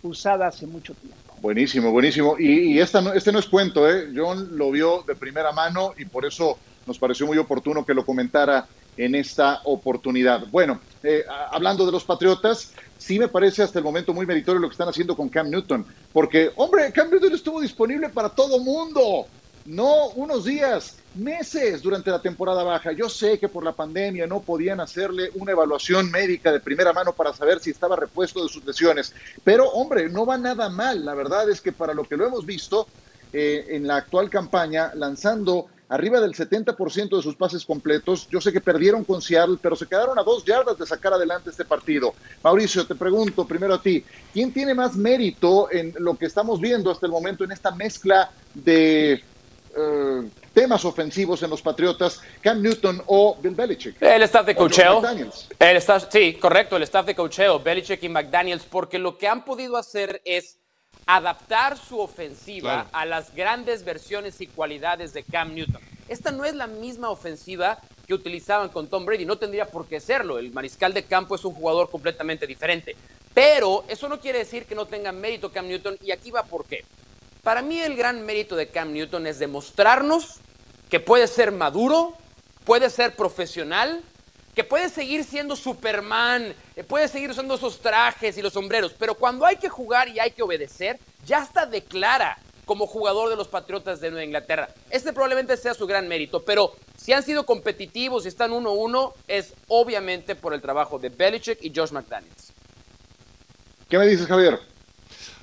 usada 0.03 0.49
hace 0.49 0.67
mucho 0.67 0.95
tiempo. 0.95 1.17
Buenísimo, 1.41 1.91
buenísimo. 1.91 2.37
Y, 2.39 2.73
y 2.75 2.81
esta 2.81 3.01
no- 3.01 3.13
este 3.13 3.33
no 3.33 3.39
es 3.39 3.47
cuento, 3.47 3.89
¿eh? 3.89 4.09
John 4.15 4.57
lo 4.59 4.71
vio 4.71 5.03
de 5.07 5.15
primera 5.15 5.53
mano 5.53 5.95
y 5.97 6.05
por 6.05 6.27
eso 6.27 6.59
nos 6.87 6.99
pareció 6.99 7.27
muy 7.27 7.39
oportuno 7.39 7.85
que 7.85 7.95
lo 7.95 8.05
comentara 8.05 8.67
en 8.97 9.15
esta 9.15 9.61
oportunidad. 9.65 10.47
Bueno, 10.51 10.81
eh, 11.03 11.25
hablando 11.53 11.87
de 11.87 11.93
los 11.93 12.05
Patriotas, 12.05 12.75
sí 12.99 13.19
me 13.19 13.29
parece 13.29 13.63
hasta 13.63 13.79
el 13.79 13.85
momento 13.85 14.13
muy 14.13 14.27
meritorio 14.27 14.61
lo 14.61 14.69
que 14.69 14.73
están 14.75 14.89
haciendo 14.89 15.17
con 15.17 15.29
Cam 15.29 15.49
Newton, 15.49 15.87
porque, 16.13 16.51
hombre, 16.57 16.93
Cam 16.93 17.09
Newton 17.11 17.33
estuvo 17.33 17.61
disponible 17.61 18.09
para 18.11 18.29
todo 18.29 18.59
mundo, 18.59 19.27
no 19.71 20.09
unos 20.17 20.45
días, 20.45 20.97
meses 21.15 21.81
durante 21.81 22.11
la 22.11 22.21
temporada 22.21 22.65
baja. 22.65 22.91
Yo 22.91 23.09
sé 23.09 23.39
que 23.39 23.49
por 23.49 23.65
la 23.65 23.73
pandemia 23.73 24.27
no 24.27 24.41
podían 24.41 24.81
hacerle 24.81 25.31
una 25.35 25.53
evaluación 25.53 26.11
médica 26.11 26.51
de 26.51 26.59
primera 26.59 26.93
mano 26.93 27.13
para 27.13 27.33
saber 27.33 27.61
si 27.61 27.71
estaba 27.71 27.95
repuesto 27.95 28.43
de 28.43 28.49
sus 28.49 28.65
lesiones, 28.65 29.15
pero, 29.45 29.69
hombre, 29.71 30.09
no 30.09 30.27
va 30.27 30.37
nada 30.39 30.69
mal. 30.69 31.05
La 31.05 31.15
verdad 31.15 31.49
es 31.49 31.61
que 31.61 31.71
para 31.71 31.95
lo 31.95 32.03
que 32.03 32.17
lo 32.17 32.27
hemos 32.27 32.45
visto 32.45 32.89
eh, 33.33 33.67
en 33.69 33.87
la 33.87 33.97
actual 33.97 34.29
campaña, 34.29 34.91
lanzando 34.95 35.69
arriba 35.89 36.21
del 36.21 36.35
70% 36.35 37.17
de 37.17 37.23
sus 37.23 37.35
pases 37.35 37.65
completos. 37.65 38.29
Yo 38.31 38.41
sé 38.41 38.53
que 38.53 38.61
perdieron 38.61 39.05
con 39.05 39.21
Seattle, 39.21 39.59
pero 39.61 39.75
se 39.75 39.87
quedaron 39.87 40.19
a 40.19 40.23
dos 40.23 40.45
yardas 40.45 40.79
de 40.79 40.87
sacar 40.87 41.13
adelante 41.13 41.51
este 41.51 41.65
partido. 41.65 42.15
Mauricio, 42.45 42.87
te 42.87 42.95
pregunto 42.95 43.45
primero 43.45 43.75
a 43.75 43.83
ti, 43.83 44.05
¿quién 44.33 44.53
tiene 44.53 44.73
más 44.73 44.97
mérito 44.97 45.71
en 45.71 45.93
lo 45.99 46.17
que 46.17 46.27
estamos 46.27 46.61
viendo 46.61 46.93
hasta 46.93 47.07
el 47.07 47.13
momento 47.13 47.43
en 47.43 47.51
esta 47.51 47.73
mezcla 47.73 48.31
de 48.55 49.23
eh, 49.77 50.29
temas 50.53 50.85
ofensivos 50.85 51.43
en 51.43 51.51
los 51.51 51.63
Patriotas, 51.63 52.21
Cam 52.41 52.61
Newton 52.61 53.03
o 53.07 53.37
Bill 53.41 53.55
Belichick? 53.55 54.01
El 54.03 54.23
staff 54.23 54.47
de 54.47 54.55
cocheo. 54.55 55.03
El 55.59 55.77
staff, 55.77 56.07
sí, 56.11 56.35
correcto, 56.35 56.77
el 56.77 56.83
staff 56.85 57.07
de 57.07 57.15
cocheo, 57.15 57.61
Belichick 57.61 58.03
y 58.03 58.09
McDaniels, 58.09 58.65
porque 58.65 58.99
lo 58.99 59.17
que 59.17 59.29
han 59.29 59.45
podido 59.45 59.77
hacer 59.77 60.21
es 60.25 60.59
adaptar 61.07 61.77
su 61.77 62.01
ofensiva 62.01 62.87
a 62.93 63.05
las 63.05 63.35
grandes 63.35 63.85
versiones 63.85 64.41
y 64.41 64.47
cualidades 64.47 65.13
de 65.13 65.23
Cam 65.25 65.55
Newton. 65.55 65.81
Esta 66.09 66.33
no 66.33 66.45
es 66.45 66.55
la 66.55 66.67
misma 66.67 67.11
ofensiva 67.11 67.79
que 68.07 68.15
utilizaban 68.15 68.69
con 68.69 68.89
Tom 68.89 69.07
Brady, 69.07 69.25
no 69.25 69.39
tendría 69.39 69.67
por 69.67 69.87
qué 69.87 70.01
serlo. 70.01 70.39
El 70.39 70.53
mariscal 70.53 70.93
de 70.93 71.05
campo 71.05 71.37
es 71.37 71.45
un 71.45 71.55
jugador 71.55 71.89
completamente 71.89 72.47
diferente. 72.47 72.97
Pero 73.33 73.85
eso 73.89 74.09
no 74.09 74.19
quiere 74.19 74.41
decir 74.41 74.67
que 74.67 74.75
no 74.75 74.87
tenga 74.87 75.13
mérito 75.13 75.53
Cam 75.53 75.69
Newton 75.69 75.97
y 76.03 76.11
aquí 76.11 76.33
va 76.33 76.43
por 76.43 76.65
qué. 76.65 76.85
Para 77.42 77.62
mí 77.62 77.81
el 77.81 77.96
gran 77.96 78.24
mérito 78.24 78.55
de 78.55 78.68
Cam 78.68 78.92
Newton 78.92 79.26
es 79.26 79.38
demostrarnos 79.38 80.37
que 80.90 81.00
puede 81.00 81.26
ser 81.26 81.53
maduro, 81.53 82.14
puede 82.64 82.90
ser 82.90 83.16
profesional, 83.16 84.03
que 84.55 84.64
puede 84.64 84.88
seguir 84.90 85.24
siendo 85.24 85.57
Superman, 85.57 86.55
eh, 86.76 86.85
puede 86.85 87.09
seguir 87.09 87.31
usando 87.31 87.55
esos 87.55 87.81
trajes 87.81 88.37
y 88.37 88.42
los 88.42 88.53
sombreros, 88.53 88.94
pero 88.98 89.14
cuando 89.14 89.46
hay 89.46 89.57
que 89.57 89.68
jugar 89.68 90.09
y 90.09 90.18
hay 90.18 90.33
que 90.33 90.42
obedecer, 90.42 90.98
ya 91.24 91.38
hasta 91.38 91.64
declara 91.64 92.37
como 92.66 92.87
jugador 92.87 93.31
de 93.31 93.37
los 93.37 93.48
Patriotas 93.48 94.00
de 94.00 94.11
Nueva 94.11 94.24
Inglaterra. 94.24 94.68
Este 94.90 95.12
probablemente 95.12 95.57
sea 95.57 95.74
su 95.74 95.87
gran 95.87 96.07
mérito, 96.09 96.44
pero 96.44 96.74
si 96.96 97.12
han 97.12 97.22
sido 97.22 97.46
competitivos 97.46 98.24
y 98.24 98.29
están 98.29 98.53
1-1, 98.53 99.14
es 99.29 99.55
obviamente 99.68 100.35
por 100.35 100.53
el 100.53 100.61
trabajo 100.61 100.98
de 100.98 101.09
Belichick 101.09 101.59
y 101.62 101.72
Josh 101.74 101.90
McDaniels. 101.90 102.53
¿Qué 103.88 103.98
me 103.98 104.07
dices, 104.07 104.26
Javier? 104.26 104.70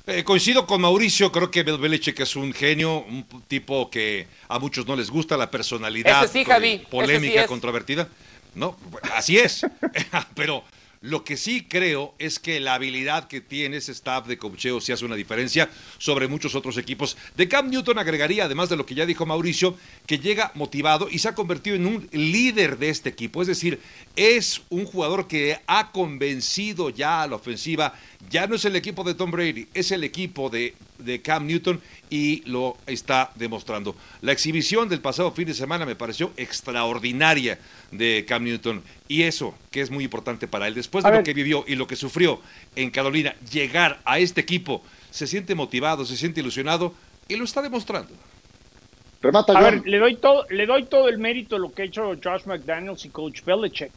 Eh, 0.09 0.23
coincido 0.23 0.65
con 0.65 0.79
Mauricio, 0.79 1.33
creo 1.33 1.51
que 1.51 1.63
Bill 1.63 1.79
Belichick 1.79 2.17
es 2.21 2.37
un 2.37 2.53
genio, 2.53 2.99
un 2.99 3.25
tipo 3.45 3.89
que 3.89 4.25
a 4.47 4.57
muchos 4.57 4.87
no 4.87 4.95
les 4.95 5.09
gusta 5.09 5.35
la 5.35 5.51
personalidad 5.51 6.31
sí, 6.31 6.45
polémica, 6.89 7.45
controvertida. 7.45 8.07
No, 8.55 8.77
así 9.13 9.37
es. 9.37 9.65
Pero 10.33 10.63
lo 11.01 11.23
que 11.23 11.37
sí 11.37 11.65
creo 11.69 12.15
es 12.17 12.39
que 12.39 12.59
la 12.59 12.73
habilidad 12.73 13.27
que 13.27 13.39
tiene 13.39 13.77
ese 13.77 13.91
staff 13.91 14.27
de 14.27 14.37
cocheo 14.37 14.81
sí 14.81 14.91
hace 14.91 15.05
una 15.05 15.15
diferencia 15.15 15.69
sobre 15.97 16.27
muchos 16.27 16.55
otros 16.55 16.77
equipos. 16.77 17.17
De 17.35 17.47
Cam 17.47 17.69
Newton 17.69 17.99
agregaría, 17.99 18.45
además 18.45 18.69
de 18.69 18.77
lo 18.77 18.85
que 18.85 18.95
ya 18.95 19.05
dijo 19.05 19.25
Mauricio, 19.25 19.77
que 20.05 20.19
llega 20.19 20.51
motivado 20.55 21.07
y 21.11 21.19
se 21.19 21.27
ha 21.27 21.35
convertido 21.35 21.75
en 21.75 21.85
un 21.85 22.09
líder 22.11 22.77
de 22.77 22.89
este 22.89 23.09
equipo. 23.09 23.41
Es 23.41 23.47
decir, 23.47 23.79
es 24.15 24.61
un 24.69 24.85
jugador 24.85 25.27
que 25.27 25.59
ha 25.67 25.91
convencido 25.91 26.89
ya 26.89 27.21
a 27.23 27.27
la 27.27 27.35
ofensiva. 27.35 27.93
Ya 28.29 28.47
no 28.47 28.55
es 28.55 28.65
el 28.65 28.75
equipo 28.75 29.03
de 29.03 29.13
Tom 29.13 29.31
Brady, 29.31 29.67
es 29.73 29.91
el 29.91 30.03
equipo 30.03 30.49
de, 30.49 30.73
de 30.97 31.21
Cam 31.21 31.45
Newton 31.45 31.79
y 32.09 32.41
lo 32.49 32.75
está 32.85 33.31
demostrando. 33.35 33.95
La 34.21 34.31
exhibición 34.31 34.89
del 34.89 35.01
pasado 35.01 35.31
fin 35.31 35.47
de 35.47 35.53
semana 35.53 35.85
me 35.85 35.95
pareció 35.95 36.31
extraordinaria 36.35 37.59
de 37.91 38.25
Cam 38.27 38.43
Newton 38.43 38.83
y 39.07 39.23
eso 39.23 39.55
que 39.71 39.81
es 39.81 39.91
muy 39.91 40.03
importante 40.03 40.47
para 40.47 40.67
él. 40.67 40.73
Después 40.73 41.03
de 41.03 41.11
lo 41.11 41.23
que 41.23 41.33
vivió 41.33 41.63
y 41.67 41.75
lo 41.75 41.87
que 41.87 41.95
sufrió 41.95 42.41
en 42.75 42.89
Carolina, 42.89 43.35
llegar 43.51 43.99
a 44.03 44.19
este 44.19 44.41
equipo, 44.41 44.83
se 45.11 45.27
siente 45.27 45.55
motivado, 45.55 46.05
se 46.05 46.17
siente 46.17 46.41
ilusionado 46.41 46.93
y 47.27 47.35
lo 47.35 47.43
está 47.43 47.61
demostrando. 47.61 48.13
a 49.23 49.61
ver, 49.61 49.85
le 49.85 49.97
doy, 49.99 50.15
todo, 50.15 50.45
le 50.49 50.65
doy 50.65 50.85
todo 50.85 51.09
el 51.09 51.17
mérito 51.17 51.55
a 51.55 51.59
lo 51.59 51.71
que 51.71 51.83
ha 51.83 51.85
hecho 51.85 52.13
Josh 52.21 52.45
McDaniels 52.45 53.05
y 53.05 53.09
Coach 53.09 53.43
Belichick, 53.43 53.91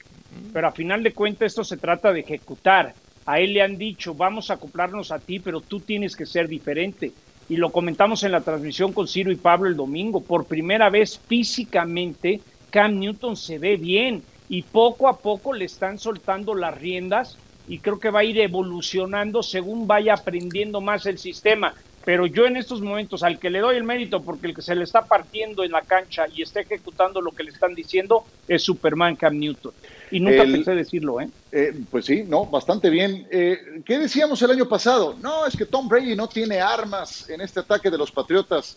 pero 0.53 0.69
a 0.69 0.73
final 0.73 1.03
de 1.03 1.13
cuentas 1.13 1.47
esto 1.47 1.65
se 1.65 1.77
trata 1.77 2.13
de 2.13 2.21
ejecutar. 2.21 2.95
A 3.31 3.39
él 3.39 3.53
le 3.53 3.63
han 3.63 3.79
dicho, 3.79 4.13
vamos 4.13 4.51
a 4.51 4.55
acoplarnos 4.55 5.13
a 5.13 5.21
ti, 5.21 5.39
pero 5.39 5.61
tú 5.61 5.79
tienes 5.79 6.17
que 6.17 6.27
ser 6.27 6.49
diferente 6.49 7.13
y 7.49 7.59
lo 7.59 7.71
comentamos 7.71 8.25
en 8.25 8.33
la 8.33 8.41
transmisión 8.41 8.93
con 8.93 9.07
Ciro 9.07 9.31
y 9.31 9.37
Pablo 9.37 9.69
el 9.69 9.77
domingo, 9.77 10.21
por 10.21 10.47
primera 10.47 10.91
vez 10.91 11.21
físicamente 11.29 12.41
Cam 12.71 12.99
Newton 12.99 13.37
se 13.37 13.61
ve 13.61 13.77
bien 13.77 14.25
y 14.49 14.63
poco 14.63 15.07
a 15.07 15.19
poco 15.19 15.53
le 15.53 15.67
están 15.67 16.01
soltando 16.01 16.57
las 16.57 16.77
riendas 16.77 17.39
y 17.69 17.79
creo 17.79 18.01
que 18.01 18.11
va 18.11 18.19
a 18.19 18.25
ir 18.25 18.41
evolucionando 18.41 19.45
según 19.45 19.87
vaya 19.87 20.15
aprendiendo 20.15 20.81
más 20.81 21.07
el 21.07 21.19
sistema. 21.19 21.73
Pero 22.05 22.27
yo 22.27 22.47
en 22.47 22.57
estos 22.57 22.81
momentos, 22.81 23.23
al 23.23 23.39
que 23.39 23.51
le 23.51 23.61
doy 23.61 23.77
el 23.77 23.85
mérito 23.85 24.25
porque 24.25 24.49
el 24.49 24.57
que 24.57 24.63
se 24.63 24.75
le 24.75 24.83
está 24.83 25.05
partiendo 25.05 25.63
en 25.63 25.71
la 25.71 25.83
cancha 25.83 26.25
y 26.35 26.43
está 26.43 26.63
ejecutando 26.63 27.21
lo 27.21 27.31
que 27.31 27.45
le 27.45 27.51
están 27.51 27.77
diciendo 27.77 28.25
es 28.49 28.65
Superman 28.65 29.15
Cam 29.15 29.39
Newton. 29.39 29.73
Y 30.11 30.21
nunca 30.21 30.43
pensé 30.43 30.75
decirlo, 30.75 31.21
¿eh? 31.21 31.29
¿eh? 31.53 31.73
Pues 31.91 32.07
sí, 32.07 32.25
no, 32.27 32.47
bastante 32.47 32.91
bien. 32.91 33.27
Eh, 33.31 33.83
¿Qué 33.85 33.99
decíamos 33.99 34.41
el 34.43 34.51
año 34.51 34.69
pasado? 34.69 35.17
No, 35.21 35.47
es 35.47 35.57
que 35.57 35.67
Tom 35.67 35.89
Brady 35.89 36.17
no 36.17 36.29
tiene 36.29 36.61
armas 36.61 37.29
en 37.31 37.41
este 37.41 37.61
ataque 37.61 37.91
de 37.91 37.99
los 37.99 38.11
Patriotas. 38.11 38.77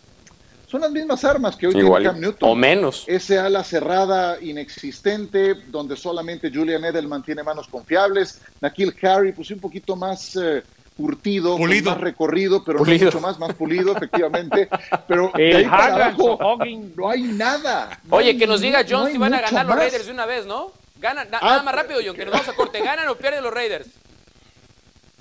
Son 0.67 0.81
las 0.81 0.91
mismas 0.91 1.23
armas 1.23 1.55
que 1.55 1.67
hoy 1.67 1.73
tiene 1.73 2.03
Cam 2.03 2.19
Newton. 2.19 2.49
O 2.49 2.55
menos. 2.55 3.03
Ese 3.05 3.37
ala 3.37 3.63
cerrada 3.63 4.41
inexistente, 4.41 5.53
donde 5.67 5.95
solamente 5.95 6.51
Julian 6.51 6.83
Edelman 6.83 7.21
tiene 7.21 7.43
manos 7.43 7.67
confiables. 7.67 8.41
Nakil 8.59 8.93
Harry, 9.03 9.33
pues 9.33 9.51
un 9.51 9.59
poquito 9.59 9.95
más 9.95 10.35
eh, 10.35 10.63
curtido, 10.97 11.59
más 11.59 12.01
recorrido, 12.01 12.63
pero 12.63 12.79
no 12.79 12.85
mucho 12.85 13.21
más, 13.21 13.37
más 13.37 13.53
pulido, 13.53 13.91
efectivamente. 13.95 14.67
Pero 15.07 15.31
ahí 15.35 15.67
no 16.95 17.09
hay 17.09 17.21
nada. 17.21 17.99
Oye, 18.09 18.35
que 18.35 18.47
nos 18.47 18.61
diga 18.61 18.83
John 18.87 19.11
si 19.11 19.17
van 19.17 19.35
a 19.35 19.41
ganar 19.41 19.67
los 19.67 19.75
Raiders 19.75 20.07
de 20.07 20.11
una 20.11 20.25
vez, 20.25 20.45
¿no? 20.45 20.71
Gana, 21.03 21.27
ah, 21.33 21.39
nada 21.41 21.63
más 21.63 21.75
rápido, 21.75 21.99
John, 22.03 22.15
que 22.15 22.23
nos 22.23 22.31
vamos 22.31 22.47
a 22.47 22.53
corte. 22.53 22.81
¿Ganan 22.81 23.09
o 23.09 23.15
pierden 23.15 23.43
los 23.43 23.53
Raiders? 23.53 23.87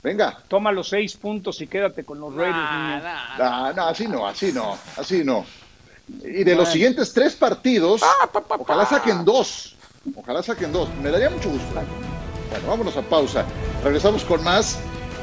Venga. 0.01 0.39
Toma 0.47 0.71
los 0.71 0.89
seis 0.89 1.17
puntos 1.17 1.61
y 1.61 1.67
quédate 1.67 2.05
con 2.05 2.21
los 2.21 2.33
Raiders. 2.33 3.03
no, 3.37 3.73
no, 3.73 3.87
así 3.89 4.07
no, 4.07 4.29
así 4.29 4.53
no, 4.53 4.79
así 4.97 5.25
no. 5.25 5.45
Y 6.23 6.45
de 6.45 6.55
los 6.55 6.69
siguientes 6.69 7.13
tres 7.13 7.35
partidos, 7.35 8.01
ah, 8.05 8.31
ojalá 8.61 8.87
saquen 8.87 9.25
dos. 9.25 9.75
Ojalá 10.15 10.41
saquen 10.45 10.71
dos. 10.71 10.89
Me 11.03 11.11
daría 11.11 11.31
mucho 11.31 11.51
gusto. 11.51 11.67
Bueno, 11.75 12.69
vámonos 12.69 12.97
a 12.97 13.03
pausa. 13.03 13.45
Regresamos 13.83 14.23
con 14.23 14.45
más. 14.45 14.79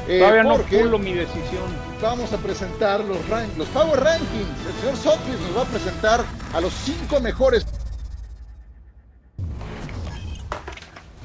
Eh, 0.08 0.18
Todavía 0.18 0.42
no 0.42 0.58
pulo 0.58 0.98
mi 0.98 1.14
decisión. 1.14 1.64
Vamos 2.02 2.34
a 2.34 2.36
presentar 2.36 3.00
los, 3.00 3.16
los 3.56 3.68
Power 3.68 3.98
Rankings. 3.98 4.66
El 4.66 4.74
señor 4.80 4.96
Sotlis 4.98 5.40
nos 5.40 5.56
va 5.56 5.62
a 5.62 5.66
presentar 5.66 6.22
a 6.52 6.60
los 6.60 6.74
cinco 6.84 7.18
mejores 7.20 7.64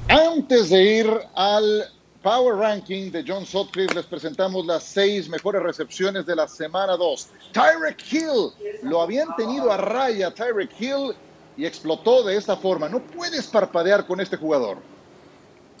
Antes 0.08 0.70
de 0.70 0.82
ir 0.82 1.10
al 1.34 1.90
Power 2.22 2.56
Ranking 2.56 3.10
de 3.10 3.24
John 3.26 3.44
Sutcliffe, 3.44 3.92
les 3.94 4.06
presentamos 4.06 4.64
las 4.64 4.84
seis 4.84 5.28
mejores 5.28 5.62
recepciones 5.62 6.26
de 6.26 6.36
la 6.36 6.46
semana 6.46 6.96
2. 6.96 7.28
Tyreek 7.52 8.12
Hill, 8.12 8.52
lo 8.82 9.02
habían 9.02 9.34
tenido 9.36 9.70
a 9.72 9.76
raya 9.76 10.32
Tyreek 10.32 10.70
Hill 10.80 11.14
y 11.56 11.66
explotó 11.66 12.22
de 12.22 12.36
esta 12.36 12.56
forma. 12.56 12.88
No 12.88 13.00
puedes 13.00 13.48
parpadear 13.48 14.06
con 14.06 14.20
este 14.20 14.36
jugador. 14.36 14.78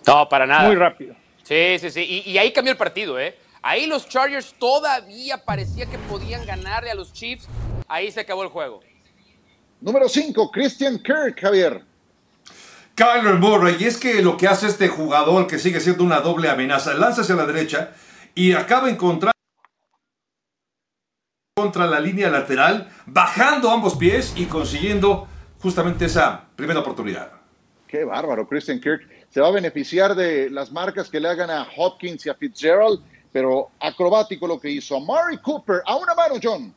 No, 0.06 0.28
para 0.28 0.46
nada. 0.46 0.66
Muy 0.66 0.76
rápido. 0.76 1.14
Sí, 1.44 1.78
sí, 1.78 1.90
sí. 1.90 2.22
Y, 2.26 2.30
y 2.32 2.38
ahí 2.38 2.52
cambió 2.52 2.72
el 2.72 2.78
partido, 2.78 3.20
¿eh? 3.20 3.38
Ahí 3.62 3.86
los 3.86 4.08
Chargers 4.08 4.54
todavía 4.58 5.44
parecía 5.44 5.86
que 5.86 5.98
podían 5.98 6.44
ganarle 6.46 6.90
a 6.90 6.94
los 6.94 7.12
Chiefs. 7.12 7.46
Ahí 7.86 8.10
se 8.10 8.20
acabó 8.20 8.42
el 8.42 8.48
juego. 8.48 8.80
Número 9.80 10.08
5, 10.08 10.50
Christian 10.50 10.98
Kirk, 10.98 11.40
Javier. 11.40 11.82
Kyler 12.96 13.34
Murray, 13.34 13.76
y 13.78 13.84
es 13.84 13.98
que 13.98 14.22
lo 14.22 14.38
que 14.38 14.48
hace 14.48 14.68
este 14.68 14.88
jugador 14.88 15.46
que 15.46 15.58
sigue 15.58 15.80
siendo 15.80 16.02
una 16.02 16.20
doble 16.20 16.48
amenaza, 16.48 16.94
lanza 16.94 17.20
hacia 17.20 17.34
la 17.34 17.44
derecha 17.44 17.92
y 18.34 18.54
acaba 18.54 18.88
encontrando 18.88 19.32
contra 21.54 21.86
la 21.86 22.00
línea 22.00 22.30
lateral, 22.30 22.88
bajando 23.04 23.70
ambos 23.70 23.96
pies 23.96 24.32
y 24.34 24.46
consiguiendo 24.46 25.28
justamente 25.60 26.06
esa 26.06 26.46
primera 26.56 26.80
oportunidad. 26.80 27.32
Qué 27.86 28.02
bárbaro, 28.02 28.48
Christian 28.48 28.80
Kirk. 28.80 29.06
Se 29.28 29.42
va 29.42 29.48
a 29.48 29.52
beneficiar 29.52 30.14
de 30.14 30.48
las 30.48 30.72
marcas 30.72 31.10
que 31.10 31.20
le 31.20 31.28
hagan 31.28 31.50
a 31.50 31.68
Hopkins 31.76 32.24
y 32.24 32.30
a 32.30 32.34
Fitzgerald, 32.34 33.00
pero 33.30 33.72
acrobático 33.78 34.46
lo 34.46 34.58
que 34.58 34.70
hizo. 34.70 34.98
Murray 35.00 35.36
Cooper, 35.36 35.82
a 35.84 35.96
una 35.96 36.14
mano, 36.14 36.36
John. 36.42 36.72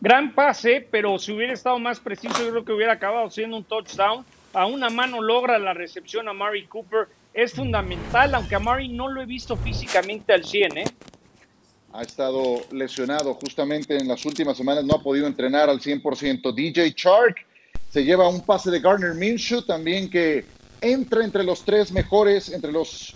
Gran 0.00 0.34
pase, 0.34 0.88
pero 0.90 1.18
si 1.18 1.32
hubiera 1.32 1.52
estado 1.52 1.78
más 1.78 2.00
preciso, 2.00 2.42
yo 2.42 2.50
creo 2.50 2.64
que 2.64 2.72
hubiera 2.72 2.94
acabado 2.94 3.28
siendo 3.28 3.58
un 3.58 3.64
touchdown 3.64 4.24
a 4.52 4.66
una 4.66 4.90
mano 4.90 5.22
logra 5.22 5.58
la 5.58 5.74
recepción 5.74 6.28
a 6.28 6.32
Murray 6.32 6.66
Cooper 6.66 7.08
es 7.34 7.52
fundamental, 7.52 8.34
aunque 8.34 8.54
a 8.54 8.58
Murray 8.58 8.88
no 8.88 9.08
lo 9.08 9.22
he 9.22 9.26
visto 9.26 9.56
físicamente 9.56 10.32
al 10.32 10.44
100, 10.44 10.78
¿eh? 10.78 10.84
Ha 11.94 12.02
estado 12.02 12.60
lesionado 12.70 13.34
justamente 13.34 13.96
en 13.96 14.08
las 14.08 14.24
últimas 14.24 14.56
semanas, 14.56 14.84
no 14.84 14.94
ha 14.94 15.02
podido 15.02 15.26
entrenar 15.26 15.68
al 15.68 15.80
100%. 15.80 16.54
DJ 16.54 16.94
Chark 16.94 17.46
se 17.90 18.04
lleva 18.04 18.28
un 18.28 18.44
pase 18.44 18.70
de 18.70 18.80
Garner 18.80 19.14
Minshew, 19.14 19.62
también 19.62 20.08
que 20.08 20.44
entra 20.80 21.24
entre 21.24 21.44
los 21.44 21.64
tres 21.64 21.92
mejores, 21.92 22.50
entre 22.50 22.72
los 22.72 23.14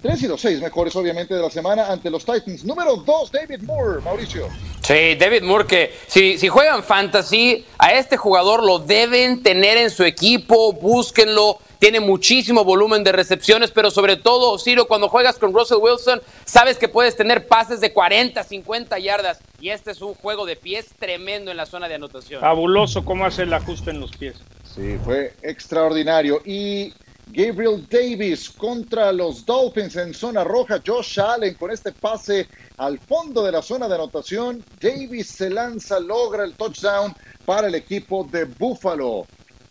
tres 0.00 0.22
y 0.22 0.28
los 0.28 0.40
seis 0.40 0.60
mejores, 0.60 0.94
obviamente, 0.96 1.34
de 1.34 1.42
la 1.42 1.50
semana 1.50 1.90
ante 1.90 2.10
los 2.10 2.24
Titans. 2.24 2.64
Número 2.64 2.96
dos, 2.96 3.30
David 3.30 3.62
Moore, 3.62 4.00
Mauricio. 4.02 4.48
Sí, 4.82 5.14
David 5.14 5.42
Moore, 5.42 5.66
que 5.66 5.94
si, 6.06 6.38
si 6.38 6.48
juegan 6.48 6.82
fantasy, 6.82 7.64
a 7.78 7.92
este 7.92 8.16
jugador 8.16 8.64
lo 8.64 8.78
deben 8.78 9.42
tener 9.42 9.76
en 9.76 9.90
su 9.90 10.04
equipo, 10.04 10.72
búsquenlo. 10.72 11.58
Tiene 11.78 12.00
muchísimo 12.00 12.62
volumen 12.62 13.02
de 13.04 13.12
recepciones, 13.12 13.70
pero 13.70 13.90
sobre 13.90 14.16
todo, 14.16 14.58
Ciro, 14.58 14.86
cuando 14.86 15.08
juegas 15.08 15.38
con 15.38 15.54
Russell 15.54 15.78
Wilson, 15.80 16.20
sabes 16.44 16.76
que 16.76 16.88
puedes 16.88 17.16
tener 17.16 17.46
pases 17.48 17.80
de 17.80 17.92
40, 17.94 18.42
50 18.44 18.98
yardas. 18.98 19.40
Y 19.60 19.70
este 19.70 19.92
es 19.92 20.02
un 20.02 20.14
juego 20.14 20.44
de 20.44 20.56
pies 20.56 20.88
tremendo 20.98 21.50
en 21.50 21.56
la 21.56 21.64
zona 21.64 21.88
de 21.88 21.94
anotación. 21.94 22.42
Fabuloso 22.42 23.02
cómo 23.04 23.24
hace 23.24 23.44
el 23.44 23.52
ajuste 23.54 23.90
en 23.90 24.00
los 24.00 24.14
pies. 24.14 24.34
Sí, 24.74 24.98
fue 25.04 25.32
extraordinario. 25.42 26.42
Y 26.44 26.92
Gabriel 27.32 27.86
Davis 27.88 28.50
contra 28.50 29.12
los 29.12 29.46
Dolphins 29.46 29.94
en 29.96 30.12
zona 30.12 30.42
roja. 30.42 30.80
Josh 30.84 31.20
Allen 31.20 31.54
con 31.54 31.70
este 31.70 31.92
pase 31.92 32.48
al 32.76 32.98
fondo 32.98 33.44
de 33.44 33.52
la 33.52 33.62
zona 33.62 33.88
de 33.88 33.94
anotación. 33.94 34.64
Davis 34.80 35.28
se 35.28 35.48
lanza, 35.48 36.00
logra 36.00 36.44
el 36.44 36.54
touchdown 36.54 37.14
para 37.44 37.68
el 37.68 37.74
equipo 37.76 38.26
de 38.30 38.44
Buffalo. 38.44 39.26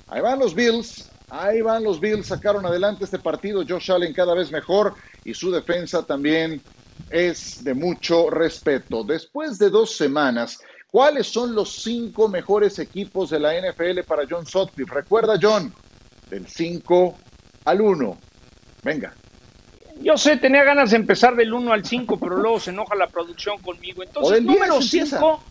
Ahí 0.08 0.22
van 0.22 0.40
los 0.40 0.56
Bills. 0.56 1.10
Ahí 1.30 1.62
van 1.62 1.84
los 1.84 2.00
Bills. 2.00 2.28
Sacaron 2.28 2.66
adelante 2.66 3.04
este 3.04 3.20
partido. 3.20 3.64
Josh 3.68 3.92
Allen 3.92 4.14
cada 4.14 4.34
vez 4.34 4.52
mejor 4.52 4.96
y 5.26 5.34
su 5.34 5.52
defensa 5.52 6.04
también 6.04 6.62
es 7.10 7.64
de 7.64 7.74
mucho 7.74 8.30
respeto. 8.30 9.04
Después 9.04 9.60
de 9.60 9.70
dos 9.70 9.96
semanas, 9.98 10.60
¿cuáles 10.92 11.28
son 11.28 11.54
los 11.54 11.82
cinco 11.84 12.30
mejores 12.30 12.80
equipos 12.80 13.30
de 13.30 13.40
la 13.40 13.54
NFL 13.54 14.02
para 14.08 14.24
John 14.30 14.46
Sutcliffe? 14.46 14.94
Recuerda, 14.94 15.38
John, 15.42 15.74
del 16.30 16.48
5 16.48 17.18
al 17.66 17.82
1. 17.82 18.18
Venga. 18.84 19.14
Yo 20.02 20.18
sé, 20.18 20.38
tenía 20.38 20.64
ganas 20.64 20.92
de 20.92 20.98
empezar 20.98 21.36
del 21.36 21.54
1 21.54 21.74
al 21.74 21.86
5, 21.86 22.20
pero 22.20 22.38
luego 22.38 22.60
se 22.60 22.72
enoja 22.72 22.96
la 22.96 23.08
producción 23.08 23.58
conmigo. 23.60 24.02
Entonces, 24.02 24.42
número 24.42 24.82
5, 24.82 25.44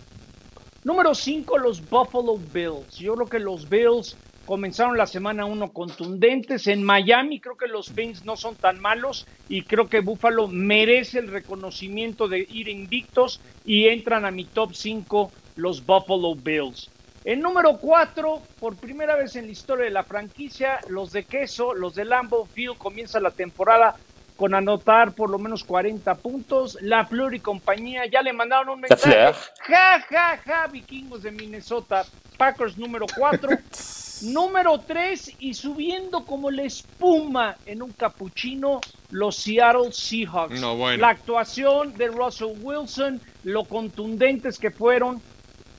número 0.85 1.15
5, 1.15 1.59
los 1.59 1.87
Buffalo 1.89 2.39
Bills. 2.39 2.97
Yo 2.97 3.15
creo 3.15 3.29
que 3.29 3.39
los 3.39 3.69
Bills 3.69 4.17
comenzaron 4.47 4.97
la 4.97 5.07
semana 5.07 5.45
1 5.45 5.73
contundentes. 5.73 6.67
En 6.67 6.83
Miami 6.83 7.39
creo 7.39 7.59
que 7.59 7.69
los 7.69 7.93
Fins 7.93 8.25
no 8.25 8.35
son 8.35 8.57
tan 8.57 8.81
malos 8.81 9.27
y 9.51 9.61
creo 9.61 9.89
que 9.89 10.01
Buffalo 10.01 10.49
merece 10.49 11.19
el 11.19 11.29
reconocimiento 11.29 12.29
de 12.29 12.47
ir 12.49 12.69
invictos 12.69 13.43
y 13.67 13.89
entran 13.89 14.25
a 14.25 14.31
mi 14.31 14.47
top 14.47 14.73
5 14.73 15.31
los 15.57 15.85
Buffalo 15.85 16.35
Bills. 16.35 16.89
En 17.25 17.41
número 17.41 17.79
4, 17.79 18.43
por 18.59 18.77
primera 18.77 19.17
vez 19.17 19.37
en 19.37 19.47
la 19.47 19.53
historia 19.53 19.85
de 19.85 19.91
la 19.91 20.05
franquicia, 20.05 20.79
los 20.89 21.13
de 21.13 21.25
queso, 21.25 21.75
los 21.75 21.95
de 21.95 22.05
Lambeau 22.05 22.47
Field, 22.47 22.79
comienza 22.79 23.21
la 23.21 23.31
temporada 23.31 23.97
con 24.37 24.55
anotar 24.55 25.13
por 25.13 25.31
lo 25.31 25.39
menos 25.39 25.65
40 25.65 26.15
puntos. 26.17 26.79
La 26.81 27.05
Fleur 27.07 27.35
y 27.35 27.41
compañía 27.41 28.07
ya 28.07 28.23
le 28.23 28.33
mandaron 28.33 28.69
un 28.71 28.81
mensaje. 28.81 29.33
Ja, 29.67 30.01
ja, 30.09 30.39
ja, 30.45 30.67
vikingos 30.69 31.23
de 31.23 31.33
Minnesota. 31.33 32.05
Packers 32.37 32.79
número 32.79 33.07
4. 33.17 33.51
número 34.23 34.81
3 34.81 35.35
y 35.41 35.55
subiendo 35.55 36.25
como 36.25 36.51
la 36.51 36.63
espuma 36.63 37.57
en 37.67 37.83
un 37.83 37.93
capuchino, 37.93 38.81
los 39.11 39.37
Seattle 39.37 39.93
Seahawks. 39.93 40.61
La 40.99 41.09
actuación 41.09 41.97
de 41.97 42.09
Russell 42.09 42.57
Wilson, 42.61 43.21
lo 43.43 43.65
contundentes 43.65 44.59
que 44.59 44.71
fueron. 44.71 45.21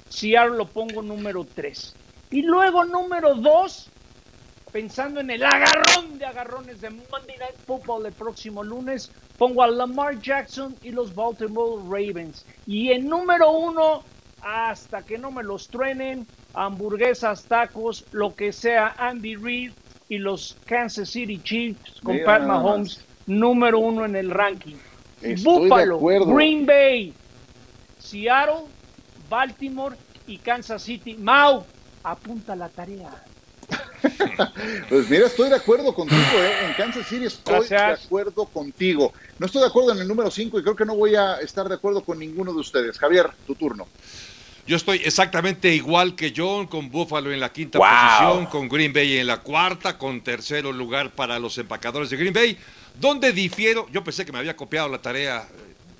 Seattle 0.10 0.58
lo 0.58 0.66
pongo 0.66 1.02
número 1.02 1.46
3. 1.56 1.96
Y 2.32 2.42
luego 2.42 2.86
número 2.86 3.36
2, 3.36 3.90
pensando 4.72 5.20
en 5.20 5.32
el 5.32 5.44
agarrón 5.44 6.18
de 6.20 6.26
agarrones 6.26 6.82
de 6.82 6.90
Monday 6.90 7.38
Night 7.38 7.56
Football 7.66 8.06
el 8.06 8.14
próximo 8.14 8.64
lunes, 8.64 9.12
pongo 9.38 9.64
a 9.64 9.68
Lamar 9.68 10.20
Jackson 10.20 10.76
y 10.84 10.92
los 10.92 11.16
Baltimore 11.16 11.82
Ravens. 11.84 12.46
Y 12.68 12.92
en 12.92 13.08
número 13.08 13.52
1, 13.52 14.04
hasta 14.42 15.02
que 15.04 15.18
no 15.18 15.32
me 15.32 15.44
los 15.44 15.70
truenen, 15.70 16.28
hamburguesas, 16.54 17.46
tacos, 17.46 18.06
lo 18.12 18.36
que 18.36 18.52
sea, 18.52 18.96
Andy 18.98 19.36
Reid 19.36 19.72
y 20.10 20.18
los 20.18 20.58
Kansas 20.66 21.10
City 21.10 21.40
Chiefs 21.44 22.02
con 22.02 22.20
Pat 22.26 22.44
Mahomes, 22.44 23.04
número 23.28 23.80
1 23.80 24.06
en 24.06 24.16
el 24.16 24.30
ranking. 24.30 24.76
Buffalo, 25.44 26.00
Green 26.00 26.66
Bay, 26.66 27.14
Seattle, 28.00 28.66
Baltimore 29.30 29.96
y 30.28 30.38
Kansas 30.38 30.82
City. 30.82 31.16
Mau, 31.16 31.66
apunta 32.04 32.56
la 32.56 32.70
tarea. 32.70 33.10
pues 34.90 35.10
mira, 35.10 35.28
estoy 35.28 35.50
de 35.50 35.56
acuerdo 35.56 35.94
contigo, 35.94 36.22
¿eh? 36.22 36.68
en 36.68 36.74
Kansas 36.74 37.06
City 37.08 37.26
estoy 37.26 37.68
de 37.68 37.78
acuerdo 37.78 38.46
contigo. 38.46 39.14
No 39.38 39.46
estoy 39.46 39.62
de 39.62 39.68
acuerdo 39.68 39.92
en 39.92 40.00
el 40.00 40.08
número 40.08 40.32
5 40.32 40.60
y 40.60 40.64
creo 40.64 40.76
que 40.76 40.86
no 40.86 40.96
voy 40.96 41.16
a 41.16 41.36
estar 41.36 41.68
de 41.68 41.76
acuerdo 41.76 42.04
con 42.04 42.18
ninguno 42.18 42.54
de 42.54 42.60
ustedes. 42.60 42.98
Javier, 42.98 43.30
tu 43.46 43.56
turno. 43.56 43.88
Yo 44.66 44.76
estoy 44.76 45.02
exactamente 45.04 45.74
igual 45.74 46.16
que 46.16 46.32
John, 46.36 46.68
con 46.68 46.92
Buffalo 46.92 47.32
en 47.32 47.40
la 47.40 47.52
quinta 47.52 47.80
posición, 47.80 48.46
con 48.46 48.70
Green 48.70 48.94
Bay 48.94 49.18
en 49.18 49.26
la 49.26 49.38
cuarta, 49.38 49.98
con 49.98 50.22
tercero 50.22 50.72
lugar 50.72 51.12
para 51.12 51.40
los 51.40 51.58
empacadores 51.58 52.12
de 52.12 52.18
Green 52.18 52.34
Bay. 52.34 52.58
Donde 53.00 53.32
difiero, 53.32 53.88
yo 53.92 54.04
pensé 54.04 54.26
que 54.26 54.32
me 54.32 54.38
había 54.38 54.56
copiado 54.56 54.88
la 54.88 55.02
tarea 55.02 55.48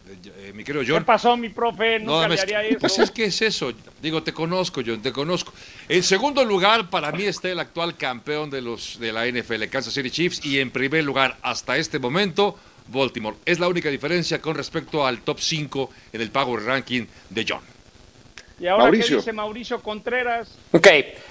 eh, 0.10 0.52
mi 0.54 0.64
querido 0.64 0.84
John. 0.88 1.00
¿Qué 1.00 1.06
pasó, 1.06 1.38
mi 1.38 1.50
profe? 1.50 2.00
Nunca 2.00 2.28
no, 2.28 2.34
le 2.34 2.42
haría 2.42 2.64
eso. 2.64 2.80
Pues 2.80 2.98
es 3.00 3.12
que 3.12 3.26
es 3.26 3.42
eso. 3.42 3.72
Digo, 4.02 4.24
te 4.24 4.34
conozco, 4.34 4.82
John, 4.86 5.02
te 5.02 5.12
conozco. 5.12 5.54
En 5.88 6.04
segundo 6.04 6.44
lugar, 6.44 6.90
para 6.90 7.12
mí 7.12 7.24
está 7.24 7.50
el 7.50 7.60
actual 7.60 7.96
campeón 7.96 8.50
de, 8.50 8.62
los, 8.62 9.00
de 9.00 9.12
la 9.12 9.26
NFL, 9.28 9.66
Kansas 9.66 9.94
City 9.94 10.10
Chiefs. 10.10 10.44
Y 10.44 10.60
en 10.60 10.72
primer 10.72 11.04
lugar, 11.04 11.38
hasta 11.42 11.78
este 11.78 12.00
momento, 12.00 12.58
Baltimore. 12.88 13.38
Es 13.46 13.60
la 13.60 13.68
única 13.68 13.90
diferencia 13.90 14.42
con 14.42 14.56
respecto 14.56 15.06
al 15.06 15.22
top 15.22 15.40
5 15.40 15.90
en 16.14 16.22
el 16.22 16.32
Power 16.32 16.64
Ranking 16.64 17.06
de 17.30 17.46
John. 17.48 17.62
¿Y 18.60 18.68
ahora 18.68 18.92
qué 18.92 18.98
dice 18.98 19.32
Mauricio 19.32 19.82
Contreras? 19.82 20.58
Ok, 20.72 20.88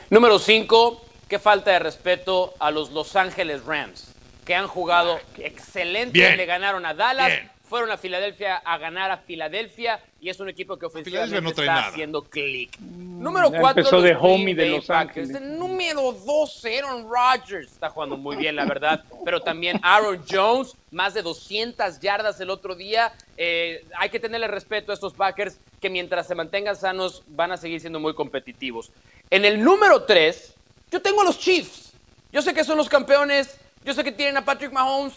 número 0.09 0.39
5, 0.39 1.05
qué 1.29 1.39
falta 1.39 1.72
de 1.72 1.79
respeto 1.81 2.55
a 2.59 2.70
los 2.70 2.91
Los 2.91 3.16
Ángeles 3.16 3.64
Rams, 3.64 4.14
que 4.47 4.55
han 4.55 4.66
jugado 4.66 5.18
ah, 5.22 5.39
excelente, 5.39 6.37
le 6.37 6.47
ganaron 6.47 6.87
a 6.87 6.95
Dallas 6.95 7.33
fueron 7.69 7.91
a 7.91 7.99
Filadelfia 7.99 8.57
a 8.57 8.79
ganar 8.79 9.11
a 9.11 9.19
Filadelfia 9.19 10.01
y 10.21 10.31
es 10.31 10.41
un 10.41 10.49
equipo 10.49 10.77
que 10.77 10.87
ofensivamente 10.87 11.49
está 11.49 11.89
haciendo 11.89 12.23
clic. 12.23 12.77
Mm, 12.81 13.23
número 13.23 13.51
4 13.51 14.03
de 14.03 14.16
home 14.19 14.55
de 14.55 14.71
Los 14.71 14.91
Ángeles. 14.91 15.41
Número 15.41 16.12
2 16.12 16.64
Aaron 16.64 17.09
Rodgers 17.09 17.71
está 17.73 17.91
jugando 17.91 18.16
muy 18.16 18.37
bien, 18.37 18.57
la 18.57 18.64
verdad, 18.64 19.05
pero 19.25 19.41
también 19.41 19.79
Aaron 19.83 20.25
Jones, 20.29 20.75
más 20.91 21.14
de 21.14 21.23
200 21.23 22.01
yardas 22.01 22.41
el 22.41 22.51
otro 22.51 22.75
día. 22.75 23.12
Eh, 23.37 23.85
hay 23.97 24.09
que 24.09 24.19
tenerle 24.19 24.49
respeto 24.49 24.91
a 24.91 24.95
estos 24.95 25.12
Packers 25.12 25.59
que 25.81 25.91
mientras 25.91 26.27
se 26.27 26.35
mantengan 26.35 26.75
sanos 26.75 27.23
van 27.29 27.53
a 27.53 27.57
seguir 27.57 27.81
siendo 27.81 28.01
muy 28.01 28.14
competitivos. 28.14 28.91
En 29.31 29.45
el 29.45 29.62
número 29.62 30.05
3, 30.05 30.55
yo 30.91 31.03
tengo 31.03 31.21
a 31.21 31.25
los 31.25 31.39
Chiefs. 31.39 31.93
Yo 32.33 32.43
sé 32.43 32.53
que 32.53 32.64
son 32.64 32.77
los 32.77 32.89
campeones, 32.89 33.59
yo 33.85 33.95
sé 33.95 34.05
que 34.05 34.12
tienen 34.12 34.37
a 34.37 34.45
Patrick 34.45 34.73
Mahomes, 34.73 35.14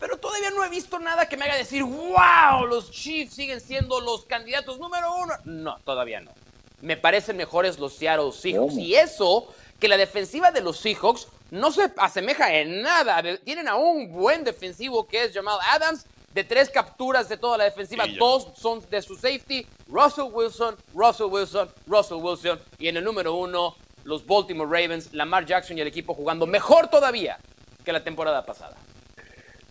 pero 0.00 0.16
todavía 0.16 0.50
no 0.50 0.64
he 0.64 0.70
visto 0.70 0.98
nada 0.98 1.28
que 1.28 1.36
me 1.36 1.44
haga 1.44 1.56
decir, 1.56 1.84
wow, 1.84 2.66
los 2.66 2.90
Chiefs 2.90 3.34
siguen 3.34 3.60
siendo 3.60 4.00
los 4.00 4.24
candidatos 4.24 4.78
número 4.78 5.14
uno. 5.14 5.34
No, 5.44 5.78
todavía 5.84 6.20
no. 6.20 6.32
Me 6.80 6.96
parecen 6.96 7.36
mejores 7.36 7.78
los 7.78 7.94
Seattle 7.94 8.32
Seahawks. 8.32 8.78
Y 8.78 8.94
eso, 8.94 9.46
que 9.78 9.88
la 9.88 9.98
defensiva 9.98 10.50
de 10.50 10.62
los 10.62 10.78
Seahawks 10.78 11.28
no 11.50 11.70
se 11.70 11.92
asemeja 11.98 12.54
en 12.54 12.80
nada. 12.80 13.22
Tienen 13.44 13.68
a 13.68 13.76
un 13.76 14.10
buen 14.10 14.42
defensivo 14.42 15.06
que 15.06 15.24
es 15.24 15.34
Jamal 15.34 15.58
Adams. 15.70 16.06
De 16.32 16.44
tres 16.44 16.70
capturas 16.70 17.28
de 17.28 17.36
toda 17.36 17.58
la 17.58 17.64
defensiva, 17.64 18.04
dos 18.18 18.52
son 18.56 18.80
de 18.88 19.02
su 19.02 19.16
safety. 19.16 19.66
Russell 19.88 20.30
Wilson, 20.32 20.76
Russell 20.94 21.26
Wilson, 21.26 21.68
Russell 21.86 22.18
Wilson. 22.18 22.58
Y 22.78 22.86
en 22.86 22.96
el 22.96 23.04
número 23.04 23.34
uno, 23.34 23.74
los 24.04 24.24
Baltimore 24.24 24.70
Ravens, 24.70 25.12
Lamar 25.12 25.44
Jackson 25.44 25.76
y 25.76 25.80
el 25.80 25.88
equipo 25.88 26.14
jugando 26.14 26.46
mejor 26.46 26.88
todavía 26.88 27.36
que 27.84 27.92
la 27.92 28.02
temporada 28.02 28.46
pasada. 28.46 28.76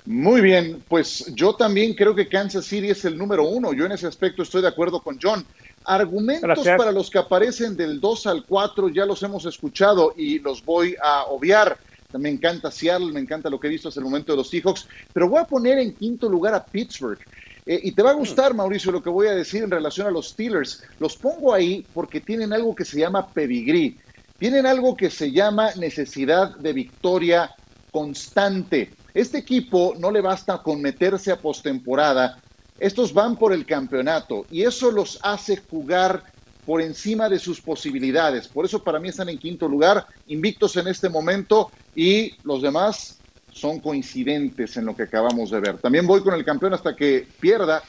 Muy 0.10 0.42
bien, 0.42 0.84
pues 0.88 1.32
yo 1.36 1.54
también 1.54 1.94
creo 1.94 2.16
que 2.16 2.28
Kansas 2.28 2.66
City 2.66 2.90
es 2.90 3.06
el 3.06 3.16
número 3.16 3.48
uno. 3.48 3.74
Yo 3.74 3.86
en 3.86 3.92
ese 3.92 4.08
aspecto 4.08 4.42
estoy 4.42 4.64
de 4.64 4.68
acuerdo 4.68 5.02
con 5.04 5.20
John. 5.22 5.46
Argumentos 5.86 6.66
para 6.66 6.92
los 6.92 7.12
que 7.12 7.20
aparecen 7.20 7.78
del 7.78 8.00
2 8.00 8.26
al 8.26 8.44
4 8.44 8.90
ya 8.90 9.06
los 9.06 9.22
hemos 9.22 9.46
escuchado 9.46 10.16
y 10.18 10.40
los 10.40 10.66
voy 10.66 10.96
a 11.00 11.26
obviar. 11.26 11.78
Me 12.18 12.30
encanta 12.30 12.72
Seattle, 12.72 13.12
me 13.12 13.20
encanta 13.20 13.52
lo 13.52 13.60
que 13.60 13.68
he 13.68 13.70
visto 13.70 13.90
hasta 13.90 14.00
el 14.00 14.06
momento 14.06 14.32
de 14.32 14.38
los 14.38 14.50
Seahawks, 14.50 14.88
pero 15.14 15.30
voy 15.30 15.42
a 15.42 15.46
poner 15.46 15.78
en 15.78 15.94
quinto 15.94 16.28
lugar 16.28 16.56
a 16.56 16.66
Pittsburgh. 16.66 17.20
Eh, 17.68 17.80
y 17.84 17.92
te 17.92 18.02
va 18.02 18.10
a 18.10 18.16
gustar, 18.16 18.56
Mauricio, 18.56 18.92
lo 18.92 19.04
que 19.04 19.12
voy 19.12 19.28
a 19.28 19.36
decir 19.36 19.62
en 19.62 19.70
relación 19.70 20.08
a 20.08 20.12
los 20.12 20.30
Steelers. 20.30 20.82
Los 20.98 21.18
pongo 21.18 21.54
ahí 21.54 21.86
porque 21.94 22.20
tienen 22.20 22.52
algo 22.52 22.74
que 22.74 22.84
se 22.84 23.00
llama 23.00 23.28
pedigrí. 23.28 24.00
Tienen 24.40 24.66
algo 24.66 24.98
que 24.98 25.12
se 25.12 25.32
llama 25.32 25.70
necesidad 25.76 26.56
de 26.58 26.74
victoria 26.74 27.52
constante. 27.92 28.90
Este 29.14 29.40
equipo 29.40 29.96
no 29.98 30.12
le 30.12 30.22
basta 30.22 30.60
con 30.60 30.82
meterse 30.82 31.32
a 31.32 31.38
postemporada, 31.38 32.40
estos 32.80 33.14
van 33.14 33.36
por 33.36 33.52
el 33.52 33.66
campeonato 33.66 34.46
y 34.50 34.64
eso 34.64 34.92
los 34.92 35.20
hace 35.22 35.58
jugar 35.58 36.24
por 36.66 36.82
encima 36.82 37.28
de 37.28 37.40
sus 37.40 37.60
posibilidades. 37.60 38.48
Por 38.48 38.66
eso 38.66 38.84
para 38.84 39.00
mí 39.00 39.10
están 39.10 39.30
en 39.30 39.38
quinto 39.38 39.68
lugar, 39.68 40.06
invictos 40.28 40.78
en 40.78 40.88
este 40.88 41.10
momento 41.10 41.72
y 41.96 42.36
los 42.44 42.62
demás 42.62 43.20
son 43.52 43.80
coincidentes 43.80 44.78
en 44.78 44.86
lo 44.86 44.96
que 44.96 45.04
acabamos 45.04 45.52
de 45.52 45.60
ver. 45.60 45.78
También 45.80 46.08
voy 46.08 46.22
con 46.22 46.34
el 46.34 46.46
campeón 46.46 46.74
hasta 46.74 46.96
que 46.96 47.28
pierda 47.40 47.84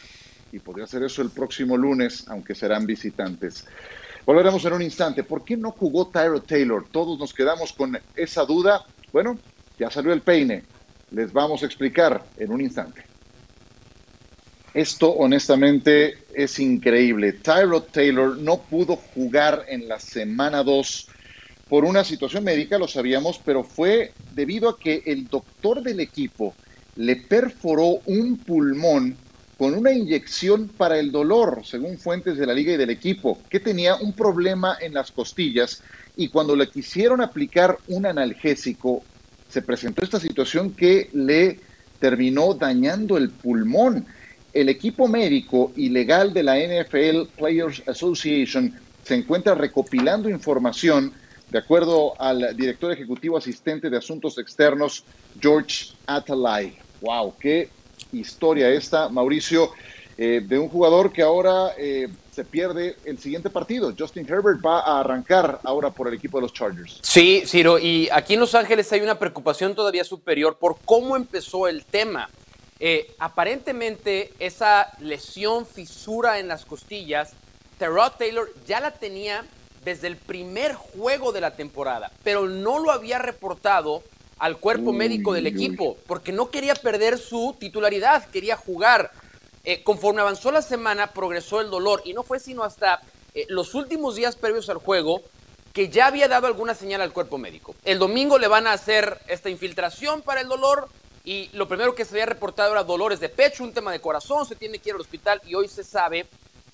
y 0.51 0.59
podría 0.59 0.87
ser 0.87 1.05
eso 1.05 1.23
el 1.23 1.31
próximo 1.31 1.77
lunes, 1.77 2.25
aunque 2.29 2.55
serán 2.55 2.87
visitantes. 2.87 3.67
Volveremos 4.27 4.65
en 4.65 4.73
un 4.73 4.83
instante. 4.83 5.23
¿Por 5.23 5.45
qué 5.45 5.57
no 5.57 5.71
jugó 5.71 6.09
Tyro 6.09 6.43
Taylor? 6.43 6.87
Todos 6.91 7.19
nos 7.19 7.33
quedamos 7.33 7.73
con 7.73 7.99
esa 8.17 8.45
duda. 8.45 8.85
Bueno, 9.13 9.39
ya 9.79 9.91
salió 9.91 10.13
el 10.13 10.23
peine. 10.23 10.65
Les 11.11 11.33
vamos 11.33 11.63
a 11.63 11.67
explicar 11.67 12.25
en 12.37 12.53
un 12.53 12.61
instante. 12.61 13.03
Esto 14.73 15.11
honestamente 15.11 16.19
es 16.33 16.59
increíble. 16.61 17.33
Tyro 17.33 17.83
Taylor 17.83 18.39
no 18.39 18.59
pudo 18.59 18.97
jugar 18.97 19.65
en 19.69 19.89
la 19.89 19.99
semana 19.99 20.63
2 20.63 21.09
por 21.69 21.85
una 21.85 22.05
situación 22.05 22.45
médica, 22.45 22.79
lo 22.79 22.89
sabíamos, 22.89 23.41
pero 23.45 23.65
fue 23.65 24.13
debido 24.35 24.69
a 24.69 24.79
que 24.79 25.03
el 25.07 25.29
doctor 25.29 25.83
del 25.83 26.01
equipo 26.01 26.55
le 26.97 27.17
perforó 27.17 28.01
un 28.07 28.39
pulmón 28.39 29.17
con 29.57 29.75
una 29.75 29.93
inyección 29.93 30.69
para 30.69 30.99
el 30.99 31.13
dolor, 31.13 31.63
según 31.65 31.99
fuentes 31.99 32.39
de 32.39 32.47
la 32.47 32.55
liga 32.55 32.73
y 32.73 32.77
del 32.77 32.91
equipo, 32.91 33.39
que 33.49 33.61
tenía 33.61 33.97
un 33.97 34.13
problema 34.13 34.79
en 34.81 34.95
las 34.95 35.13
costillas 35.13 35.83
y 36.17 36.29
cuando 36.29 36.57
le 36.57 36.69
quisieron 36.69 37.21
aplicar 37.21 37.77
un 37.89 38.07
analgésico, 38.07 39.05
se 39.51 39.63
presentó 39.63 40.03
esta 40.03 40.21
situación 40.21 40.73
que 40.73 41.11
le 41.13 41.59
terminó 41.99 42.55
dañando 42.55 43.17
el 43.17 43.31
pulmón. 43.31 44.07
El 44.53 44.69
equipo 44.69 45.07
médico 45.07 45.73
y 45.77 45.91
legal 45.91 46.33
de 46.33 46.43
la 46.43 46.57
NFL 46.57 47.29
Players 47.37 47.83
Association 47.87 48.75
se 49.05 49.15
encuentra 49.15 49.55
recopilando 49.55 50.29
información 50.29 51.13
de 51.51 51.59
acuerdo 51.59 52.21
al 52.21 52.57
director 52.57 52.93
ejecutivo 52.93 53.37
asistente 53.37 53.91
de 53.91 53.97
Asuntos 53.97 54.39
Externos, 54.39 55.05
George 55.41 55.93
Atalay. 56.07 56.77
¡Wow! 57.01 57.35
¡Qué 57.41 57.69
historia 58.13 58.69
esta, 58.71 59.09
Mauricio, 59.09 59.71
eh, 60.23 60.43
de 60.47 60.59
un 60.59 60.69
jugador 60.69 61.11
que 61.11 61.23
ahora 61.23 61.73
eh, 61.79 62.07
se 62.31 62.45
pierde 62.45 62.97
el 63.07 63.19
siguiente 63.19 63.49
partido. 63.49 63.95
Justin 63.99 64.27
Herbert 64.29 64.61
va 64.63 64.81
a 64.81 65.01
arrancar 65.01 65.61
ahora 65.65 65.89
por 65.89 66.09
el 66.09 66.13
equipo 66.13 66.37
de 66.37 66.43
los 66.43 66.53
Chargers. 66.53 66.99
Sí, 67.01 67.45
Ciro, 67.47 67.79
y 67.79 68.07
aquí 68.13 68.35
en 68.35 68.41
Los 68.41 68.55
Ángeles 68.55 68.93
hay 68.93 69.01
una 69.01 69.19
preocupación 69.19 69.75
todavía 69.75 70.05
superior 70.05 70.59
por 70.59 70.77
cómo 70.85 71.17
empezó 71.17 71.69
el 71.69 71.87
tema. 71.87 72.29
Eh, 72.79 73.15
aparentemente 73.19 74.35
esa 74.39 74.93
lesión, 74.99 75.65
fisura 75.65 76.39
en 76.39 76.49
las 76.49 76.67
costillas, 76.67 77.33
Terrell 77.79 78.13
Taylor 78.19 78.53
ya 78.67 78.81
la 78.81 78.91
tenía 78.91 79.47
desde 79.87 80.07
el 80.07 80.17
primer 80.17 80.75
juego 80.75 81.33
de 81.33 81.41
la 81.41 81.57
temporada, 81.57 82.13
pero 82.23 82.47
no 82.47 82.79
lo 82.79 82.91
había 82.91 83.19
reportado 83.21 84.03
al 84.39 84.59
cuerpo 84.59 84.93
médico 84.93 85.33
del 85.33 85.47
equipo, 85.47 85.97
porque 86.07 86.31
no 86.33 86.51
quería 86.51 86.75
perder 86.75 87.17
su 87.17 87.57
titularidad, 87.59 88.29
quería 88.29 88.57
jugar. 88.57 89.13
Eh, 89.65 89.83
conforme 89.83 90.23
avanzó 90.23 90.51
la 90.51 90.63
semana, 90.63 91.09
progresó 91.09 91.61
el 91.61 91.71
dolor 91.71 92.03
y 92.05 92.15
no 92.15 92.23
fue 92.23 92.41
sino 92.41 92.65
hasta 92.65 93.01
eh, 93.35 93.47
los 93.49 93.75
últimos 93.75 94.17
días 94.17 94.37
previos 94.37 94.71
al 94.71 94.79
juego 94.79 95.23
que 95.73 95.89
ya 95.89 96.07
había 96.07 96.29
dado 96.29 96.47
alguna 96.47 96.75
señal 96.75 97.01
al 97.01 97.13
cuerpo 97.13 97.39
médico. 97.39 97.75
El 97.85 97.99
domingo 97.99 98.39
le 98.39 98.49
van 98.49 98.67
a 98.67 98.73
hacer 98.73 99.21
esta 99.29 99.51
infiltración 99.51 100.23
para 100.23 100.41
el 100.41 100.49
dolor 100.49 100.89
y 101.25 101.51
lo 101.53 101.69
primero 101.69 101.95
que 101.95 102.05
se 102.05 102.13
había 102.13 102.27
reportado 102.27 102.73
era 102.73 102.83
dolores 102.83 103.21
de 103.21 103.29
pecho, 103.29 103.63
un 103.63 103.73
tema 103.73 103.93
de 103.93 104.01
corazón, 104.01 104.47
se 104.47 104.57
tiene 104.57 104.79
que 104.79 104.89
ir 104.89 104.95
al 104.95 105.01
hospital 105.03 105.41
y 105.47 105.55
hoy 105.55 105.69
se 105.69 105.85
sabe 105.85 106.27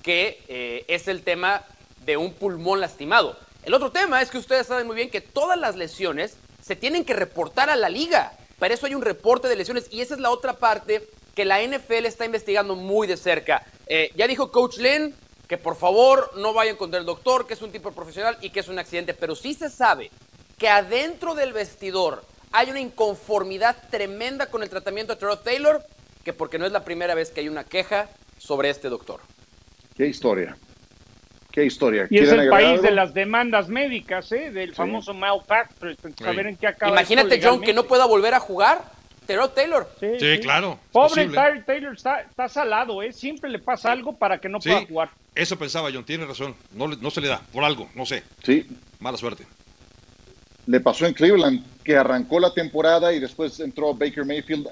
que 0.03 0.43
eh, 0.49 0.84
es 0.89 1.09
el 1.09 1.22
tema 1.22 1.64
de 2.05 2.16
un 2.16 2.32
pulmón 2.32 2.80
lastimado. 2.80 3.37
El 3.64 3.74
otro 3.74 3.91
tema 3.91 4.22
es 4.22 4.30
que 4.30 4.39
ustedes 4.39 4.68
saben 4.68 4.87
muy 4.87 4.95
bien 4.95 5.11
que 5.11 5.20
todas 5.20 5.59
las 5.59 5.74
lesiones 5.74 6.37
se 6.62 6.76
tienen 6.76 7.05
que 7.05 7.14
reportar 7.14 7.68
a 7.68 7.76
la 7.76 7.89
liga. 7.89 8.32
Para 8.59 8.72
eso 8.72 8.87
hay 8.87 8.95
un 8.95 9.03
reporte 9.03 9.49
de 9.49 9.57
lesiones 9.57 9.89
y 9.91 10.01
esa 10.01 10.14
es 10.14 10.20
la 10.20 10.30
otra 10.30 10.55
parte 10.55 11.07
que 11.37 11.45
la 11.45 11.62
NFL 11.62 12.07
está 12.07 12.24
investigando 12.24 12.74
muy 12.74 13.07
de 13.07 13.18
cerca. 13.18 13.62
Eh, 13.87 14.11
ya 14.16 14.26
dijo 14.26 14.51
Coach 14.51 14.78
Lynn 14.78 15.14
que 15.47 15.59
por 15.59 15.76
favor 15.76 16.32
no 16.37 16.53
vayan 16.53 16.76
contra 16.76 16.99
el 16.99 17.07
doctor, 17.07 17.47
que 17.47 17.55
es 17.55 17.62
un 17.62 17.70
tipo 17.70 17.93
profesional 17.93 18.37
y 18.41 18.51
que 18.51 18.61
es 18.61 18.68
un 18.68 18.78
accidente, 18.78 19.14
pero 19.14 19.37
sí 19.37 19.55
se 19.55 19.70
sabe 19.70 20.11
que 20.59 20.68
adentro 20.68 21.34
del 21.34 21.53
vestidor 21.53 22.24
hay 22.51 22.70
una 22.70 22.80
inconformidad 22.80 23.76
tremenda 23.91 24.47
con 24.47 24.62
el 24.62 24.70
tratamiento 24.70 25.14
de 25.14 25.20
Terrell 25.20 25.39
Taylor, 25.45 25.84
que 26.24 26.32
porque 26.32 26.59
no 26.59 26.66
es 26.66 26.72
la 26.72 26.84
primera 26.84 27.14
vez 27.14 27.30
que 27.30 27.41
hay 27.41 27.49
una 27.49 27.64
queja 27.64 28.09
sobre 28.39 28.70
este 28.70 28.89
doctor. 28.89 29.20
Qué 29.95 30.07
historia. 30.07 30.57
Qué 31.53 31.64
historia. 31.64 32.07
Y 32.11 32.18
es 32.18 32.30
el 32.30 32.49
país 32.49 32.82
de 32.82 32.91
las 32.91 33.14
demandas 33.14 33.68
médicas, 33.68 34.32
¿eh? 34.32 34.51
Del 34.51 34.74
famoso 34.74 35.14
malpractice. 35.14 35.97
Saber 36.18 36.49
en 36.49 36.57
qué 36.57 36.66
acaba 36.66 36.93
Imagínate, 36.93 37.41
John, 37.43 37.61
que 37.61 37.72
no 37.72 37.84
pueda 37.84 38.07
volver 38.07 38.34
a 38.34 38.41
jugar. 38.41 38.96
Terrell 39.27 39.51
Taylor. 39.55 39.89
Sí, 40.01 40.39
claro. 40.41 40.79
Pobre 40.93 41.29
Taylor 41.66 41.95
está, 41.95 42.20
está, 42.20 42.49
salado, 42.49 43.03
¿eh? 43.03 43.12
Siempre 43.12 43.51
le 43.51 43.59
pasa 43.59 43.93
algo 43.93 44.16
para 44.16 44.39
que 44.39 44.49
no 44.49 44.59
pueda 44.61 44.87
jugar. 44.87 45.11
Eso 45.35 45.59
pensaba 45.59 45.91
John, 45.93 46.05
tiene 46.05 46.24
razón. 46.24 46.55
No, 46.72 46.89
no 46.89 47.11
se 47.11 47.20
le 47.20 47.29
da, 47.29 47.41
por 47.53 47.64
algo, 47.64 47.89
no 47.95 48.07
sé. 48.07 48.22
Sí. 48.43 48.66
Mala 49.01 49.18
suerte. 49.18 49.45
Le 50.66 50.81
pasó 50.81 51.07
en 51.07 51.14
Cleveland, 51.14 51.62
que 51.85 51.97
arrancó 51.97 52.41
la 52.41 52.53
temporada 52.53 53.12
y 53.12 53.20
después 53.20 53.61
entró 53.61 53.95
Baker 53.95 54.24
Mayfield 54.24 54.66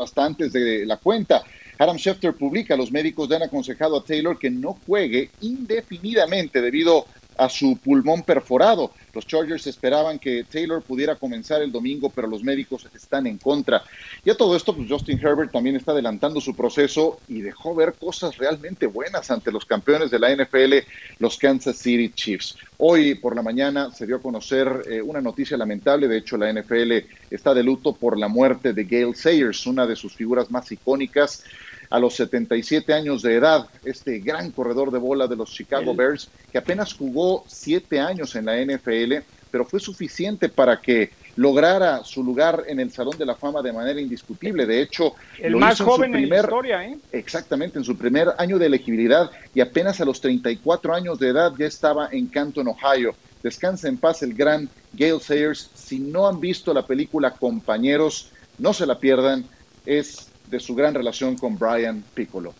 hasta 0.00 0.24
antes 0.24 0.52
de 0.52 0.86
la 0.86 0.96
cuenta. 0.96 1.42
Adam 1.78 1.96
Schefter 1.96 2.34
publica, 2.34 2.76
los 2.76 2.92
médicos 2.92 3.28
le 3.28 3.36
han 3.36 3.42
aconsejado 3.42 3.98
a 3.98 4.04
Taylor 4.04 4.38
que 4.38 4.50
no 4.50 4.78
juegue 4.86 5.30
indefinidamente 5.40 6.60
debido 6.60 7.00
a 7.00 7.19
su 7.48 7.76
pulmón 7.76 8.22
perforado. 8.22 8.92
Los 9.12 9.26
Chargers 9.26 9.66
esperaban 9.66 10.18
que 10.18 10.44
Taylor 10.44 10.82
pudiera 10.82 11.16
comenzar 11.16 11.62
el 11.62 11.72
domingo, 11.72 12.10
pero 12.10 12.28
los 12.28 12.42
médicos 12.42 12.86
están 12.94 13.26
en 13.26 13.38
contra. 13.38 13.82
Y 14.24 14.30
a 14.30 14.36
todo 14.36 14.56
esto, 14.56 14.74
pues 14.74 14.88
Justin 14.88 15.18
Herbert 15.18 15.50
también 15.50 15.76
está 15.76 15.92
adelantando 15.92 16.40
su 16.40 16.54
proceso 16.54 17.20
y 17.28 17.40
dejó 17.40 17.74
ver 17.74 17.94
cosas 17.94 18.36
realmente 18.36 18.86
buenas 18.86 19.30
ante 19.30 19.50
los 19.50 19.64
campeones 19.64 20.10
de 20.10 20.18
la 20.18 20.34
NFL, 20.34 20.74
los 21.18 21.38
Kansas 21.38 21.76
City 21.76 22.10
Chiefs. 22.14 22.56
Hoy 22.78 23.14
por 23.14 23.34
la 23.34 23.42
mañana 23.42 23.90
se 23.92 24.06
dio 24.06 24.16
a 24.16 24.22
conocer 24.22 24.82
eh, 24.88 25.02
una 25.02 25.20
noticia 25.20 25.56
lamentable. 25.56 26.08
De 26.08 26.18
hecho, 26.18 26.36
la 26.36 26.52
NFL 26.52 26.92
está 27.30 27.52
de 27.52 27.62
luto 27.62 27.94
por 27.94 28.18
la 28.18 28.28
muerte 28.28 28.72
de 28.72 28.84
Gail 28.84 29.14
Sayers, 29.14 29.66
una 29.66 29.86
de 29.86 29.96
sus 29.96 30.14
figuras 30.14 30.50
más 30.50 30.70
icónicas 30.70 31.44
a 31.90 31.98
los 31.98 32.14
77 32.14 32.94
años 32.94 33.22
de 33.22 33.34
edad, 33.34 33.68
este 33.84 34.20
gran 34.20 34.52
corredor 34.52 34.90
de 34.92 34.98
bola 34.98 35.26
de 35.26 35.36
los 35.36 35.50
Chicago 35.50 35.94
Bears, 35.94 36.28
que 36.50 36.58
apenas 36.58 36.94
jugó 36.94 37.44
siete 37.48 37.98
años 37.98 38.36
en 38.36 38.46
la 38.46 38.56
NFL, 38.56 39.16
pero 39.50 39.64
fue 39.64 39.80
suficiente 39.80 40.48
para 40.48 40.80
que 40.80 41.10
lograra 41.36 42.04
su 42.04 42.22
lugar 42.22 42.64
en 42.68 42.80
el 42.80 42.92
Salón 42.92 43.18
de 43.18 43.26
la 43.26 43.34
Fama 43.34 43.62
de 43.62 43.72
manera 43.72 44.00
indiscutible. 44.00 44.66
De 44.66 44.80
hecho, 44.80 45.14
el 45.38 45.56
más 45.56 45.80
joven 45.80 46.14
en, 46.14 46.28
la 46.28 46.36
historia, 46.36 46.84
¿eh? 46.84 46.98
Exactamente, 47.10 47.78
en 47.78 47.84
su 47.84 47.96
primer 47.96 48.28
año 48.38 48.58
de 48.58 48.66
elegibilidad 48.66 49.30
y 49.52 49.60
apenas 49.60 50.00
a 50.00 50.04
los 50.04 50.20
34 50.20 50.94
años 50.94 51.18
de 51.18 51.28
edad 51.28 51.52
ya 51.58 51.66
estaba 51.66 52.08
en 52.12 52.26
Canton, 52.26 52.68
Ohio. 52.68 53.14
Descansa 53.42 53.88
en 53.88 53.96
paz 53.96 54.22
el 54.22 54.34
gran 54.34 54.68
Gail 54.92 55.20
Sayers. 55.20 55.70
Si 55.74 55.98
no 55.98 56.28
han 56.28 56.40
visto 56.40 56.74
la 56.74 56.86
película 56.86 57.32
Compañeros, 57.32 58.30
no 58.58 58.72
se 58.72 58.86
la 58.86 58.98
pierdan. 58.98 59.44
Es 59.86 60.29
de 60.50 60.60
su 60.60 60.74
gran 60.74 60.94
relación 60.94 61.36
con 61.36 61.58
Brian 61.58 62.02
Piccolo. 62.14 62.54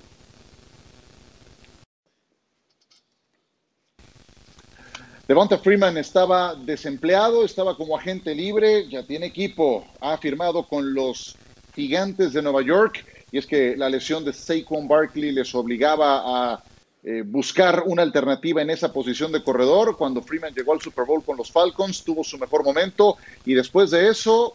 Devonta 5.30 5.59
Freeman 5.59 5.97
estaba 5.97 6.57
desempleado, 6.57 7.45
estaba 7.45 7.76
como 7.76 7.97
agente 7.97 8.34
libre, 8.34 8.88
ya 8.88 9.05
tiene 9.05 9.26
equipo, 9.26 9.86
ha 10.01 10.18
firmado 10.18 10.66
con 10.66 10.93
los 10.93 11.36
gigantes 11.72 12.32
de 12.32 12.43
Nueva 12.43 12.62
York 12.62 13.07
y 13.30 13.38
es 13.38 13.47
que 13.47 13.76
la 13.76 13.88
lesión 13.88 14.24
de 14.24 14.32
Saquon 14.32 14.88
Barkley 14.88 15.30
les 15.30 15.55
obligaba 15.55 16.22
a 16.24 16.64
eh, 17.05 17.22
buscar 17.24 17.84
una 17.86 18.03
alternativa 18.03 18.61
en 18.61 18.70
esa 18.70 18.93
posición 18.93 19.30
de 19.30 19.45
corredor. 19.45 19.97
Cuando 19.97 20.20
Freeman 20.20 20.53
llegó 20.53 20.72
al 20.72 20.80
Super 20.80 21.05
Bowl 21.05 21.24
con 21.24 21.36
los 21.36 21.53
Falcons, 21.53 22.03
tuvo 22.03 22.24
su 22.24 22.36
mejor 22.36 22.64
momento 22.64 23.16
y 23.45 23.55
después 23.55 23.93
de 23.93 24.09
eso, 24.09 24.55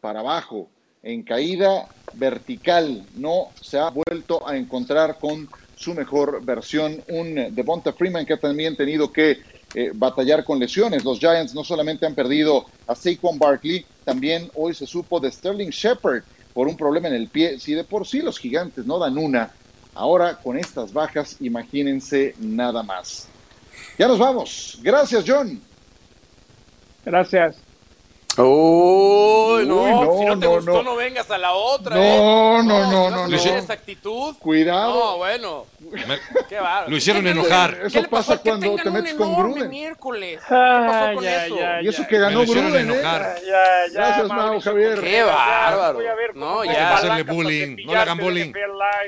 para 0.00 0.20
abajo 0.20 0.68
en 1.02 1.24
caída 1.24 1.88
vertical. 2.14 3.04
No 3.16 3.48
se 3.60 3.78
ha 3.78 3.90
vuelto 3.90 4.46
a 4.46 4.56
encontrar 4.56 5.18
con 5.18 5.48
su 5.76 5.94
mejor 5.94 6.44
versión. 6.44 7.02
Un 7.08 7.54
Devonta 7.54 7.92
Freeman 7.92 8.26
que 8.26 8.34
ha 8.34 8.40
también 8.40 8.76
tenido 8.76 9.12
que 9.12 9.40
eh, 9.74 9.90
batallar 9.94 10.44
con 10.44 10.58
lesiones. 10.58 11.04
Los 11.04 11.18
Giants 11.18 11.54
no 11.54 11.64
solamente 11.64 12.04
han 12.06 12.14
perdido 12.14 12.66
a 12.86 12.94
Saquon 12.94 13.38
Barkley, 13.38 13.86
también 14.04 14.50
hoy 14.54 14.74
se 14.74 14.86
supo 14.86 15.18
de 15.18 15.32
Sterling 15.32 15.70
Shepard 15.70 16.22
por 16.52 16.68
un 16.68 16.76
problema 16.76 17.08
en 17.08 17.14
el 17.14 17.28
pie. 17.28 17.58
Si 17.58 17.72
de 17.74 17.84
por 17.84 18.06
sí 18.06 18.20
los 18.20 18.38
gigantes 18.38 18.84
no 18.84 18.98
dan 18.98 19.16
una, 19.16 19.50
ahora 19.94 20.36
con 20.36 20.58
estas 20.58 20.92
bajas, 20.92 21.36
imagínense 21.40 22.34
nada 22.38 22.82
más. 22.82 23.28
Ya 23.98 24.08
nos 24.08 24.18
vamos. 24.18 24.78
Gracias, 24.82 25.24
John. 25.26 25.60
Gracias. 27.04 27.71
Uy, 28.38 29.66
no, 29.66 30.04
no, 30.04 30.18
si 30.18 30.24
no 30.24 30.38
te 30.38 30.46
no, 30.46 30.50
gustó, 30.52 30.72
no. 30.72 30.82
no. 30.82 30.96
vengas 30.96 31.30
a 31.30 31.36
la 31.38 31.52
otra. 31.52 31.96
No, 31.96 32.02
¿eh? 32.02 32.62
no, 32.64 32.90
no, 32.90 33.10
no, 33.10 33.28
no. 33.28 33.36
esa 33.36 33.72
actitud. 33.72 34.34
Cuidado. 34.38 34.94
No, 34.94 35.16
bueno. 35.18 35.66
Me- 35.80 36.18
Qué 36.48 36.54
bárbaro. 36.56 36.88
Lo 36.90 36.96
hicieron 36.96 37.22
¿Qué 37.22 37.34
le- 37.34 37.40
enojar. 37.40 37.78
¿Qué 37.80 37.86
Eso 37.88 38.00
le 38.02 38.08
pasó? 38.08 38.32
pasa 38.32 38.42
cuando 38.42 38.74
te 38.76 38.88
un 38.88 38.94
metes 38.94 39.14
con 39.14 39.34
Gruden. 39.36 39.68
miércoles. 39.68 40.40
¿Qué 40.48 40.54
pasó 40.54 41.14
con 41.14 41.26
Ay, 41.26 41.34
eso? 41.46 41.54
ay, 41.56 41.62
ay, 41.62 41.84
Y 41.84 41.88
eso 41.88 42.06
que 42.06 42.18
ganó 42.18 42.28
Me 42.30 42.34
lo 42.36 42.42
hicieron 42.44 42.70
Gruden, 42.70 42.90
¿eh? 42.90 42.94
enojar. 42.94 43.36
Ya, 43.44 43.92
ya, 43.92 43.92
Gracias, 43.92 44.28
Mau, 44.28 44.60
Javier. 44.60 45.00
Qué 45.00 45.12
ya, 45.12 45.24
bárbaro. 45.26 45.94
voy 45.94 46.06
a 46.06 46.14
ver 46.14 46.32
cómo 46.32 46.46
No, 46.46 46.64
ya. 46.64 46.96
Hacerle 46.96 47.22
bullying. 47.24 47.76
No 47.84 47.92
le 47.92 47.98
hagan 47.98 48.18
bullying. 48.18 48.52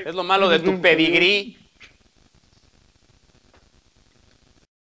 Es 0.05 0.13
lo 0.13 0.23
malo 0.23 0.49
de 0.49 0.59
tu 0.59 0.79
pedigrí. 0.79 1.57